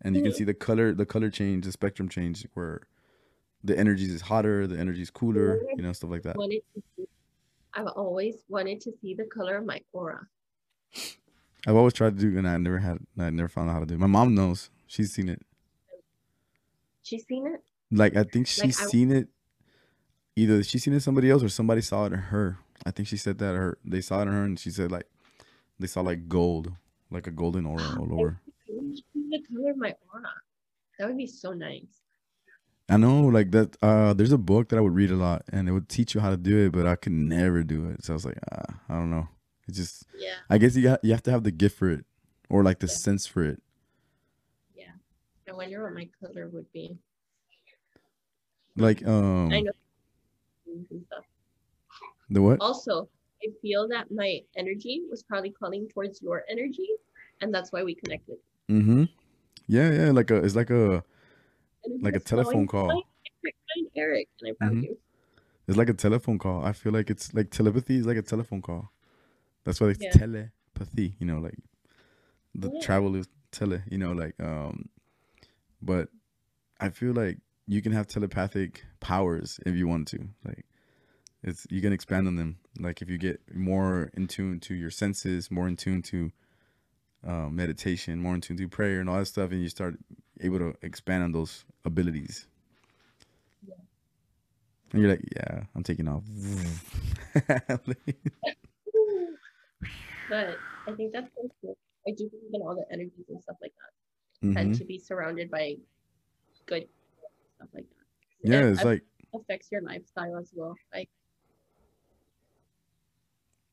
and 0.02 0.16
you 0.16 0.22
can 0.22 0.32
Mhm. 0.32 0.36
see 0.36 0.44
the 0.46 0.54
color 0.54 0.94
the 0.94 1.06
color 1.06 1.30
change 1.30 1.66
the 1.66 1.72
spectrum 1.72 2.08
change 2.10 2.46
where 2.54 2.82
the 3.64 3.78
energy 3.78 4.06
is 4.06 4.22
hotter 4.22 4.68
the 4.68 4.78
energy 4.80 5.02
is 5.02 5.10
cooler 5.12 5.62
you 5.76 5.84
know 5.84 5.92
stuff 5.94 6.10
like 6.10 6.24
that 6.24 6.38
wanted 6.38 6.62
to 6.76 6.82
see, 6.96 7.06
I've 7.74 7.88
always 7.88 8.36
wanted 8.48 8.80
to 8.82 8.92
see 9.02 9.14
the 9.16 9.26
color 9.26 9.58
of 9.58 9.66
my 9.66 9.82
aura. 9.94 10.28
i've 11.68 11.76
always 11.76 11.94
tried 11.94 12.18
to 12.18 12.22
do 12.32 12.38
and 12.38 12.48
i 12.48 12.58
never 12.58 12.78
had 12.80 13.00
i 13.18 13.30
never 13.30 13.50
found 13.50 13.70
out 13.70 13.74
how 13.74 13.80
to 13.82 13.86
do 13.86 13.96
it 13.96 14.00
my 14.00 14.08
mom 14.08 14.34
knows 14.34 14.70
she's 14.88 15.12
seen 15.14 15.28
it 15.30 15.42
She's 17.04 17.26
seen 17.28 17.48
it. 17.48 17.62
like 17.92 18.16
i 18.16 18.24
think 18.24 18.48
she's 18.48 18.80
I- 18.80 18.86
seen 18.86 19.12
it 19.12 19.28
either 20.36 20.64
she's 20.64 20.84
seen 20.84 20.94
it 20.94 20.98
in 20.98 21.02
somebody 21.02 21.30
else 21.30 21.44
or 21.44 21.50
somebody 21.50 21.82
saw 21.82 22.06
it 22.06 22.14
in 22.14 22.20
her 22.20 22.58
i 22.86 22.92
think 22.92 23.08
she 23.08 23.18
said 23.18 23.38
that 23.40 23.56
her 23.56 23.78
they 23.84 24.02
saw 24.02 24.20
it 24.20 24.24
in 24.24 24.34
her 24.34 24.44
and 24.44 24.60
she 24.60 24.70
said 24.72 24.92
like 24.92 25.08
they 25.80 25.88
saw 25.88 26.02
like 26.02 26.28
gold 26.28 26.72
like 27.12 27.28
a 27.28 27.32
golden 27.32 27.66
aura 27.66 27.98
all 28.00 28.14
over 28.14 28.40
I 28.70 28.72
want 28.72 28.96
to 28.98 29.04
see 29.14 29.30
the 29.30 29.42
color 29.48 29.72
of 29.72 29.78
my 29.78 29.96
aura. 30.14 30.30
That 31.00 31.08
would 31.08 31.18
be 31.18 31.26
so 31.26 31.54
nice. 31.54 32.02
I 32.88 32.98
know, 32.98 33.22
like 33.22 33.50
that. 33.52 33.78
Uh, 33.82 34.14
there's 34.14 34.32
a 34.32 34.38
book 34.38 34.70
that 34.70 34.78
I 34.78 34.82
would 34.82 34.94
read 34.94 35.10
a 35.12 35.16
lot, 35.16 35.44
and 35.52 35.68
it 35.68 35.72
would 35.72 35.90
teach 35.90 36.14
you 36.14 36.22
how 36.22 36.30
to 36.30 36.38
do 36.38 36.66
it, 36.66 36.72
but 36.72 36.86
I 36.86 36.96
could 36.96 37.14
never 37.14 37.64
do 37.64 37.90
it. 37.90 38.04
So 38.04 38.14
I 38.14 38.16
was 38.16 38.26
like, 38.26 38.38
ah, 38.52 38.80
I 38.90 38.94
don't 38.94 39.10
know. 39.10 39.28
It's 39.68 39.78
just, 39.78 40.06
Yeah, 40.18 40.36
I 40.50 40.58
guess 40.60 40.76
you 40.76 40.84
got, 40.84 41.04
you 41.04 41.12
have 41.12 41.24
to 41.24 41.32
have 41.32 41.44
the 41.44 41.52
gift 41.52 41.78
for 41.78 41.90
it, 41.90 42.06
or 42.50 42.64
like 42.64 42.80
the 42.80 42.88
Yeah. 42.88 42.94
sense 42.94 43.26
for 43.26 43.44
it. 43.44 43.62
yeah. 44.76 44.92
I 45.48 45.54
wonder 45.54 45.84
what 45.84 45.94
my 45.94 46.10
color 46.20 46.48
would 46.48 46.72
be. 46.74 46.98
Like, 48.76 49.06
um, 49.06 49.52
I 49.52 49.62
know. 49.62 49.72
The 52.30 52.42
what? 52.42 52.58
Also, 52.60 53.10
I 53.44 53.48
feel 53.62 53.88
that 53.90 54.12
my 54.12 54.40
energy 54.58 55.02
was 55.10 55.24
probably 55.24 55.52
calling 55.52 55.88
towards 55.90 56.22
your 56.22 56.44
energy, 56.50 56.88
and 57.42 57.54
that's 57.54 57.72
why 57.72 57.84
we 57.84 57.96
connected. 57.96 58.38
Mm-hmm. 58.70 59.06
Yeah, 59.68 59.92
yeah. 59.92 60.12
Like 60.12 60.32
a 60.32 60.38
it's 60.38 60.56
like 60.56 60.70
a 60.70 61.04
like 62.02 62.16
a 62.16 62.20
telephone 62.20 62.68
call. 62.68 62.90
Eric, 62.90 63.56
find 63.74 63.88
Eric, 63.96 64.28
and 64.42 64.52
I 64.52 64.66
found 64.66 64.78
Mhm. 64.78 64.84
you. 64.84 64.98
It's 65.68 65.78
like 65.78 65.90
a 65.90 65.94
telephone 65.94 66.40
call. 66.40 66.64
I 66.66 66.74
feel 66.74 66.92
like 66.92 67.10
it's 67.10 67.34
like 67.34 67.52
telepathy 67.52 67.98
is 67.98 68.06
like 68.06 68.18
a 68.18 68.22
telephone 68.24 68.62
call. 68.62 68.92
That's 69.64 69.80
why 69.80 69.88
it's 69.88 70.04
Yeah. 70.04 70.12
telepathy, 70.12 71.16
you 71.20 71.26
know, 71.26 71.40
like 71.40 71.58
the 72.56 72.70
Yeah. 72.70 72.80
travel 72.82 73.16
is 73.16 73.28
tele, 73.52 73.84
you 73.90 73.98
know, 73.98 74.12
like 74.12 74.40
um 74.40 74.90
but 75.82 76.10
I 76.80 76.90
feel 76.90 77.14
like 77.14 77.38
you 77.68 77.82
can 77.82 77.92
have 77.92 78.08
telepathic 78.08 78.84
powers 79.00 79.60
if 79.66 79.76
you 79.76 79.88
want 79.88 80.08
to. 80.10 80.30
Like 80.44 80.66
it's 81.44 81.66
you 81.70 81.82
can 81.82 81.94
expand 81.94 82.28
on 82.28 82.36
them. 82.36 82.58
Like 82.80 83.02
if 83.02 83.10
you 83.10 83.18
get 83.18 83.40
more 83.54 84.10
in 84.14 84.28
tune 84.28 84.60
to 84.62 84.74
your 84.74 84.92
senses, 84.92 85.50
more 85.50 85.68
in 85.68 85.76
tune 85.76 86.02
to 86.04 86.32
uh, 87.26 87.50
meditation, 87.50 88.22
more 88.22 88.36
in 88.36 88.42
tune 88.42 88.58
to 88.58 88.68
prayer 88.68 89.00
and 89.00 89.10
all 89.10 89.18
that 89.20 89.26
stuff, 89.26 89.52
and 89.52 89.62
you 89.62 89.70
start 89.70 89.98
able 90.42 90.60
to 90.60 90.74
expand 90.82 91.24
on 91.24 91.32
those 91.32 91.66
abilities. 91.86 92.48
Yeah. 93.68 93.76
And 94.94 95.02
you're 95.02 95.12
like, 95.12 95.24
yeah, 95.36 95.64
I'm 95.76 95.84
taking 95.84 96.08
off. 96.08 96.24
But 100.30 100.58
I 100.88 100.92
think 100.94 101.12
that's 101.12 101.28
cool. 101.62 101.76
I 102.08 102.12
do 102.12 102.30
believe 102.30 102.54
in 102.54 102.62
all 102.62 102.76
the 102.76 102.86
energies 102.94 103.26
and 103.30 103.42
stuff 103.42 103.58
like 103.62 103.74
that, 103.74 104.48
Mhm. 104.48 104.56
and 104.60 104.76
to 104.76 104.86
be 104.86 105.00
surrounded 105.00 105.50
by 105.50 105.76
good 106.68 106.88
stuff 107.56 107.70
like 107.74 107.88
that. 107.90 108.50
Yeah, 108.50 108.62
It 108.68 108.74
it's 108.74 108.84
like 108.84 109.04
affects 109.34 109.72
your 109.72 109.82
lifestyle 109.82 110.38
as 110.38 110.52
well. 110.54 110.76
Like 110.94 111.10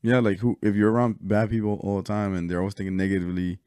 yeah, 0.06 0.20
like 0.20 0.38
who 0.38 0.56
if 0.62 0.76
you're 0.76 0.92
around 0.92 1.16
bad 1.20 1.50
people 1.50 1.80
all 1.82 1.96
the 1.96 2.04
time 2.04 2.32
and 2.32 2.48
they're 2.48 2.60
always 2.60 2.74
thinking 2.74 2.96
negatively, 2.96 3.58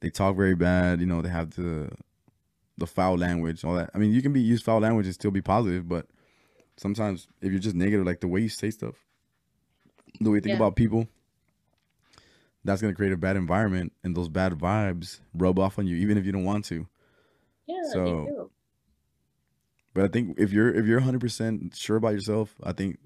they 0.00 0.10
talk 0.10 0.34
very 0.36 0.56
bad, 0.56 0.98
you 1.00 1.06
know, 1.06 1.22
they 1.22 1.28
have 1.28 1.50
the 1.50 1.88
the 2.76 2.86
foul 2.86 3.16
language, 3.16 3.64
all 3.64 3.76
that. 3.76 3.90
I 3.94 3.98
mean, 3.98 4.12
you 4.12 4.20
can 4.20 4.32
be 4.32 4.40
use 4.40 4.60
foul 4.60 4.80
language 4.80 5.06
and 5.06 5.14
still 5.14 5.30
be 5.30 5.40
positive, 5.40 5.88
but 5.88 6.06
sometimes 6.76 7.28
if 7.40 7.52
you're 7.52 7.60
just 7.60 7.76
negative, 7.76 8.04
like 8.04 8.18
the 8.20 8.26
way 8.26 8.40
you 8.40 8.48
say 8.48 8.70
stuff, 8.70 8.96
the 10.20 10.30
way 10.30 10.36
you 10.38 10.40
think 10.40 10.54
Yeah. 10.54 10.56
about 10.56 10.74
people, 10.74 11.06
that's 12.64 12.82
gonna 12.82 12.94
create 12.94 13.12
a 13.12 13.16
bad 13.16 13.36
environment 13.36 13.92
and 14.02 14.16
those 14.16 14.28
bad 14.28 14.54
vibes 14.54 15.20
rub 15.32 15.60
off 15.60 15.78
on 15.78 15.86
you 15.86 15.96
even 15.96 16.18
if 16.18 16.26
you 16.26 16.32
don't 16.32 16.44
want 16.44 16.64
to. 16.66 16.88
yeah, 17.68 17.82
So-. 17.92 18.50
But 19.94 20.04
I 20.04 20.08
think 20.08 20.38
if 20.38 20.52
you're 20.52 20.72
if 20.74 20.86
you're 20.86 21.00
100% 21.00 21.74
sure 21.76 21.96
about 21.96 22.14
yourself, 22.14 22.54
I 22.64 22.72
think 22.72 22.98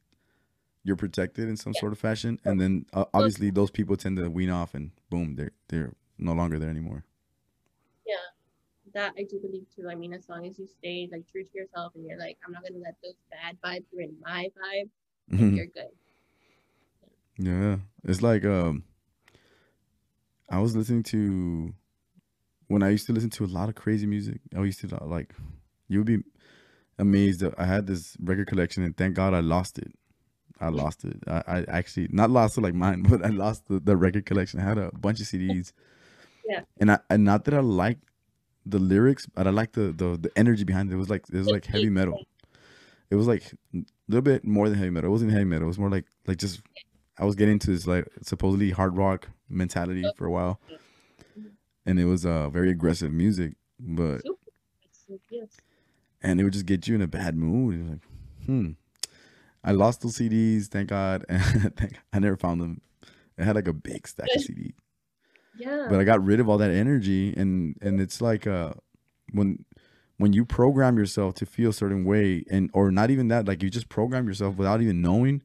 you're 0.85 0.97
protected 0.97 1.49
in 1.49 1.57
some 1.57 1.74
Yeah. 1.74 1.80
sort 1.80 1.93
of 1.93 1.99
fashion. 1.99 2.39
And 2.45 2.61
then 2.61 2.87
uh, 2.93 3.05
obviously 3.14 3.51
those 3.51 3.70
people 3.70 3.97
tend 3.97 4.16
to 4.18 4.28
wean 4.30 4.51
off, 4.51 4.74
and 4.74 4.91
boom, 5.11 5.37
they're 5.37 5.53
they're 5.68 5.95
no 6.18 6.33
longer 6.33 6.59
there 6.59 6.70
anymore. 6.70 7.05
Yeah, 8.07 8.14
that 8.95 9.12
I 9.18 9.24
do 9.24 9.39
believe 9.41 9.66
too. 9.74 9.89
I 9.89 9.95
mean, 9.95 10.12
as 10.12 10.28
long 10.28 10.47
as 10.47 10.59
you 10.59 10.66
stay 10.66 11.09
like 11.11 11.26
true 11.30 11.45
to 11.45 11.59
yourself 11.59 11.95
and 11.95 12.07
you're 12.07 12.18
like, 12.18 12.39
I'm 12.47 12.53
not 12.53 12.62
gonna 12.62 12.80
let 12.80 12.97
those 13.03 13.14
bad 13.30 13.59
vibes 13.64 13.87
ruin 13.93 14.16
my 14.20 14.51
vibe, 14.59 14.91
Mhm. 15.30 15.57
you're 15.57 15.66
good. 15.66 15.91
Yeah, 17.39 17.78
it's 18.05 18.22
like 18.22 18.45
um, 18.45 18.85
I 20.49 20.59
was 20.59 20.76
listening 20.76 21.03
to 21.05 21.74
when 22.68 22.83
I 22.83 22.91
used 22.91 23.07
to 23.07 23.12
listen 23.12 23.30
to 23.30 23.45
a 23.45 23.47
lot 23.47 23.68
of 23.68 23.74
crazy 23.74 24.07
music. 24.07 24.41
I 24.57 24.62
used 24.62 24.80
to 24.80 25.05
like, 25.05 25.35
you 25.89 25.99
would 26.01 26.07
be 26.07 26.20
amazed 26.99 27.41
that 27.41 27.55
I 27.59 27.66
had 27.66 27.87
this 27.87 28.16
record 28.20 28.49
collection, 28.49 28.83
and 28.85 28.97
thank 28.97 29.14
God 29.16 29.35
I 29.35 29.41
lost 29.41 29.78
it. 29.78 29.93
I 30.62 30.68
lost 30.68 31.04
it. 31.04 31.16
I, 31.26 31.42
I 31.46 31.64
actually 31.68 32.08
not 32.10 32.30
lost 32.30 32.56
it 32.56 32.60
like 32.62 32.74
mine, 32.74 33.02
but 33.08 33.24
I 33.24 33.28
lost 33.28 33.68
the, 33.68 33.80
the 33.80 33.96
record 33.96 34.24
collection. 34.26 34.60
I 34.60 34.64
had 34.64 34.78
a 34.78 34.90
bunch 34.92 35.20
of 35.20 35.26
CDs. 35.26 35.72
Yeah. 36.48 36.60
And 36.80 36.90
I 36.92 36.98
and 37.10 37.24
not 37.24 37.44
that 37.44 37.54
I 37.54 37.60
like 37.60 37.98
the 38.64 38.78
lyrics, 38.78 39.26
but 39.26 39.46
I 39.46 39.50
like 39.50 39.72
the, 39.72 39.92
the 39.92 40.16
the 40.16 40.30
energy 40.36 40.64
behind 40.64 40.90
it. 40.90 40.94
It 40.94 40.98
was 40.98 41.10
like 41.10 41.24
it 41.32 41.38
was 41.38 41.48
like 41.48 41.64
heavy 41.66 41.90
metal. 41.90 42.20
It 43.10 43.16
was 43.16 43.26
like 43.26 43.42
a 43.74 43.84
little 44.08 44.22
bit 44.22 44.44
more 44.44 44.68
than 44.68 44.78
heavy 44.78 44.90
metal. 44.90 45.08
It 45.08 45.12
wasn't 45.12 45.32
heavy 45.32 45.44
metal. 45.44 45.64
It 45.64 45.68
was 45.68 45.78
more 45.78 45.90
like 45.90 46.06
like 46.26 46.38
just 46.38 46.62
I 47.18 47.24
was 47.24 47.34
getting 47.34 47.54
into 47.54 47.70
this 47.70 47.86
like 47.86 48.06
supposedly 48.22 48.70
hard 48.70 48.96
rock 48.96 49.28
mentality 49.48 50.04
for 50.16 50.26
a 50.26 50.30
while, 50.30 50.60
and 51.86 51.98
it 52.00 52.06
was 52.06 52.24
uh 52.24 52.48
very 52.50 52.70
aggressive 52.70 53.12
music, 53.12 53.54
but 53.78 54.22
Super. 54.22 54.38
It's- 54.84 55.20
yes. 55.30 55.56
and 56.22 56.40
it 56.40 56.44
would 56.44 56.52
just 56.54 56.66
get 56.66 56.88
you 56.88 56.94
in 56.94 57.02
a 57.02 57.06
bad 57.06 57.36
mood. 57.36 57.74
It 57.74 57.82
was 57.82 57.90
like, 57.90 58.00
hmm. 58.46 58.70
I 59.64 59.72
lost 59.72 60.00
those 60.02 60.16
CDs, 60.18 60.66
thank 60.66 60.88
God, 60.88 61.24
and 61.28 61.42
thank, 61.76 61.98
I 62.12 62.18
never 62.18 62.36
found 62.36 62.60
them. 62.60 62.80
It 63.38 63.44
had 63.44 63.54
like 63.56 63.68
a 63.68 63.72
big 63.72 64.06
stack 64.08 64.28
of 64.34 64.42
CDs, 64.42 64.72
Yeah. 65.56 65.86
but 65.88 65.98
I 66.00 66.04
got 66.04 66.24
rid 66.24 66.40
of 66.40 66.48
all 66.48 66.58
that 66.58 66.70
energy, 66.70 67.32
and 67.36 67.76
and 67.80 68.00
it's 68.00 68.20
like 68.20 68.46
uh 68.46 68.72
when 69.32 69.64
when 70.18 70.32
you 70.32 70.44
program 70.44 70.98
yourself 70.98 71.34
to 71.36 71.46
feel 71.46 71.70
a 71.70 71.72
certain 71.72 72.04
way, 72.04 72.44
and 72.50 72.70
or 72.74 72.90
not 72.90 73.10
even 73.10 73.28
that, 73.28 73.46
like 73.46 73.62
you 73.62 73.70
just 73.70 73.88
program 73.88 74.26
yourself 74.28 74.56
without 74.56 74.80
even 74.82 75.00
knowing, 75.00 75.42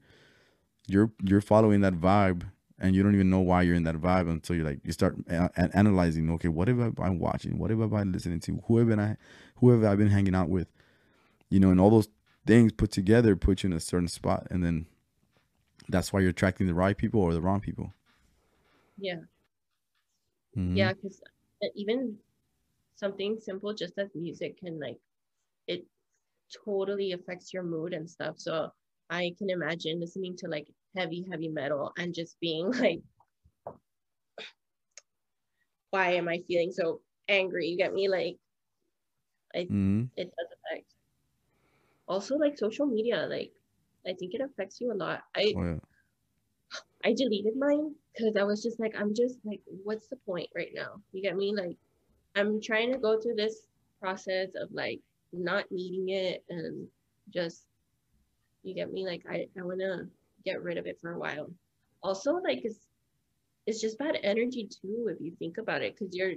you're 0.87 1.11
you're 1.23 1.41
following 1.41 1.81
that 1.81 1.93
vibe, 1.93 2.43
and 2.79 2.95
you 2.95 3.03
don't 3.03 3.15
even 3.15 3.29
know 3.29 3.39
why 3.39 3.61
you're 3.61 3.75
in 3.75 3.83
that 3.83 3.95
vibe 3.95 4.29
until 4.29 4.55
you 4.55 4.63
like 4.63 4.79
you 4.83 4.91
start 4.91 5.15
a- 5.29 5.49
a- 5.55 5.77
analyzing. 5.77 6.29
Okay, 6.31 6.47
what 6.49 6.67
have 6.67 6.79
I 6.79 6.89
been 6.89 7.19
watching? 7.19 7.57
What 7.57 7.69
have 7.71 7.81
I 7.81 7.85
been 7.87 8.11
listening 8.11 8.39
to? 8.41 8.61
Who 8.67 8.77
have 8.77 8.87
been 8.87 8.99
I 8.99 9.15
who 9.57 9.69
have 9.71 9.83
I 9.83 9.95
been 9.95 10.09
hanging 10.09 10.35
out 10.35 10.49
with? 10.49 10.67
You 11.49 11.59
know, 11.61 11.71
and 11.71 11.79
all 11.79 11.89
those 11.89 12.09
things 12.47 12.71
put 12.73 12.91
together 12.91 13.35
put 13.35 13.63
you 13.63 13.67
in 13.69 13.73
a 13.73 13.79
certain 13.79 14.07
spot, 14.07 14.47
and 14.49 14.63
then 14.63 14.87
that's 15.89 16.11
why 16.13 16.19
you're 16.19 16.29
attracting 16.29 16.67
the 16.67 16.73
right 16.73 16.97
people 16.97 17.21
or 17.21 17.33
the 17.33 17.41
wrong 17.41 17.59
people. 17.61 17.93
yeah. 18.97 19.21
Mhm. 20.55 20.89
Yeah, 20.89 20.93
because 20.93 21.21
even 21.75 22.19
something 22.95 23.39
simple, 23.39 23.73
just 23.73 23.97
as 23.99 24.15
music, 24.15 24.57
can 24.59 24.79
like 24.79 24.99
it 25.67 25.87
totally 26.65 27.13
affects 27.13 27.53
your 27.53 27.63
mood 27.63 27.93
and 27.93 28.09
stuff. 28.09 28.39
So 28.39 28.71
I 29.09 29.35
can 29.37 29.49
imagine 29.51 29.99
listening 30.01 30.37
to 30.37 30.49
like 30.49 30.69
heavy, 30.97 31.25
heavy 31.31 31.49
metal 31.49 31.93
and 31.97 32.13
just 32.15 32.39
being 32.41 32.71
like, 32.71 33.01
why 35.89 36.11
am 36.13 36.27
I 36.27 36.39
feeling 36.47 36.71
so 36.71 37.01
angry? 37.27 37.67
You 37.67 37.77
get 37.77 37.93
me? 37.93 38.07
Like, 38.07 38.37
Mhm. 39.69 40.09
it 40.17 40.25
does 40.25 40.47
affect. 40.51 40.93
Also, 42.07 42.35
like 42.35 42.57
social 42.57 42.85
media, 42.85 43.27
like 43.29 43.51
I 44.05 44.13
think 44.13 44.33
it 44.33 44.41
affects 44.41 44.79
you 44.79 44.91
a 44.91 44.95
lot. 44.95 45.23
I 45.35 45.53
Oh, 45.55 45.63
yeah. 45.63 45.79
I 47.05 47.13
deleted 47.13 47.55
mine 47.57 47.93
because 48.13 48.35
I 48.35 48.43
was 48.43 48.61
just 48.61 48.79
like, 48.79 48.95
I'm 48.99 49.13
just 49.13 49.37
like, 49.45 49.61
what's 49.83 50.07
the 50.07 50.15
point 50.17 50.49
right 50.55 50.71
now? 50.73 51.01
You 51.13 51.21
get 51.21 51.37
me? 51.37 51.53
Like, 51.55 51.77
I'm 52.35 52.61
trying 52.61 52.91
to 52.91 52.97
go 52.97 53.19
through 53.19 53.35
this 53.35 53.67
process 54.01 54.49
of 54.55 54.69
like 54.71 54.99
not 55.31 55.65
needing 55.71 56.09
it 56.09 56.43
and 56.49 56.87
just, 57.33 57.65
you 58.63 58.73
get 58.73 58.91
me? 58.91 59.05
Like, 59.05 59.23
I, 59.29 59.47
I 59.57 59.63
want 59.63 59.79
to 59.79 60.07
get 60.43 60.61
rid 60.63 60.77
of 60.77 60.87
it 60.87 60.99
for 60.99 61.13
a 61.13 61.19
while. 61.19 61.49
Also, 62.03 62.33
like, 62.33 62.61
it's, 62.63 62.87
it's 63.65 63.79
just 63.79 63.99
bad 63.99 64.17
energy 64.23 64.67
too, 64.67 65.07
if 65.09 65.21
you 65.21 65.31
think 65.39 65.57
about 65.57 65.81
it, 65.81 65.95
because 65.97 66.15
you're, 66.15 66.33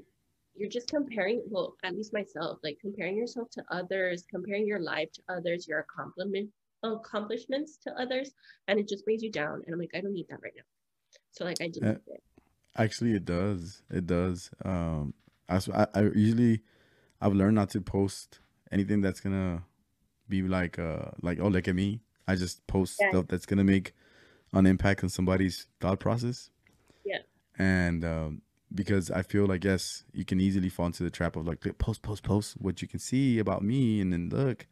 you're 0.60 0.68
just 0.68 0.88
comparing, 0.88 1.42
well, 1.48 1.74
at 1.82 1.94
least 1.94 2.12
myself, 2.12 2.58
like 2.62 2.78
comparing 2.80 3.16
yourself 3.16 3.48
to 3.50 3.64
others, 3.70 4.24
comparing 4.30 4.66
your 4.66 4.78
life 4.78 5.10
to 5.12 5.22
others, 5.28 5.66
your 5.66 5.80
accomplishment, 5.80 6.50
accomplishments 6.82 7.76
to 7.76 7.92
others 8.00 8.32
and 8.68 8.78
it 8.78 8.88
just 8.88 9.04
brings 9.04 9.22
you 9.22 9.30
down 9.30 9.60
and 9.66 9.74
i'm 9.74 9.78
like 9.78 9.90
i 9.94 10.00
don't 10.00 10.14
need 10.14 10.26
that 10.30 10.38
right 10.42 10.54
now 10.56 10.62
so 11.30 11.44
like 11.44 11.60
i 11.60 11.68
deleted 11.68 12.00
it 12.06 12.22
Actually, 12.76 13.14
it 13.14 13.24
does. 13.24 13.82
It 13.90 14.06
does. 14.06 14.50
Um, 14.64 15.12
I, 15.48 15.86
I 15.92 16.02
usually 16.14 16.62
I've 17.20 17.32
learned 17.34 17.56
not 17.56 17.70
to 17.70 17.80
post 17.80 18.38
anything 18.70 19.00
that's 19.00 19.20
gonna 19.20 19.64
be 20.28 20.42
like 20.42 20.78
uh 20.78 21.10
like 21.20 21.40
oh 21.40 21.48
look 21.48 21.66
at 21.66 21.74
me. 21.74 22.00
I 22.28 22.36
just 22.36 22.64
post 22.68 23.00
Yeah. 23.00 23.08
stuff 23.08 23.26
that's 23.28 23.46
gonna 23.46 23.64
make 23.64 23.92
an 24.52 24.66
impact 24.66 25.02
on 25.02 25.08
somebody's 25.08 25.66
thought 25.80 25.98
process. 25.98 26.50
Yeah. 27.04 27.18
And 27.58 28.04
um, 28.04 28.42
because 28.74 29.10
I 29.10 29.22
feel 29.22 29.46
like 29.46 29.64
yes, 29.64 30.04
you 30.12 30.24
can 30.24 30.40
easily 30.40 30.68
fall 30.68 30.86
into 30.86 31.02
the 31.02 31.10
trap 31.10 31.36
of 31.36 31.46
like 31.46 31.60
post 31.78 32.02
post 32.02 32.22
post 32.22 32.54
what 32.60 32.82
you 32.82 32.88
can 32.88 32.98
see 33.00 33.38
about 33.38 33.62
me, 33.62 34.00
and 34.00 34.12
then 34.12 34.28
look, 34.30 34.66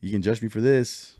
you 0.00 0.10
can 0.12 0.22
judge 0.22 0.42
me 0.42 0.48
for 0.48 0.60
this, 0.60 1.16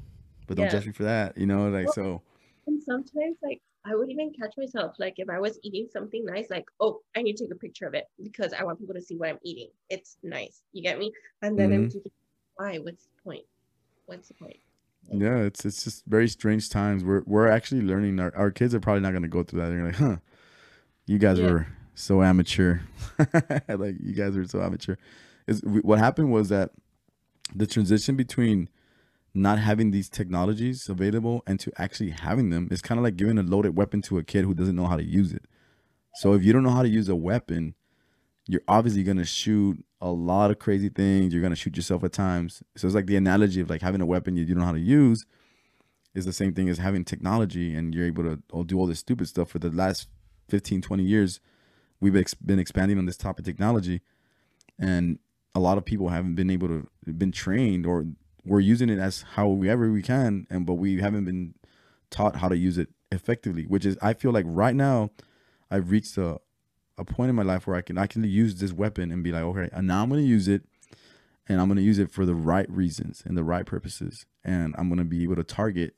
but 0.47 0.57
don't 0.57 0.67
Yeah. 0.67 0.73
judge 0.73 0.87
me 0.87 0.93
for 0.93 1.05
that. 1.05 1.37
You 1.39 1.47
know, 1.47 1.69
like 1.69 1.87
Well, 1.87 1.95
so. 1.95 2.23
and 2.67 2.83
sometimes 2.83 3.37
like 3.43 3.61
i 3.85 3.95
would 3.95 4.11
even 4.11 4.33
catch 4.33 4.55
myself 4.57 4.95
like 4.99 5.15
if 5.19 5.29
i 5.29 5.39
was 5.39 5.59
eating 5.63 5.87
something 5.93 6.25
nice 6.25 6.49
like 6.51 6.65
oh 6.81 7.01
i 7.15 7.23
need 7.23 7.37
to 7.37 7.45
take 7.45 7.53
a 7.53 7.59
picture 7.59 7.87
of 7.87 7.93
it 7.95 8.07
because 8.23 8.53
i 8.55 8.65
want 8.65 8.79
people 8.79 8.95
to 8.95 9.03
see 9.03 9.17
what 9.17 9.29
i'm 9.29 9.39
eating 9.45 9.69
it's 9.91 10.17
nice 10.23 10.63
you 10.73 10.83
get 10.83 10.99
me 10.99 11.13
and 11.43 11.59
then 11.59 11.73
i'm 11.73 11.83
Mhm. 11.83 11.93
thinking 11.93 12.13
why 12.55 12.79
what's 12.79 13.05
the 13.05 13.23
point 13.23 13.45
what's 14.07 14.29
the 14.29 14.35
point 14.35 14.57
Yeah, 15.13 15.39
it's 15.41 15.65
it's 15.67 15.85
just 15.85 16.05
very 16.07 16.29
strange 16.29 16.71
times. 16.71 17.05
We're 17.05 17.23
we're 17.27 17.49
actually 17.49 17.83
learning. 17.83 18.19
Our 18.19 18.35
our 18.35 18.51
kids 18.51 18.75
are 18.75 18.81
probably 18.81 19.03
not 19.03 19.13
gonna 19.13 19.29
go 19.29 19.43
through 19.43 19.61
that. 19.61 19.69
They're 19.69 19.85
like, 19.85 19.97
huh, 19.97 20.17
you 21.07 21.19
guys 21.19 21.41
Yeah. 21.41 21.47
were 21.51 21.67
so 21.95 22.23
amateur. 22.23 22.81
like 23.69 23.97
you 24.01 24.15
guys 24.15 24.37
are 24.37 24.47
so 24.47 24.63
amateur. 24.63 24.97
Is 25.47 25.63
what 25.65 25.99
happened 25.99 26.33
was 26.33 26.49
that 26.49 26.71
the 27.55 27.67
transition 27.67 28.17
between 28.17 28.69
not 29.35 29.59
having 29.59 29.91
these 29.91 30.09
technologies 30.09 30.89
available 30.89 31.43
and 31.47 31.59
to 31.61 31.73
actually 31.77 32.11
having 32.11 32.51
them 32.51 32.69
is 32.71 32.81
kind 32.81 32.99
of 32.99 33.05
like 33.05 33.17
giving 33.17 33.37
a 33.37 33.43
loaded 33.43 33.77
weapon 33.77 34.01
to 34.01 34.19
a 34.19 34.23
kid 34.23 34.45
who 34.45 34.55
doesn't 34.55 34.77
know 34.77 34.87
how 34.87 34.97
to 34.97 35.05
use 35.05 35.33
it. 35.33 35.45
So 36.15 36.35
if 36.35 36.45
you 36.45 36.53
don't 36.53 36.63
know 36.63 36.71
how 36.71 36.83
to 36.83 36.89
use 36.89 37.09
a 37.09 37.17
weapon, 37.17 37.75
you're 38.47 38.63
obviously 38.69 39.03
gonna 39.03 39.25
shoot 39.25 39.85
a 40.01 40.11
lot 40.11 40.51
of 40.51 40.59
crazy 40.59 40.89
things. 40.89 41.33
You're 41.33 41.43
gonna 41.43 41.57
shoot 41.57 41.77
yourself 41.77 42.05
at 42.05 42.13
times. 42.13 42.63
So 42.77 42.87
it's 42.87 42.95
like 42.95 43.07
the 43.07 43.17
analogy 43.17 43.61
of 43.61 43.69
like 43.69 43.83
having 43.83 44.01
a 44.01 44.07
weapon 44.07 44.37
you 44.37 44.45
don't 44.45 44.59
know 44.59 44.65
how 44.65 44.73
to 44.73 44.79
use 44.79 45.27
is 46.15 46.25
the 46.25 46.33
same 46.33 46.55
thing 46.55 46.69
as 46.69 46.79
having 46.79 47.05
technology 47.05 47.75
and 47.75 47.95
you're 47.95 48.07
able 48.07 48.23
to 48.23 48.41
oh, 48.53 48.63
do 48.63 48.79
all 48.79 48.87
this 48.87 49.01
stupid 49.01 49.27
stuff 49.27 49.49
for 49.49 49.59
the 49.59 49.71
last 49.71 50.09
15, 50.49 50.81
20 50.81 51.03
years. 51.03 51.41
We've 52.01 52.17
ex- 52.17 52.35
been 52.35 52.59
expanding 52.59 52.99
on 52.99 53.07
this 53.07 53.17
type 53.17 53.39
of 53.39 53.45
technology, 53.45 54.03
and 54.79 55.19
a 55.55 55.61
lot 55.61 55.79
of 55.79 55.85
people 55.85 56.09
haven't 56.09 56.35
been 56.35 56.51
able 56.51 56.69
to 56.69 56.89
been 57.13 57.33
trained 57.33 57.87
or 57.87 58.07
we're 58.45 58.61
using 58.61 58.91
it 58.91 58.99
as 58.99 59.23
however 59.35 59.91
we 59.91 60.03
can, 60.03 60.47
and 60.51 60.67
but 60.67 60.75
we 60.75 61.01
haven't 61.01 61.25
been 61.25 61.55
taught 62.11 62.37
how 62.37 62.49
to 62.49 62.57
use 62.57 62.79
it 62.79 62.89
effectively. 63.11 63.65
Which 63.65 63.87
is, 63.87 63.97
I 64.03 64.13
feel 64.13 64.33
like 64.33 64.45
right 64.47 64.75
now, 64.75 65.11
I've 65.71 65.91
reached 65.91 66.17
a 66.19 66.41
a 66.97 67.05
point 67.05 67.29
in 67.29 67.35
my 67.35 67.43
life 67.43 67.67
where 67.67 67.77
I 67.77 67.81
can 67.81 67.99
I 67.99 68.07
can 68.07 68.23
use 68.25 68.57
this 68.57 68.73
weapon 68.73 69.11
and 69.11 69.23
be 69.23 69.33
like, 69.33 69.43
okay, 69.43 69.69
and 69.73 69.87
now 69.87 70.03
I'm 70.03 70.11
gonna 70.11 70.23
use 70.23 70.49
it, 70.49 70.63
and 71.49 71.61
I'm 71.61 71.69
gonna 71.69 71.81
use 71.81 71.99
it 71.99 72.11
for 72.11 72.27
the 72.27 72.35
right 72.35 72.71
reasons 72.71 73.23
and 73.25 73.37
the 73.37 73.45
right 73.45 73.67
purposes, 73.67 74.27
and 74.45 74.75
I'm 74.77 74.89
gonna 74.89 75.05
be 75.05 75.23
able 75.23 75.37
to 75.37 75.45
target 75.45 75.95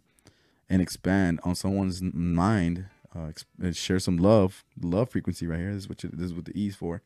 and 0.69 0.83
expand 0.83 1.41
on 1.45 1.55
someone's 1.55 2.03
mind, 2.03 2.87
uh, 3.17 3.33
and 3.63 3.77
share 3.77 3.99
some 3.99 4.17
love, 4.19 4.65
love 4.81 5.11
frequency 5.11 5.47
right 5.47 5.59
here. 5.59 5.73
This 5.73 5.85
is 5.85 5.89
what 5.89 6.03
you, 6.03 6.11
this 6.13 6.27
is 6.27 6.35
what 6.35 6.45
the 6.45 6.61
E 6.61 6.69
is 6.69 6.77
for, 6.77 7.03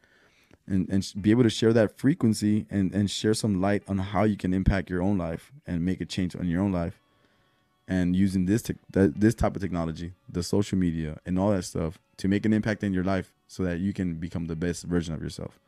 and 0.67 0.89
and 0.89 1.13
be 1.21 1.31
able 1.31 1.43
to 1.45 1.51
share 1.51 1.73
that 1.73 1.99
frequency 1.99 2.67
and 2.71 2.95
and 2.95 3.11
share 3.11 3.35
some 3.35 3.61
light 3.61 3.83
on 3.89 3.99
how 3.99 4.25
you 4.25 4.37
can 4.37 4.53
impact 4.55 4.91
your 4.91 5.03
own 5.03 5.19
life 5.19 5.53
and 5.67 5.85
make 5.85 6.01
a 6.01 6.05
change 6.05 6.35
on 6.35 6.49
your 6.49 6.63
own 6.63 6.73
life, 6.73 7.01
and 7.87 8.17
using 8.17 8.47
this 8.47 8.63
te- 8.63 8.75
this 8.93 9.35
type 9.35 9.55
of 9.57 9.63
technology, 9.63 10.13
the 10.29 10.43
social 10.43 10.79
media 10.79 11.19
and 11.27 11.39
all 11.39 11.51
that 11.51 11.65
stuff 11.65 11.99
to 12.17 12.29
make 12.29 12.45
an 12.45 12.53
impact 12.53 12.83
in 12.83 12.93
your 12.93 13.05
life 13.05 13.33
so 13.47 13.63
that 13.63 13.79
you 13.81 13.93
can 13.93 14.15
become 14.15 14.47
the 14.47 14.57
best 14.57 14.85
version 14.85 15.15
of 15.15 15.23
yourself. 15.23 15.59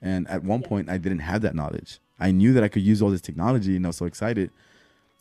And 0.00 0.28
at 0.28 0.42
one 0.42 0.62
yeah. 0.62 0.68
point, 0.68 0.88
I 0.88 0.98
didn't 0.98 1.18
have 1.20 1.42
that 1.42 1.54
knowledge. 1.54 1.98
I 2.18 2.30
knew 2.30 2.52
that 2.54 2.62
I 2.62 2.68
could 2.68 2.82
use 2.82 3.02
all 3.02 3.10
this 3.10 3.20
technology, 3.20 3.76
and 3.76 3.84
I 3.86 3.88
was 3.88 3.96
so 3.96 4.06
excited 4.06 4.50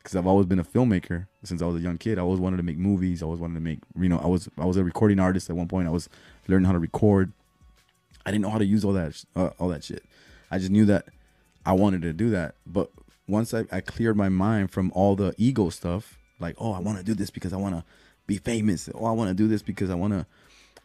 because 0.10 0.18
I've 0.18 0.28
always 0.28 0.48
been 0.48 0.60
a 0.60 0.64
filmmaker 0.64 1.28
since 1.44 1.62
I 1.62 1.66
was 1.66 1.76
a 1.76 1.80
young 1.80 2.00
kid. 2.00 2.18
I 2.18 2.22
always 2.22 2.40
wanted 2.40 2.58
to 2.58 2.64
make 2.64 2.80
movies. 2.80 3.22
I 3.22 3.26
always 3.26 3.40
wanted 3.40 3.54
to 3.54 3.60
make, 3.60 3.80
you 3.96 4.10
know, 4.10 4.18
I 4.18 4.26
was 4.26 4.50
I 4.58 4.66
was 4.66 4.76
a 4.76 4.84
recording 4.84 5.20
artist 5.20 5.50
at 5.50 5.56
one 5.56 5.68
point. 5.68 5.88
I 5.88 5.92
was 5.92 6.10
learning 6.48 6.66
how 6.66 6.72
to 6.72 6.80
record. 6.80 7.32
I 8.26 8.32
didn't 8.32 8.42
know 8.42 8.50
how 8.50 8.58
to 8.58 8.66
use 8.66 8.84
all 8.84 8.94
that 8.94 9.24
uh, 9.36 9.52
all 9.60 9.68
that 9.70 9.84
shit. 9.84 10.04
I 10.50 10.58
just 10.58 10.72
knew 10.72 10.86
that 10.86 11.06
I 11.64 11.74
wanted 11.74 12.02
to 12.02 12.14
do 12.14 12.32
that. 12.32 12.56
But 12.66 12.90
once 13.28 13.54
I, 13.54 13.66
I 13.72 13.82
cleared 13.82 14.18
my 14.18 14.30
mind 14.30 14.72
from 14.72 14.92
all 14.96 15.16
the 15.16 15.36
ego 15.38 15.70
stuff, 15.70 16.18
like 16.40 16.56
oh 16.58 16.74
I 16.74 16.80
want 16.80 16.98
to 16.98 17.04
do 17.04 17.14
this 17.14 17.30
because 17.30 17.54
I 17.54 17.58
want 17.58 17.76
to 17.76 17.84
be 18.26 18.38
famous. 18.38 18.90
Oh 18.96 19.06
I 19.06 19.12
want 19.12 19.30
to 19.30 19.36
do 19.36 19.48
this 19.48 19.62
because 19.62 19.92
I 19.92 19.96
want 19.96 20.14
to 20.14 20.26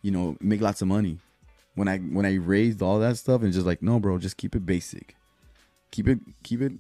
you 0.05 0.11
know, 0.11 0.37
make 0.39 0.61
lots 0.61 0.83
of 0.83 0.89
money. 0.89 1.19
When 1.75 1.89
I 1.89 1.97
when 1.99 2.27
I 2.27 2.35
raised 2.35 2.83
all 2.83 3.01
that 3.01 3.17
stuff 3.17 3.43
and 3.43 3.53
just 3.53 3.67
like, 3.67 3.83
no, 3.83 3.99
bro, 3.99 4.19
just 4.19 4.37
keep 4.37 4.55
it 4.55 4.67
basic. 4.67 5.17
Keep 5.91 6.09
it 6.09 6.19
keep 6.43 6.61
it 6.61 6.73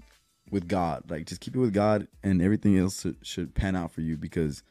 with 0.50 0.68
God. 0.68 1.10
Like 1.10 1.26
just 1.26 1.40
keep 1.40 1.54
it 1.54 1.58
with 1.58 1.72
God 1.72 2.08
and 2.22 2.40
everything 2.42 2.78
else 2.78 3.06
should, 3.22 3.54
pan 3.54 3.76
out 3.76 3.92
for 3.92 4.00
you 4.00 4.16
because 4.16 4.62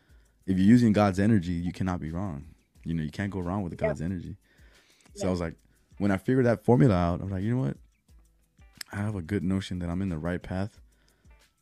if 0.45 0.57
you're 0.57 0.67
using 0.67 0.93
God's 0.93 1.19
energy, 1.19 1.53
you 1.53 1.71
cannot 1.71 1.99
be 1.99 2.11
wrong. 2.11 2.45
You 2.83 2.93
know, 2.93 3.03
you 3.03 3.11
can't 3.11 3.31
go 3.31 3.39
wrong 3.39 3.63
with 3.63 3.77
God's 3.77 4.01
energy. 4.01 4.35
So 5.15 5.27
I 5.27 5.31
was 5.31 5.39
like, 5.39 5.55
when 5.99 6.11
I 6.11 6.17
figured 6.17 6.45
that 6.45 6.65
formula 6.65 6.95
out, 6.95 7.21
I'm 7.21 7.29
like, 7.29 7.43
you 7.43 7.55
know 7.55 7.61
what? 7.61 7.77
I 8.91 8.97
have 8.97 9.15
a 9.15 9.21
good 9.21 9.43
notion 9.43 9.79
that 9.79 9.89
I'm 9.89 10.01
in 10.01 10.09
the 10.09 10.17
right 10.17 10.41
path. 10.41 10.79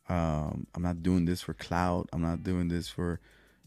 Um, 0.08 0.66
I'm 0.74 0.82
not 0.82 1.02
doing 1.02 1.24
this 1.24 1.40
for 1.40 1.54
clout. 1.54 2.08
I'm 2.12 2.22
not 2.22 2.42
doing 2.42 2.68
this 2.68 2.88
for 2.88 3.20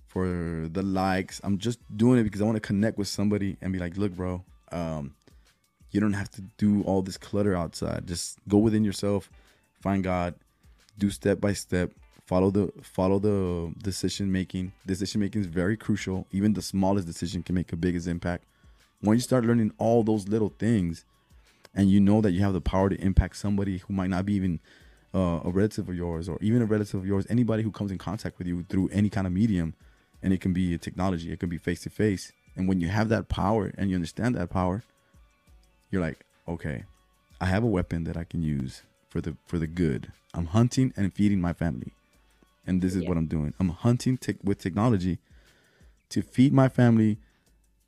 for 0.06 0.70
the 0.72 0.82
likes. 0.82 1.42
I'm 1.44 1.58
just 1.58 1.80
doing 1.98 2.20
it 2.20 2.24
because 2.24 2.42
I 2.42 2.46
want 2.46 2.56
to 2.56 2.62
connect 2.62 2.98
with 2.98 3.08
somebody 3.08 3.58
and 3.62 3.74
be 3.74 3.80
like, 3.80 3.98
look, 3.98 4.14
bro, 4.14 4.44
um, 4.72 5.14
you 5.92 6.00
don't 6.00 6.14
have 6.14 6.30
to 6.32 6.42
do 6.58 6.84
all 6.84 7.02
this 7.02 7.18
clutter 7.18 7.56
outside. 7.56 8.08
Just 8.08 8.38
go 8.48 8.58
within 8.58 8.84
yourself, 8.84 9.30
find 9.86 10.04
God, 10.04 10.34
do 10.98 11.12
step 11.12 11.40
by 11.40 11.54
step, 11.54 11.92
follow 12.26 12.50
the 12.50 12.72
follow 12.82 13.20
the 13.20 13.72
decision 13.84 14.32
making. 14.32 14.74
Decision 14.88 15.22
making 15.22 15.42
is 15.42 15.48
very 15.48 15.78
crucial. 15.78 16.26
Even 16.32 16.54
the 16.54 16.62
smallest 16.62 17.06
decision 17.06 17.44
can 17.44 17.54
make 17.54 17.72
a 17.72 17.76
biggest 17.76 18.08
impact. 18.08 18.46
When 19.02 19.16
you 19.16 19.22
start 19.22 19.46
learning 19.46 19.72
all 19.78 20.02
those 20.04 20.28
little 20.28 20.54
things, 20.58 21.06
and 21.76 21.92
you 21.92 22.00
know 22.00 22.20
that 22.22 22.32
you 22.32 22.42
have 22.42 22.54
the 22.54 22.62
power 22.62 22.90
to 22.90 23.00
impact 23.00 23.38
somebody 23.38 23.78
who 23.78 23.94
might 23.94 24.10
not 24.10 24.26
be 24.26 24.34
even 24.34 24.60
uh, 25.14 25.42
a 25.44 25.52
relative 25.52 25.88
of 25.88 25.96
yours 25.96 26.28
or 26.28 26.40
even 26.42 26.64
a 26.64 26.66
relative 26.66 27.02
of 27.02 27.06
yours, 27.06 27.28
anybody 27.30 27.62
who 27.62 27.72
comes 27.72 27.92
in 27.92 28.00
contact 28.00 28.40
with 28.40 28.48
you 28.48 28.66
through 28.70 28.90
any 28.92 29.10
kind 29.10 29.28
of 29.28 29.34
medium, 29.34 29.76
and 30.26 30.34
it 30.34 30.42
can 30.42 30.54
be 30.54 30.74
a 30.74 30.78
technology 30.80 31.32
it 31.32 31.40
can 31.40 31.50
be 31.50 31.58
face 31.60 31.82
to 31.82 31.90
face 31.90 32.34
and 32.56 32.68
when 32.68 32.82
you 32.82 32.88
have 32.88 33.10
that 33.10 33.30
power 33.30 33.72
and 33.78 33.90
you 33.90 33.96
understand 33.96 34.34
that 34.36 34.50
power 34.50 34.84
you're 35.92 36.02
like 36.02 36.26
okay 36.48 36.84
i 37.40 37.46
have 37.46 37.64
a 37.64 37.68
weapon 37.68 38.06
that 38.06 38.18
i 38.18 38.24
can 38.24 38.42
use 38.42 38.82
for 39.16 39.22
the 39.22 39.38
for 39.46 39.58
the 39.58 39.68
good. 39.68 40.12
I'm 40.34 40.48
hunting 40.48 40.94
and 40.98 41.14
feeding 41.14 41.40
my 41.40 41.54
family. 41.54 41.94
And 42.68 42.82
this 42.82 42.96
is 42.96 43.04
yeah. 43.04 43.08
what 43.08 43.18
i'm 43.18 43.28
doing. 43.28 43.54
I'm 43.62 43.70
hunting 43.70 44.18
te- 44.18 44.36
with 44.44 44.60
technology 44.60 45.20
to 46.10 46.22
feed 46.22 46.52
my 46.52 46.68
family 46.68 47.18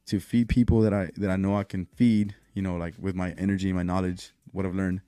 to 0.06 0.22
feed 0.22 0.48
people 0.48 0.80
that 0.80 0.94
i 0.94 1.10
that 1.18 1.30
i 1.30 1.36
know 1.36 1.58
i 1.58 1.66
can 1.66 1.86
feed 1.98 2.34
you 2.54 2.62
know 2.62 2.78
like 2.78 2.94
with 2.98 3.14
my 3.14 3.32
energy 3.32 3.74
my 3.74 3.84
knowledge 3.84 4.32
what 4.54 4.66
i've 4.66 4.74
learned. 4.74 5.02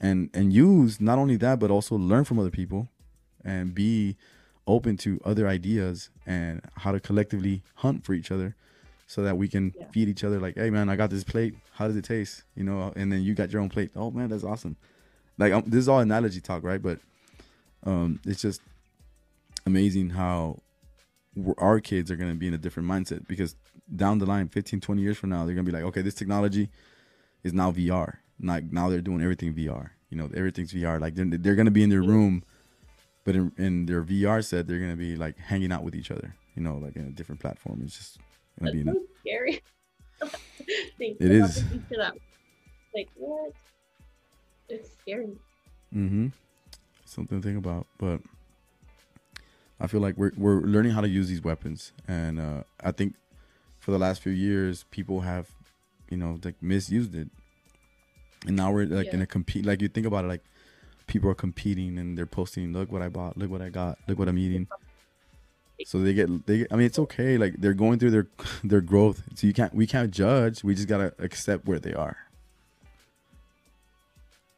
And 0.00 0.30
and 0.32 0.52
use 0.52 1.00
not 1.00 1.18
only 1.18 1.36
that 1.38 1.58
but 1.58 1.68
also 1.68 1.96
learn 1.96 2.22
from 2.22 2.38
other 2.38 2.54
people 2.60 2.88
and 3.44 3.74
be 3.74 4.16
open 4.68 4.96
to 4.98 5.20
other 5.24 5.48
ideas 5.48 6.10
and 6.26 6.62
how 6.76 6.92
to 6.92 7.00
collectively 7.00 7.64
hunt 7.82 8.04
for 8.04 8.14
each 8.14 8.30
other 8.30 8.54
so 9.08 9.22
that 9.22 9.36
we 9.36 9.48
can 9.48 9.74
yeah. 9.76 9.86
feed 9.90 10.08
each 10.08 10.22
other 10.22 10.38
like 10.38 10.54
hey 10.54 10.70
man 10.70 10.88
i 10.88 10.94
got 10.94 11.10
this 11.10 11.24
plate. 11.24 11.56
How 11.72 11.88
does 11.88 11.96
it 11.96 12.04
taste? 12.04 12.44
You 12.54 12.62
know 12.62 12.92
and 12.94 13.10
then 13.10 13.22
you 13.24 13.34
got 13.34 13.50
your 13.50 13.62
own 13.62 13.68
plate. 13.68 13.90
Oh 13.96 14.12
man 14.12 14.28
that's 14.30 14.44
awesome 14.44 14.76
like 15.38 15.52
um, 15.52 15.62
this 15.66 15.80
is 15.80 15.88
all 15.88 16.00
analogy 16.00 16.40
talk 16.40 16.62
right 16.62 16.82
but 16.82 16.98
um 17.84 18.20
it's 18.26 18.42
just 18.42 18.60
amazing 19.66 20.10
how 20.10 20.58
our 21.58 21.80
kids 21.80 22.10
are 22.10 22.16
going 22.16 22.30
to 22.30 22.36
be 22.36 22.46
in 22.46 22.54
a 22.54 22.58
different 22.58 22.88
mindset 22.88 23.26
because 23.26 23.56
down 23.96 24.18
the 24.18 24.26
line 24.26 24.48
15 24.48 24.80
20 24.80 25.02
years 25.02 25.16
from 25.16 25.30
now 25.30 25.44
they're 25.44 25.54
going 25.54 25.66
to 25.66 25.70
be 25.70 25.76
like 25.76 25.84
okay 25.84 26.02
this 26.02 26.14
technology 26.14 26.68
is 27.42 27.52
now 27.52 27.72
vr 27.72 28.16
like 28.40 28.64
now 28.72 28.88
they're 28.88 29.00
doing 29.00 29.20
everything 29.20 29.52
vr 29.52 29.90
you 30.10 30.16
know 30.16 30.30
everything's 30.34 30.72
vr 30.72 31.00
like 31.00 31.14
they're, 31.14 31.26
they're 31.26 31.54
going 31.54 31.66
to 31.66 31.72
be 31.72 31.82
in 31.82 31.90
their 31.90 32.02
room 32.02 32.42
but 33.24 33.34
in, 33.34 33.52
in 33.56 33.86
their 33.86 34.02
VR 34.02 34.44
set, 34.44 34.66
they're 34.66 34.78
gonna 34.78 34.96
be 34.96 35.16
like 35.16 35.38
hanging 35.38 35.72
out 35.72 35.82
with 35.82 35.94
each 35.94 36.10
other. 36.10 36.34
You 36.54 36.62
know, 36.62 36.76
like 36.76 36.94
in 36.96 37.06
a 37.06 37.10
different 37.10 37.40
platform. 37.40 37.80
It's 37.84 37.96
just 37.96 38.18
gonna 38.60 38.72
be 38.72 38.84
so 38.84 39.02
scary. 39.20 39.62
it 40.98 41.30
is. 41.30 41.64
Like 42.94 43.08
what? 43.16 43.52
It's 44.68 44.90
scary. 45.00 45.36
Mm-hmm. 45.94 46.28
Something 47.04 47.40
to 47.40 47.46
think 47.46 47.58
about, 47.58 47.86
but 47.98 48.20
I 49.80 49.86
feel 49.86 50.00
like 50.00 50.16
we're 50.16 50.32
we're 50.36 50.60
learning 50.60 50.92
how 50.92 51.00
to 51.00 51.08
use 51.08 51.28
these 51.28 51.42
weapons, 51.42 51.92
and 52.08 52.40
uh, 52.40 52.62
I 52.82 52.92
think 52.92 53.14
for 53.78 53.90
the 53.90 53.98
last 53.98 54.22
few 54.22 54.32
years, 54.32 54.84
people 54.90 55.20
have, 55.20 55.48
you 56.08 56.16
know, 56.16 56.38
like 56.42 56.60
misused 56.62 57.14
it, 57.14 57.28
and 58.46 58.56
now 58.56 58.72
we're 58.72 58.86
like 58.86 59.06
yeah. 59.08 59.14
in 59.14 59.22
a 59.22 59.26
compete. 59.26 59.66
Like 59.66 59.82
you 59.82 59.88
think 59.88 60.06
about 60.06 60.24
it, 60.24 60.28
like 60.28 60.42
people 61.06 61.30
are 61.30 61.34
competing 61.34 61.98
and 61.98 62.16
they're 62.16 62.26
posting, 62.26 62.72
look 62.72 62.90
what 62.90 63.02
I 63.02 63.08
bought, 63.08 63.36
look 63.36 63.50
what 63.50 63.62
I 63.62 63.68
got, 63.68 63.98
look 64.08 64.18
what 64.18 64.28
I'm 64.28 64.38
eating. 64.38 64.66
So 65.84 65.98
they 65.98 66.14
get 66.14 66.46
they. 66.46 66.58
Get, 66.58 66.72
I 66.72 66.76
mean, 66.76 66.86
it's 66.86 66.98
okay. 66.98 67.36
Like 67.36 67.56
they're 67.58 67.74
going 67.74 67.98
through 67.98 68.10
their 68.10 68.28
their 68.64 68.80
growth. 68.80 69.22
So 69.34 69.46
you 69.46 69.52
can't 69.52 69.74
we 69.74 69.86
can't 69.86 70.10
judge. 70.10 70.64
We 70.64 70.74
just 70.74 70.88
gotta 70.88 71.12
accept 71.18 71.66
where 71.66 71.78
they 71.78 71.94
are. 71.94 72.16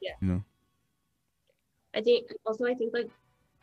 Yeah. 0.07 0.13
You 0.21 0.29
know. 0.29 0.45
I 1.95 2.01
think 2.01 2.31
also 2.47 2.67
I 2.67 2.75
think 2.75 2.95
like, 2.95 3.11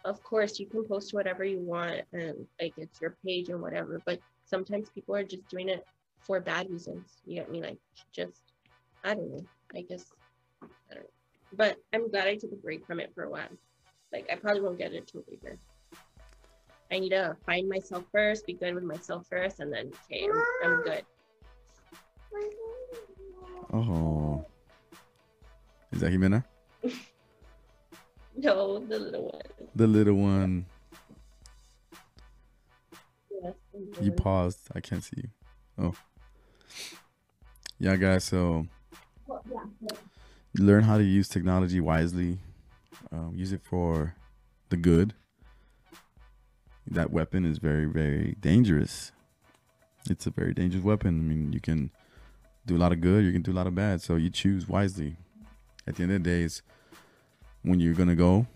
of 0.06 0.22
course 0.24 0.60
you 0.60 0.66
can 0.66 0.84
post 0.86 1.14
whatever 1.14 1.44
you 1.44 1.60
want 1.60 2.02
and 2.12 2.46
like 2.60 2.74
it's 2.78 3.00
your 3.00 3.16
page 3.26 3.50
and 3.50 3.62
whatever. 3.62 4.02
But 4.06 4.20
sometimes 4.46 4.90
people 4.90 5.16
are 5.16 5.24
just 5.24 5.48
doing 5.48 5.70
it 5.70 5.86
for 6.20 6.40
bad 6.40 6.70
reasons. 6.70 7.22
You 7.26 7.36
get 7.36 7.52
me? 7.52 7.62
Like 7.62 7.78
just 8.12 8.42
I 9.04 9.14
don't 9.14 9.32
know. 9.32 9.46
I 9.76 9.82
guess 9.82 10.06
I 10.62 10.96
don't 10.96 11.04
know 11.04 11.10
but 11.56 11.78
I'm 11.94 12.10
glad 12.10 12.28
I 12.28 12.36
took 12.36 12.52
a 12.52 12.56
break 12.56 12.86
from 12.86 13.00
it 13.00 13.12
for 13.14 13.24
a 13.24 13.30
while. 13.30 13.50
Like 14.12 14.28
I 14.32 14.36
probably 14.36 14.62
won't 14.62 14.78
get 14.78 14.94
into 14.94 15.20
it 15.20 15.26
later. 15.30 15.58
I 16.92 17.00
need 17.00 17.10
to 17.10 17.36
find 17.46 17.68
myself 17.68 18.04
first, 18.12 18.46
be 18.46 18.54
good 18.54 18.76
with 18.76 18.84
myself 18.84 19.26
first, 19.28 19.60
and 19.60 19.72
then 19.74 19.92
okay, 20.06 20.28
I'm, 20.64 20.72
I'm 20.72 20.84
good. 20.84 21.04
Oh, 23.72 24.33
is 25.94 26.02
that 26.02 26.12
Jimena? 26.12 26.44
no, 28.36 28.80
the 28.80 29.00
little 29.00 29.24
one. 29.24 29.42
The 29.76 29.88
little 29.88 30.16
one. 30.16 30.66
Yes, 33.32 33.54
you 34.02 34.12
paused. 34.12 34.60
I 34.76 34.80
can't 34.80 35.04
see 35.04 35.18
you. 35.18 35.30
Oh. 35.78 35.96
Yeah, 37.80 37.96
guys. 37.96 38.24
So. 38.26 38.68
Well, 39.28 39.42
yeah, 39.50 39.60
yeah 39.82 39.98
learn 40.58 40.84
how 40.84 40.98
to 40.98 41.04
use 41.04 41.28
technology 41.28 41.80
wisely. 41.80 42.40
Um, 43.12 43.34
use 43.36 43.52
it 43.52 43.62
for 43.64 44.16
the 44.70 44.78
good, 44.78 45.14
that 46.88 47.12
weapon 47.12 47.46
is 47.46 47.60
very, 47.60 47.86
very 47.86 48.36
dangerous. 48.40 49.12
It's 50.10 50.26
a 50.26 50.32
very 50.32 50.54
dangerous 50.54 50.84
weapon. 50.84 51.20
I 51.20 51.22
mean, 51.22 51.54
you 51.54 51.60
can 51.60 51.92
do 52.66 52.76
a 52.76 52.80
lot 52.80 52.92
of 52.92 53.02
good, 53.02 53.24
you 53.24 53.32
can 53.32 53.42
do 53.42 53.52
a 53.52 53.54
lot 53.54 53.68
of 53.68 53.76
bad. 53.76 54.02
So 54.02 54.16
you 54.16 54.30
choose 54.30 54.68
wisely. 54.68 55.18
At 55.86 55.96
the 55.96 56.04
end 56.04 56.12
of 56.14 56.24
the 56.24 56.30
day, 56.30 56.44
it's 56.44 56.62
when 57.64 57.80
you're 57.80 57.94
gonna 57.94 58.16
go 58.16 58.48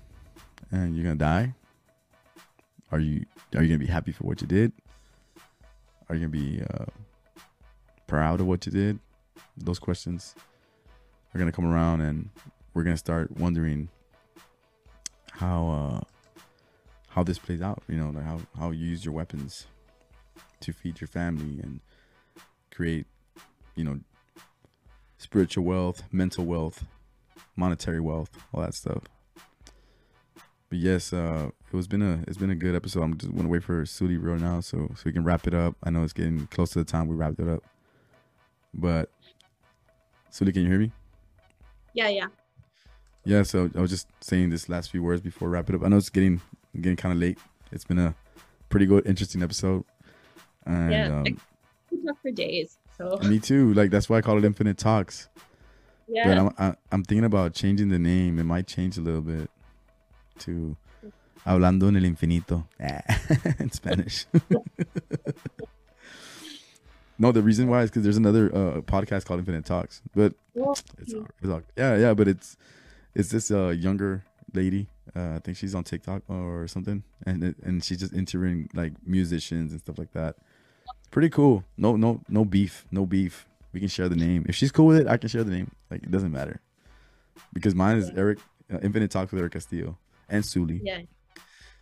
and 0.71 0.95
you're 0.95 1.03
gonna 1.03 1.15
die. 1.15 1.53
Are 2.91 2.99
you 2.99 3.25
are 3.55 3.61
you 3.61 3.69
gonna 3.69 3.80
be 3.80 3.88
happy 3.88 4.11
for 4.11 4.23
what 4.23 4.41
you 4.41 4.47
did? 4.47 4.71
Are 6.09 6.15
you 6.15 6.21
gonna 6.21 6.30
be 6.30 6.61
uh, 6.61 6.86
proud 8.07 8.39
of 8.39 8.47
what 8.47 8.65
you 8.65 8.71
did? 8.71 8.99
Those 9.57 9.80
questions 9.80 10.36
are 11.34 11.39
gonna 11.39 11.51
come 11.51 11.65
around, 11.65 12.01
and 12.01 12.30
we're 12.73 12.84
gonna 12.84 12.97
start 12.97 13.32
wondering 13.38 13.89
how 15.32 15.69
uh, 15.69 16.41
how 17.09 17.23
this 17.23 17.39
plays 17.39 17.61
out. 17.61 17.84
You 17.89 17.97
know, 17.97 18.11
like 18.11 18.23
how 18.23 18.39
how 18.57 18.71
you 18.71 18.86
use 18.86 19.03
your 19.03 19.13
weapons 19.13 19.67
to 20.61 20.71
feed 20.71 21.01
your 21.01 21.07
family 21.07 21.59
and 21.61 21.82
create, 22.71 23.05
you 23.75 23.84
know, 23.84 23.99
spiritual 25.17 25.65
wealth, 25.65 26.03
mental 26.11 26.45
wealth, 26.45 26.86
monetary 27.58 27.99
wealth, 27.99 28.30
all 28.53 28.62
that 28.62 28.74
stuff. 28.74 29.03
But 30.70 30.80
yes, 30.80 31.14
uh, 31.14 31.49
it 31.72 31.76
was 31.76 31.88
been 31.88 32.01
a 32.01 32.24
it's 32.28 32.38
been 32.38 32.49
a 32.49 32.55
good 32.55 32.76
episode. 32.76 33.01
I'm 33.01 33.18
just 33.18 33.36
gonna 33.36 33.47
wait 33.49 33.64
for 33.64 33.84
Zulie 33.84 34.22
real 34.22 34.38
now, 34.38 34.60
so 34.62 34.89
so 34.95 35.03
we 35.05 35.14
can 35.14 35.24
wrap 35.24 35.47
it 35.47 35.53
up. 35.53 35.76
I 35.84 35.89
know 35.89 36.03
it's 36.03 36.14
getting 36.14 36.47
close 36.47 36.72
to 36.72 36.80
the 36.80 36.86
time 36.86 37.08
we 37.08 37.16
wrapped 37.16 37.39
it 37.39 37.47
up, 37.47 37.64
but 38.74 39.10
Zulie, 40.32 40.53
can 40.53 40.64
you 40.64 40.70
hear 40.70 40.80
me? 40.80 40.91
Yeah, 41.93 42.10
yeah. 42.10 42.28
Yeah, 43.24 43.43
so 43.43 43.70
I 43.76 43.82
was 43.82 43.89
just 43.89 44.08
saying 44.22 44.51
this 44.51 44.70
last 44.70 44.91
few 44.91 45.03
words 45.03 45.22
before 45.22 45.49
wrap 45.49 45.70
it 45.70 45.76
up. 45.76 45.84
I 45.84 45.89
know 45.89 45.97
it's 45.97 46.10
getting 46.10 46.41
getting 46.80 46.95
kind 46.95 47.14
of 47.14 47.20
late. 47.20 47.39
It's 47.72 47.84
been 47.84 47.99
a 47.99 48.16
pretty 48.70 48.86
good, 48.86 49.05
interesting 49.05 49.41
episode. 49.43 49.84
And 50.66 50.91
Yeah, 50.91 51.08
um, 51.08 51.26
I 51.91 52.05
talk 52.05 52.22
for 52.22 52.32
days. 52.32 52.78
So 52.97 53.18
me 53.24 53.39
too. 53.39 53.74
Like 53.74 53.89
that's 53.89 54.10
why 54.10 54.18
I 54.18 54.22
call 54.22 54.38
it 54.38 54.45
Infinite 54.45 54.78
Talks. 54.78 55.30
But 56.08 56.16
yeah, 56.16 56.39
I'm 56.39 56.53
I, 56.58 56.76
I'm 56.91 57.03
thinking 57.03 57.26
about 57.26 57.53
changing 57.53 57.89
the 57.89 57.99
name. 57.99 58.39
It 58.39 58.45
might 58.45 58.66
change 58.68 58.97
a 58.97 59.01
little 59.01 59.22
bit 59.22 59.49
to 60.39 60.76
Hablando 61.45 61.88
en 61.88 61.95
el 61.95 62.03
Infinito 62.03 62.66
in 63.60 63.72
Spanish. 63.72 64.26
no, 67.20 67.32
the 67.32 67.41
reason 67.41 67.68
why 67.68 67.84
is 67.84 67.89
because 67.89 68.03
there's 68.03 68.18
another 68.18 68.53
uh, 68.53 68.82
podcast 68.82 69.26
called 69.26 69.39
Infinite 69.39 69.66
Talks, 69.66 70.01
but 70.16 70.34
Well, 70.53 70.78
it's, 70.99 71.14
all, 71.14 71.28
it's 71.41 71.49
all, 71.49 71.62
yeah, 71.76 71.97
yeah, 71.97 72.14
but 72.14 72.28
it's 72.28 72.58
it's 73.16 73.30
this 73.30 73.51
uh, 73.51 73.70
younger 73.70 74.24
lady. 74.53 74.88
Uh, 75.16 75.36
I 75.36 75.39
think 75.39 75.58
she's 75.58 75.74
on 75.74 75.84
TikTok 75.84 76.24
or 76.30 76.68
something, 76.68 77.03
and 77.26 77.55
and 77.64 77.84
she's 77.84 77.99
just 77.99 78.14
interviewing 78.14 78.70
like 78.74 78.93
musicians 79.05 79.72
and 79.72 79.82
stuff 79.82 79.97
like 79.97 80.14
that. 80.14 80.36
Pretty 81.10 81.30
cool. 81.30 81.64
No, 81.78 81.95
no, 81.95 82.22
no 82.28 82.45
beef. 82.45 82.86
No 82.91 83.05
beef. 83.05 83.47
We 83.74 83.80
can 83.80 83.89
share 83.89 84.09
the 84.09 84.15
name. 84.15 84.45
If 84.47 84.55
she's 84.55 84.72
cool 84.72 84.88
with 84.88 84.97
it, 84.97 85.07
I 85.07 85.18
can 85.18 85.30
share 85.30 85.43
the 85.43 85.51
name. 85.51 85.72
Like 85.91 86.03
it 86.03 86.11
doesn't 86.11 86.32
matter, 86.32 86.61
because 87.53 87.76
mine 87.76 87.97
is 87.97 88.09
Eric 88.15 88.39
uh, 88.74 88.80
Infinite 88.82 89.11
Talks 89.11 89.32
with 89.32 89.39
Eric 89.41 89.53
Castillo 89.53 89.97
and 90.30 90.43
Zulie. 90.43 90.82
yeah, 90.84 91.01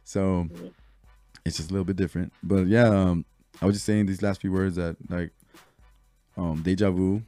So 0.04 0.48
it's 1.46 1.58
just 1.58 1.70
a 1.70 1.74
little 1.74 1.86
bit 1.86 1.96
different. 1.96 2.34
But 2.44 2.68
yeah, 2.68 2.88
um, 2.90 3.26
I 3.62 3.66
was 3.66 3.76
just 3.76 3.86
saying 3.86 4.08
these 4.08 4.22
last 4.22 4.42
few 4.42 4.52
words 4.52 4.76
that 4.76 4.98
like 5.10 5.32
um 6.38 6.62
deja 6.64 6.92
vu. 6.92 7.22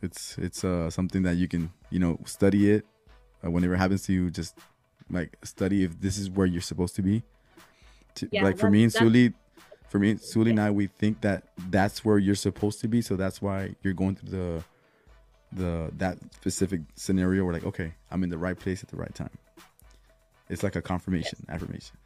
It's 0.00 0.38
it's 0.38 0.64
uh 0.64 0.90
something 0.90 1.22
that 1.24 1.36
you 1.36 1.48
can 1.48 1.72
you 1.90 1.98
know 1.98 2.18
study 2.24 2.70
it 2.70 2.86
uh, 3.44 3.50
whenever 3.50 3.74
it 3.74 3.78
happens 3.78 4.02
to 4.04 4.12
you. 4.12 4.30
Just 4.30 4.56
like 5.10 5.36
study 5.42 5.82
if 5.84 6.00
this 6.00 6.18
is 6.18 6.30
where 6.30 6.46
you're 6.46 6.60
supposed 6.62 6.94
to 6.96 7.02
be. 7.02 7.22
To, 8.16 8.28
Yeah, 8.30 8.44
like 8.44 8.58
for 8.58 8.70
me 8.70 8.84
and 8.84 8.92
Zulie, 8.92 9.34
for 9.88 9.98
me, 9.98 10.14
Zulie 10.14 10.50
and 10.50 10.60
I, 10.60 10.70
we 10.70 10.86
think 10.86 11.22
that 11.22 11.44
that's 11.70 12.04
where 12.04 12.18
you're 12.18 12.34
supposed 12.34 12.80
to 12.80 12.88
be. 12.88 13.00
So 13.00 13.16
that's 13.16 13.40
why 13.40 13.74
you're 13.82 13.94
going 13.94 14.16
through 14.16 14.30
the 14.30 14.64
the 15.52 15.90
that 15.96 16.18
specific 16.34 16.82
scenario. 16.94 17.44
Where 17.44 17.54
like, 17.54 17.64
okay, 17.64 17.94
I'm 18.10 18.22
in 18.22 18.30
the 18.30 18.38
right 18.38 18.58
place 18.58 18.82
at 18.82 18.90
the 18.90 18.96
right 18.96 19.14
time. 19.14 19.30
It's 20.50 20.62
like 20.62 20.76
a 20.76 20.82
confirmation, 20.82 21.38
affirmation, 21.48 21.96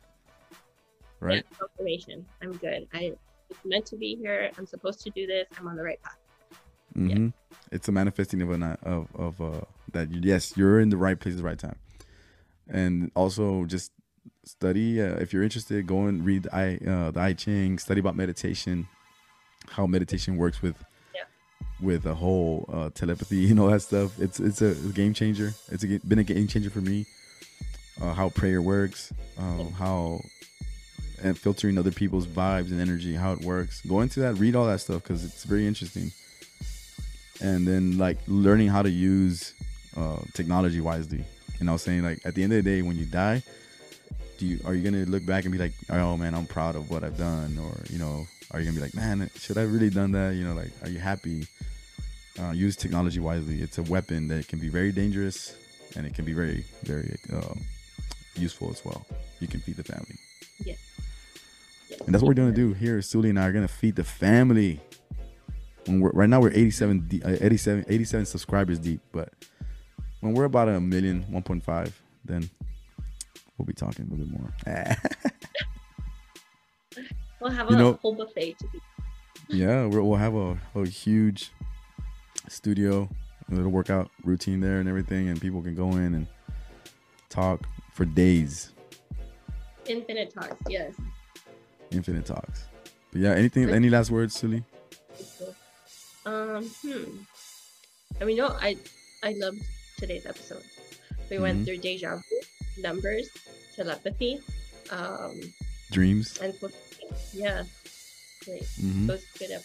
right? 1.20 1.44
yeah, 1.50 1.58
confirmation. 1.58 2.24
I'm 2.40 2.52
good. 2.52 2.88
I 2.94 3.14
it's 3.50 3.64
meant 3.64 3.86
to 3.86 3.96
be 3.96 4.16
here. 4.16 4.50
I'm 4.56 4.66
supposed 4.66 5.00
to 5.00 5.10
do 5.10 5.26
this. 5.26 5.46
I'm 5.58 5.66
on 5.66 5.76
the 5.76 5.82
right 5.82 6.00
path. 6.02 6.18
Mm-hmm. 6.96 7.28
It's 7.72 7.88
a 7.88 7.92
manifesting 7.92 8.42
of 8.42 8.50
a 8.50 8.58
ni- 8.58 8.76
of 8.82 9.08
of 9.16 9.40
uh 9.40 9.60
that 9.92 10.10
you, 10.12 10.20
yes 10.22 10.56
you're 10.56 10.78
in 10.78 10.88
the 10.90 10.96
right 10.96 11.18
place 11.18 11.34
at 11.34 11.38
the 11.38 11.44
right 11.44 11.58
time, 11.58 11.76
and 12.68 13.10
also 13.16 13.64
just 13.64 13.90
study 14.44 15.00
uh, 15.00 15.14
if 15.16 15.32
you're 15.32 15.42
interested. 15.42 15.86
Go 15.86 16.06
and 16.06 16.24
read 16.24 16.44
the 16.44 16.54
I 16.54 16.78
uh, 16.88 17.10
the 17.10 17.20
I 17.20 17.32
Ching. 17.32 17.78
Study 17.78 18.00
about 18.00 18.16
meditation, 18.16 18.88
how 19.68 19.86
meditation 19.86 20.36
works 20.36 20.62
with 20.62 20.76
Yeah. 21.14 21.22
with 21.80 22.06
a 22.06 22.14
whole 22.14 22.68
uh, 22.72 22.90
telepathy 22.94 23.48
and 23.50 23.60
all 23.60 23.68
that 23.70 23.80
stuff. 23.82 24.18
It's 24.20 24.40
it's 24.40 24.62
a 24.62 24.74
game 24.94 25.14
changer. 25.14 25.54
It's 25.70 25.84
a, 25.84 25.98
been 26.06 26.18
a 26.18 26.24
game 26.24 26.46
changer 26.48 26.70
for 26.70 26.80
me. 26.80 27.06
Uh, 28.00 28.14
how 28.14 28.30
prayer 28.30 28.60
works, 28.62 29.12
um, 29.38 29.72
how 29.72 30.20
and 31.22 31.38
filtering 31.38 31.78
other 31.78 31.92
people's 31.92 32.26
vibes 32.26 32.72
and 32.72 32.80
energy, 32.80 33.14
how 33.14 33.32
it 33.32 33.40
works. 33.42 33.80
Go 33.86 34.00
into 34.00 34.18
that, 34.20 34.34
read 34.38 34.56
all 34.56 34.66
that 34.66 34.80
stuff 34.80 35.02
because 35.04 35.24
it's 35.24 35.44
very 35.44 35.66
interesting 35.68 36.10
and 37.40 37.66
then 37.66 37.98
like 37.98 38.18
learning 38.28 38.68
how 38.68 38.82
to 38.82 38.90
use 38.90 39.52
uh, 39.96 40.16
technology 40.32 40.80
wisely. 40.80 41.24
And 41.60 41.68
I 41.68 41.72
was 41.72 41.82
saying 41.82 42.02
like 42.02 42.20
at 42.24 42.34
the 42.34 42.42
end 42.42 42.52
of 42.52 42.62
the 42.64 42.70
day, 42.70 42.82
when 42.82 42.96
you 42.96 43.04
die, 43.04 43.42
do 44.42 44.48
you 44.48 44.58
are 44.64 44.74
you 44.74 44.82
gonna 44.82 45.04
look 45.04 45.24
back 45.24 45.44
and 45.44 45.52
be 45.52 45.58
like, 45.58 45.72
oh 45.88 46.16
man, 46.16 46.34
I'm 46.34 46.46
proud 46.46 46.74
of 46.74 46.90
what 46.90 47.04
I've 47.04 47.16
done, 47.16 47.56
or 47.58 47.72
you 47.90 47.98
know, 47.98 48.26
are 48.50 48.58
you 48.58 48.66
gonna 48.66 48.74
be 48.76 48.82
like, 48.82 48.94
man, 48.94 49.30
should 49.36 49.56
I 49.56 49.62
really 49.62 49.88
done 49.88 50.10
that? 50.12 50.34
You 50.34 50.44
know, 50.44 50.54
like, 50.54 50.72
are 50.82 50.88
you 50.88 50.98
happy? 50.98 51.46
Uh, 52.40 52.50
use 52.50 52.74
technology 52.74 53.20
wisely. 53.20 53.60
It's 53.62 53.78
a 53.78 53.82
weapon 53.84 54.26
that 54.28 54.48
can 54.48 54.58
be 54.58 54.68
very 54.68 54.90
dangerous, 54.90 55.54
and 55.96 56.06
it 56.06 56.14
can 56.14 56.24
be 56.24 56.32
very, 56.32 56.64
very 56.82 57.14
uh, 57.32 57.54
useful 58.34 58.70
as 58.70 58.84
well. 58.84 59.06
You 59.38 59.46
can 59.46 59.60
feed 59.60 59.76
the 59.76 59.84
family, 59.84 60.16
Yes. 60.64 60.78
Yes. 61.88 62.00
and 62.00 62.12
that's 62.12 62.22
what 62.22 62.28
we're 62.28 62.34
gonna 62.42 62.50
do 62.52 62.72
here. 62.72 62.98
Zulie 62.98 63.30
and 63.30 63.38
I 63.38 63.46
are 63.46 63.52
gonna 63.52 63.68
feed 63.68 63.94
the 63.94 64.04
family. 64.04 64.80
When 65.86 66.00
we're 66.00 66.10
right 66.10 66.28
now, 66.28 66.40
we're 66.40 66.50
87, 66.50 67.22
uh, 67.24 67.36
87, 67.40 67.84
87 67.88 68.26
subscribers 68.26 68.78
deep, 68.80 69.00
but 69.12 69.28
when 70.20 70.34
we're 70.34 70.44
about 70.44 70.68
a 70.68 70.80
million, 70.80 71.24
1.5, 71.30 71.92
then 72.24 72.50
we'll 73.62 73.66
be 73.68 73.72
talking 73.74 74.04
a 74.06 74.10
little 74.10 74.26
bit 74.26 74.40
more. 74.40 74.52
We'll 77.40 77.50
have 77.50 77.70
You 77.70 77.76
a 77.76 77.78
know- 77.78 77.92
whole 78.02 78.14
buffet 78.14 78.56
to 78.58 78.66
be. 78.68 78.78
yeah, 79.48 79.86
we'll 79.86 80.14
have 80.14 80.34
a, 80.36 80.56
a 80.76 80.86
huge 80.86 81.50
studio, 82.48 83.08
a 83.50 83.54
little 83.54 83.70
workout 83.72 84.10
routine 84.24 84.60
there 84.60 84.78
and 84.78 84.88
everything, 84.88 85.28
and 85.28 85.40
people 85.40 85.60
can 85.60 85.74
go 85.74 85.90
in 85.90 86.14
and 86.14 86.26
talk 87.30 87.66
for 87.94 88.04
days. 88.04 88.70
Infinite 89.86 90.32
talks. 90.32 90.54
Yes. 90.68 90.94
Infinite 91.90 92.26
talks. 92.26 92.66
But 93.10 93.22
yeah, 93.22 93.30
anything, 93.32 93.68
any 93.70 93.90
last 93.90 94.10
words, 94.12 94.34
Silly? 94.38 94.62
Um. 96.24 96.64
Hmm. 96.86 97.04
I 98.20 98.24
mean, 98.24 98.36
no. 98.36 98.48
I 98.60 98.76
I 99.24 99.32
loved 99.36 99.58
today's 99.98 100.26
episode. 100.26 100.62
We 101.28 101.38
Mhm. 101.38 101.40
went 101.42 101.64
through 101.64 101.78
deja 101.78 102.14
vu, 102.16 102.40
numbers, 102.78 103.28
telepathy, 103.76 104.40
um, 104.90 105.38
Dreams. 105.90 106.38
and 106.40 106.54
yeah, 107.32 107.64
great. 108.44 108.66
hmm 108.80 109.06
Those 109.06 109.24
good. 109.38 109.50
Ep- 109.52 109.62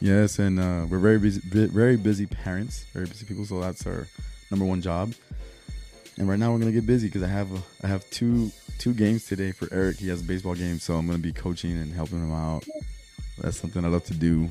Yes, 0.00 0.40
and 0.40 0.58
uh, 0.58 0.84
we're 0.90 0.98
very 0.98 1.20
busy, 1.20 1.40
very 1.68 1.96
busy 1.96 2.26
parents, 2.26 2.86
very 2.92 3.06
busy 3.06 3.24
people. 3.24 3.44
So 3.44 3.60
that's 3.60 3.86
our 3.86 4.08
number 4.50 4.64
one 4.66 4.80
job. 4.82 5.12
And 6.18 6.28
right 6.28 6.38
now 6.40 6.50
we're 6.52 6.58
gonna 6.58 6.72
get 6.72 6.86
busy 6.86 7.06
because 7.06 7.22
I 7.22 7.28
have 7.28 7.52
a, 7.52 7.62
I 7.84 7.86
have 7.86 8.08
two 8.10 8.50
two 8.78 8.94
games 8.94 9.26
today 9.26 9.52
for 9.52 9.68
Eric. 9.72 9.98
He 9.98 10.08
has 10.08 10.20
a 10.20 10.24
baseball 10.24 10.56
game, 10.56 10.80
so 10.80 10.94
I'm 10.94 11.06
gonna 11.06 11.18
be 11.20 11.32
coaching 11.32 11.78
and 11.78 11.92
helping 11.92 12.18
him 12.18 12.32
out. 12.32 12.64
That's 13.38 13.56
something 13.56 13.84
I 13.84 13.88
love 13.88 14.04
to 14.06 14.14
do. 14.14 14.48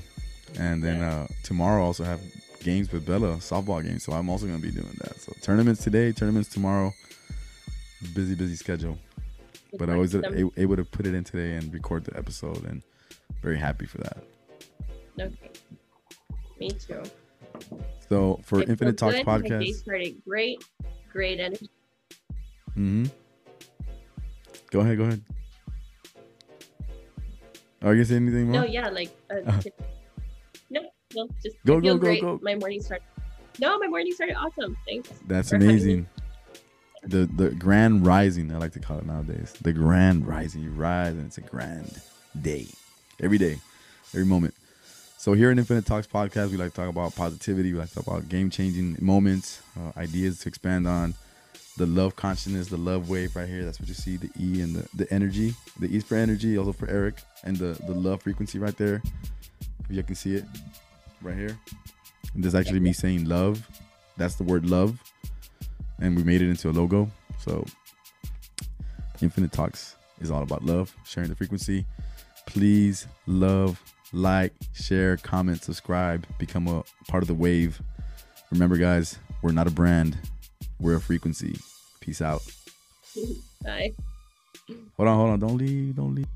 And 0.57 0.81
then 0.81 1.01
uh, 1.01 1.27
tomorrow 1.43 1.81
I 1.83 1.85
also 1.85 2.05
have 2.05 2.21
games 2.63 2.89
with 2.91 3.05
Bella, 3.05 3.35
softball 3.37 3.83
games. 3.83 4.03
So 4.03 4.13
I'm 4.13 4.29
also 4.29 4.45
gonna 4.45 4.57
be 4.59 4.71
doing 4.71 4.95
that. 4.99 5.19
So 5.19 5.33
tournaments 5.41 5.83
today, 5.83 6.13
tournaments 6.13 6.47
tomorrow. 6.49 6.93
Busy, 8.15 8.35
busy 8.35 8.55
schedule. 8.55 8.97
good 9.71 9.77
But 9.77 9.89
I 9.89 9.95
was 9.95 10.11
to 10.11 10.19
a- 10.25 10.51
able 10.61 10.75
to 10.75 10.83
put 10.83 11.05
it 11.05 11.13
in 11.13 11.23
today 11.23 11.55
and 11.55 11.73
record 11.73 12.03
the 12.05 12.17
episode, 12.17 12.65
and 12.65 12.83
very 13.41 13.57
happy 13.57 13.85
for 13.85 13.99
that. 13.99 14.17
Okay. 15.19 15.51
Me 16.59 16.69
too. 16.71 17.01
So 18.09 18.39
for 18.43 18.57
I 18.59 18.61
feel 18.63 18.69
Infinite 18.71 18.97
Talks 18.97 19.15
good. 19.17 19.25
My 19.25 19.37
day 19.39 19.49
podcast. 19.49 19.73
started 19.75 20.21
great. 20.27 20.63
Great 21.11 21.39
energy. 21.39 21.69
Mm-hmm. 22.71 23.05
Go 24.71 24.79
ahead, 24.81 24.97
go 24.97 25.03
ahead. 25.03 25.21
Are 27.83 27.93
you 27.95 28.03
gonna 28.03 28.05
anything 28.17 28.51
more? 28.51 28.61
No, 28.61 28.67
yeah, 28.67 28.89
like 28.89 29.09
uh, 29.29 29.41
no, 30.69 30.81
no, 31.15 31.27
just 31.43 31.55
Go, 31.65 31.79
I 31.79 31.93
go, 31.93 31.93
go, 31.95 31.97
great. 31.97 32.21
go. 32.21 32.39
My 32.41 32.55
morning 32.55 32.81
started. 32.81 33.03
No, 33.59 33.77
my 33.79 33.87
morning 33.87 34.13
started 34.13 34.35
awesome. 34.35 34.77
Thanks. 34.87 35.09
That's 35.27 35.51
amazing. 35.51 36.07
The 37.03 37.25
the 37.25 37.49
grand 37.51 38.05
rising. 38.05 38.53
I 38.53 38.57
like 38.57 38.73
to 38.73 38.79
call 38.79 38.97
it 38.97 39.05
nowadays. 39.05 39.53
The 39.61 39.73
grand 39.73 40.27
rising. 40.27 40.61
You 40.61 40.71
rise, 40.71 41.13
and 41.13 41.25
it's 41.25 41.37
a 41.37 41.41
grand 41.41 42.01
day. 42.39 42.67
Every 43.19 43.37
day, 43.37 43.59
every 44.13 44.25
moment. 44.25 44.55
So 45.17 45.33
here 45.33 45.51
in 45.51 45.59
Infinite 45.59 45.85
Talks 45.85 46.07
podcast, 46.07 46.49
we 46.49 46.57
like 46.57 46.71
to 46.71 46.75
talk 46.75 46.89
about 46.89 47.15
positivity. 47.15 47.71
We 47.71 47.79
like 47.79 47.89
to 47.89 47.95
talk 47.95 48.07
about 48.07 48.29
game 48.29 48.49
changing 48.49 48.97
moments, 48.99 49.61
uh, 49.77 49.91
ideas 49.99 50.39
to 50.39 50.49
expand 50.49 50.87
on 50.87 51.13
the 51.77 51.85
love 51.85 52.15
consciousness, 52.15 52.69
the 52.69 52.77
love 52.77 53.07
wave 53.09 53.35
right 53.35 53.47
here. 53.47 53.63
That's 53.63 53.79
what 53.79 53.87
you 53.87 53.93
see, 53.93 54.17
the 54.17 54.31
E 54.39 54.61
and 54.61 54.75
the, 54.75 54.89
the 54.95 55.13
energy. 55.13 55.53
The 55.79 55.95
E 55.95 55.99
for 55.99 56.15
energy, 56.15 56.57
also 56.57 56.73
for 56.73 56.89
Eric, 56.89 57.21
and 57.43 57.55
the, 57.55 57.79
the 57.85 57.93
love 57.93 58.23
frequency 58.23 58.57
right 58.57 58.75
there. 58.77 59.01
If 59.87 59.95
you 59.95 60.01
can 60.01 60.15
see 60.15 60.35
it 60.35 60.45
right 61.21 61.35
here. 61.35 61.57
And 62.33 62.43
there's 62.43 62.55
actually 62.55 62.79
me 62.79 62.93
saying 62.93 63.25
love. 63.25 63.67
That's 64.17 64.35
the 64.35 64.43
word 64.43 64.65
love. 64.65 64.99
And 66.01 66.17
we 66.17 66.23
made 66.23 66.41
it 66.41 66.49
into 66.49 66.69
a 66.69 66.71
logo. 66.71 67.09
So 67.39 67.63
Infinite 69.21 69.51
Talks 69.51 69.95
is 70.19 70.29
all 70.31 70.43
about 70.43 70.65
love, 70.65 70.93
sharing 71.05 71.29
the 71.29 71.35
frequency. 71.35 71.85
Please 72.47 73.07
love, 73.27 73.81
like, 74.11 74.53
share, 74.73 75.15
comment, 75.17 75.63
subscribe, 75.63 76.25
become 76.37 76.67
a 76.67 76.83
part 77.07 77.23
of 77.23 77.27
the 77.27 77.33
wave. 77.33 77.81
Remember, 78.51 78.77
guys, 78.77 79.17
we're 79.41 79.51
not 79.51 79.67
a 79.67 79.71
brand, 79.71 80.17
we're 80.79 80.95
a 80.95 81.01
frequency. 81.01 81.57
Peace 82.01 82.21
out. 82.21 82.41
Bye. 83.63 83.93
Hold 84.97 85.09
on, 85.09 85.15
hold 85.17 85.29
on. 85.29 85.39
Don't 85.39 85.57
leave. 85.57 85.95
Don't 85.95 86.15
leave. 86.15 86.27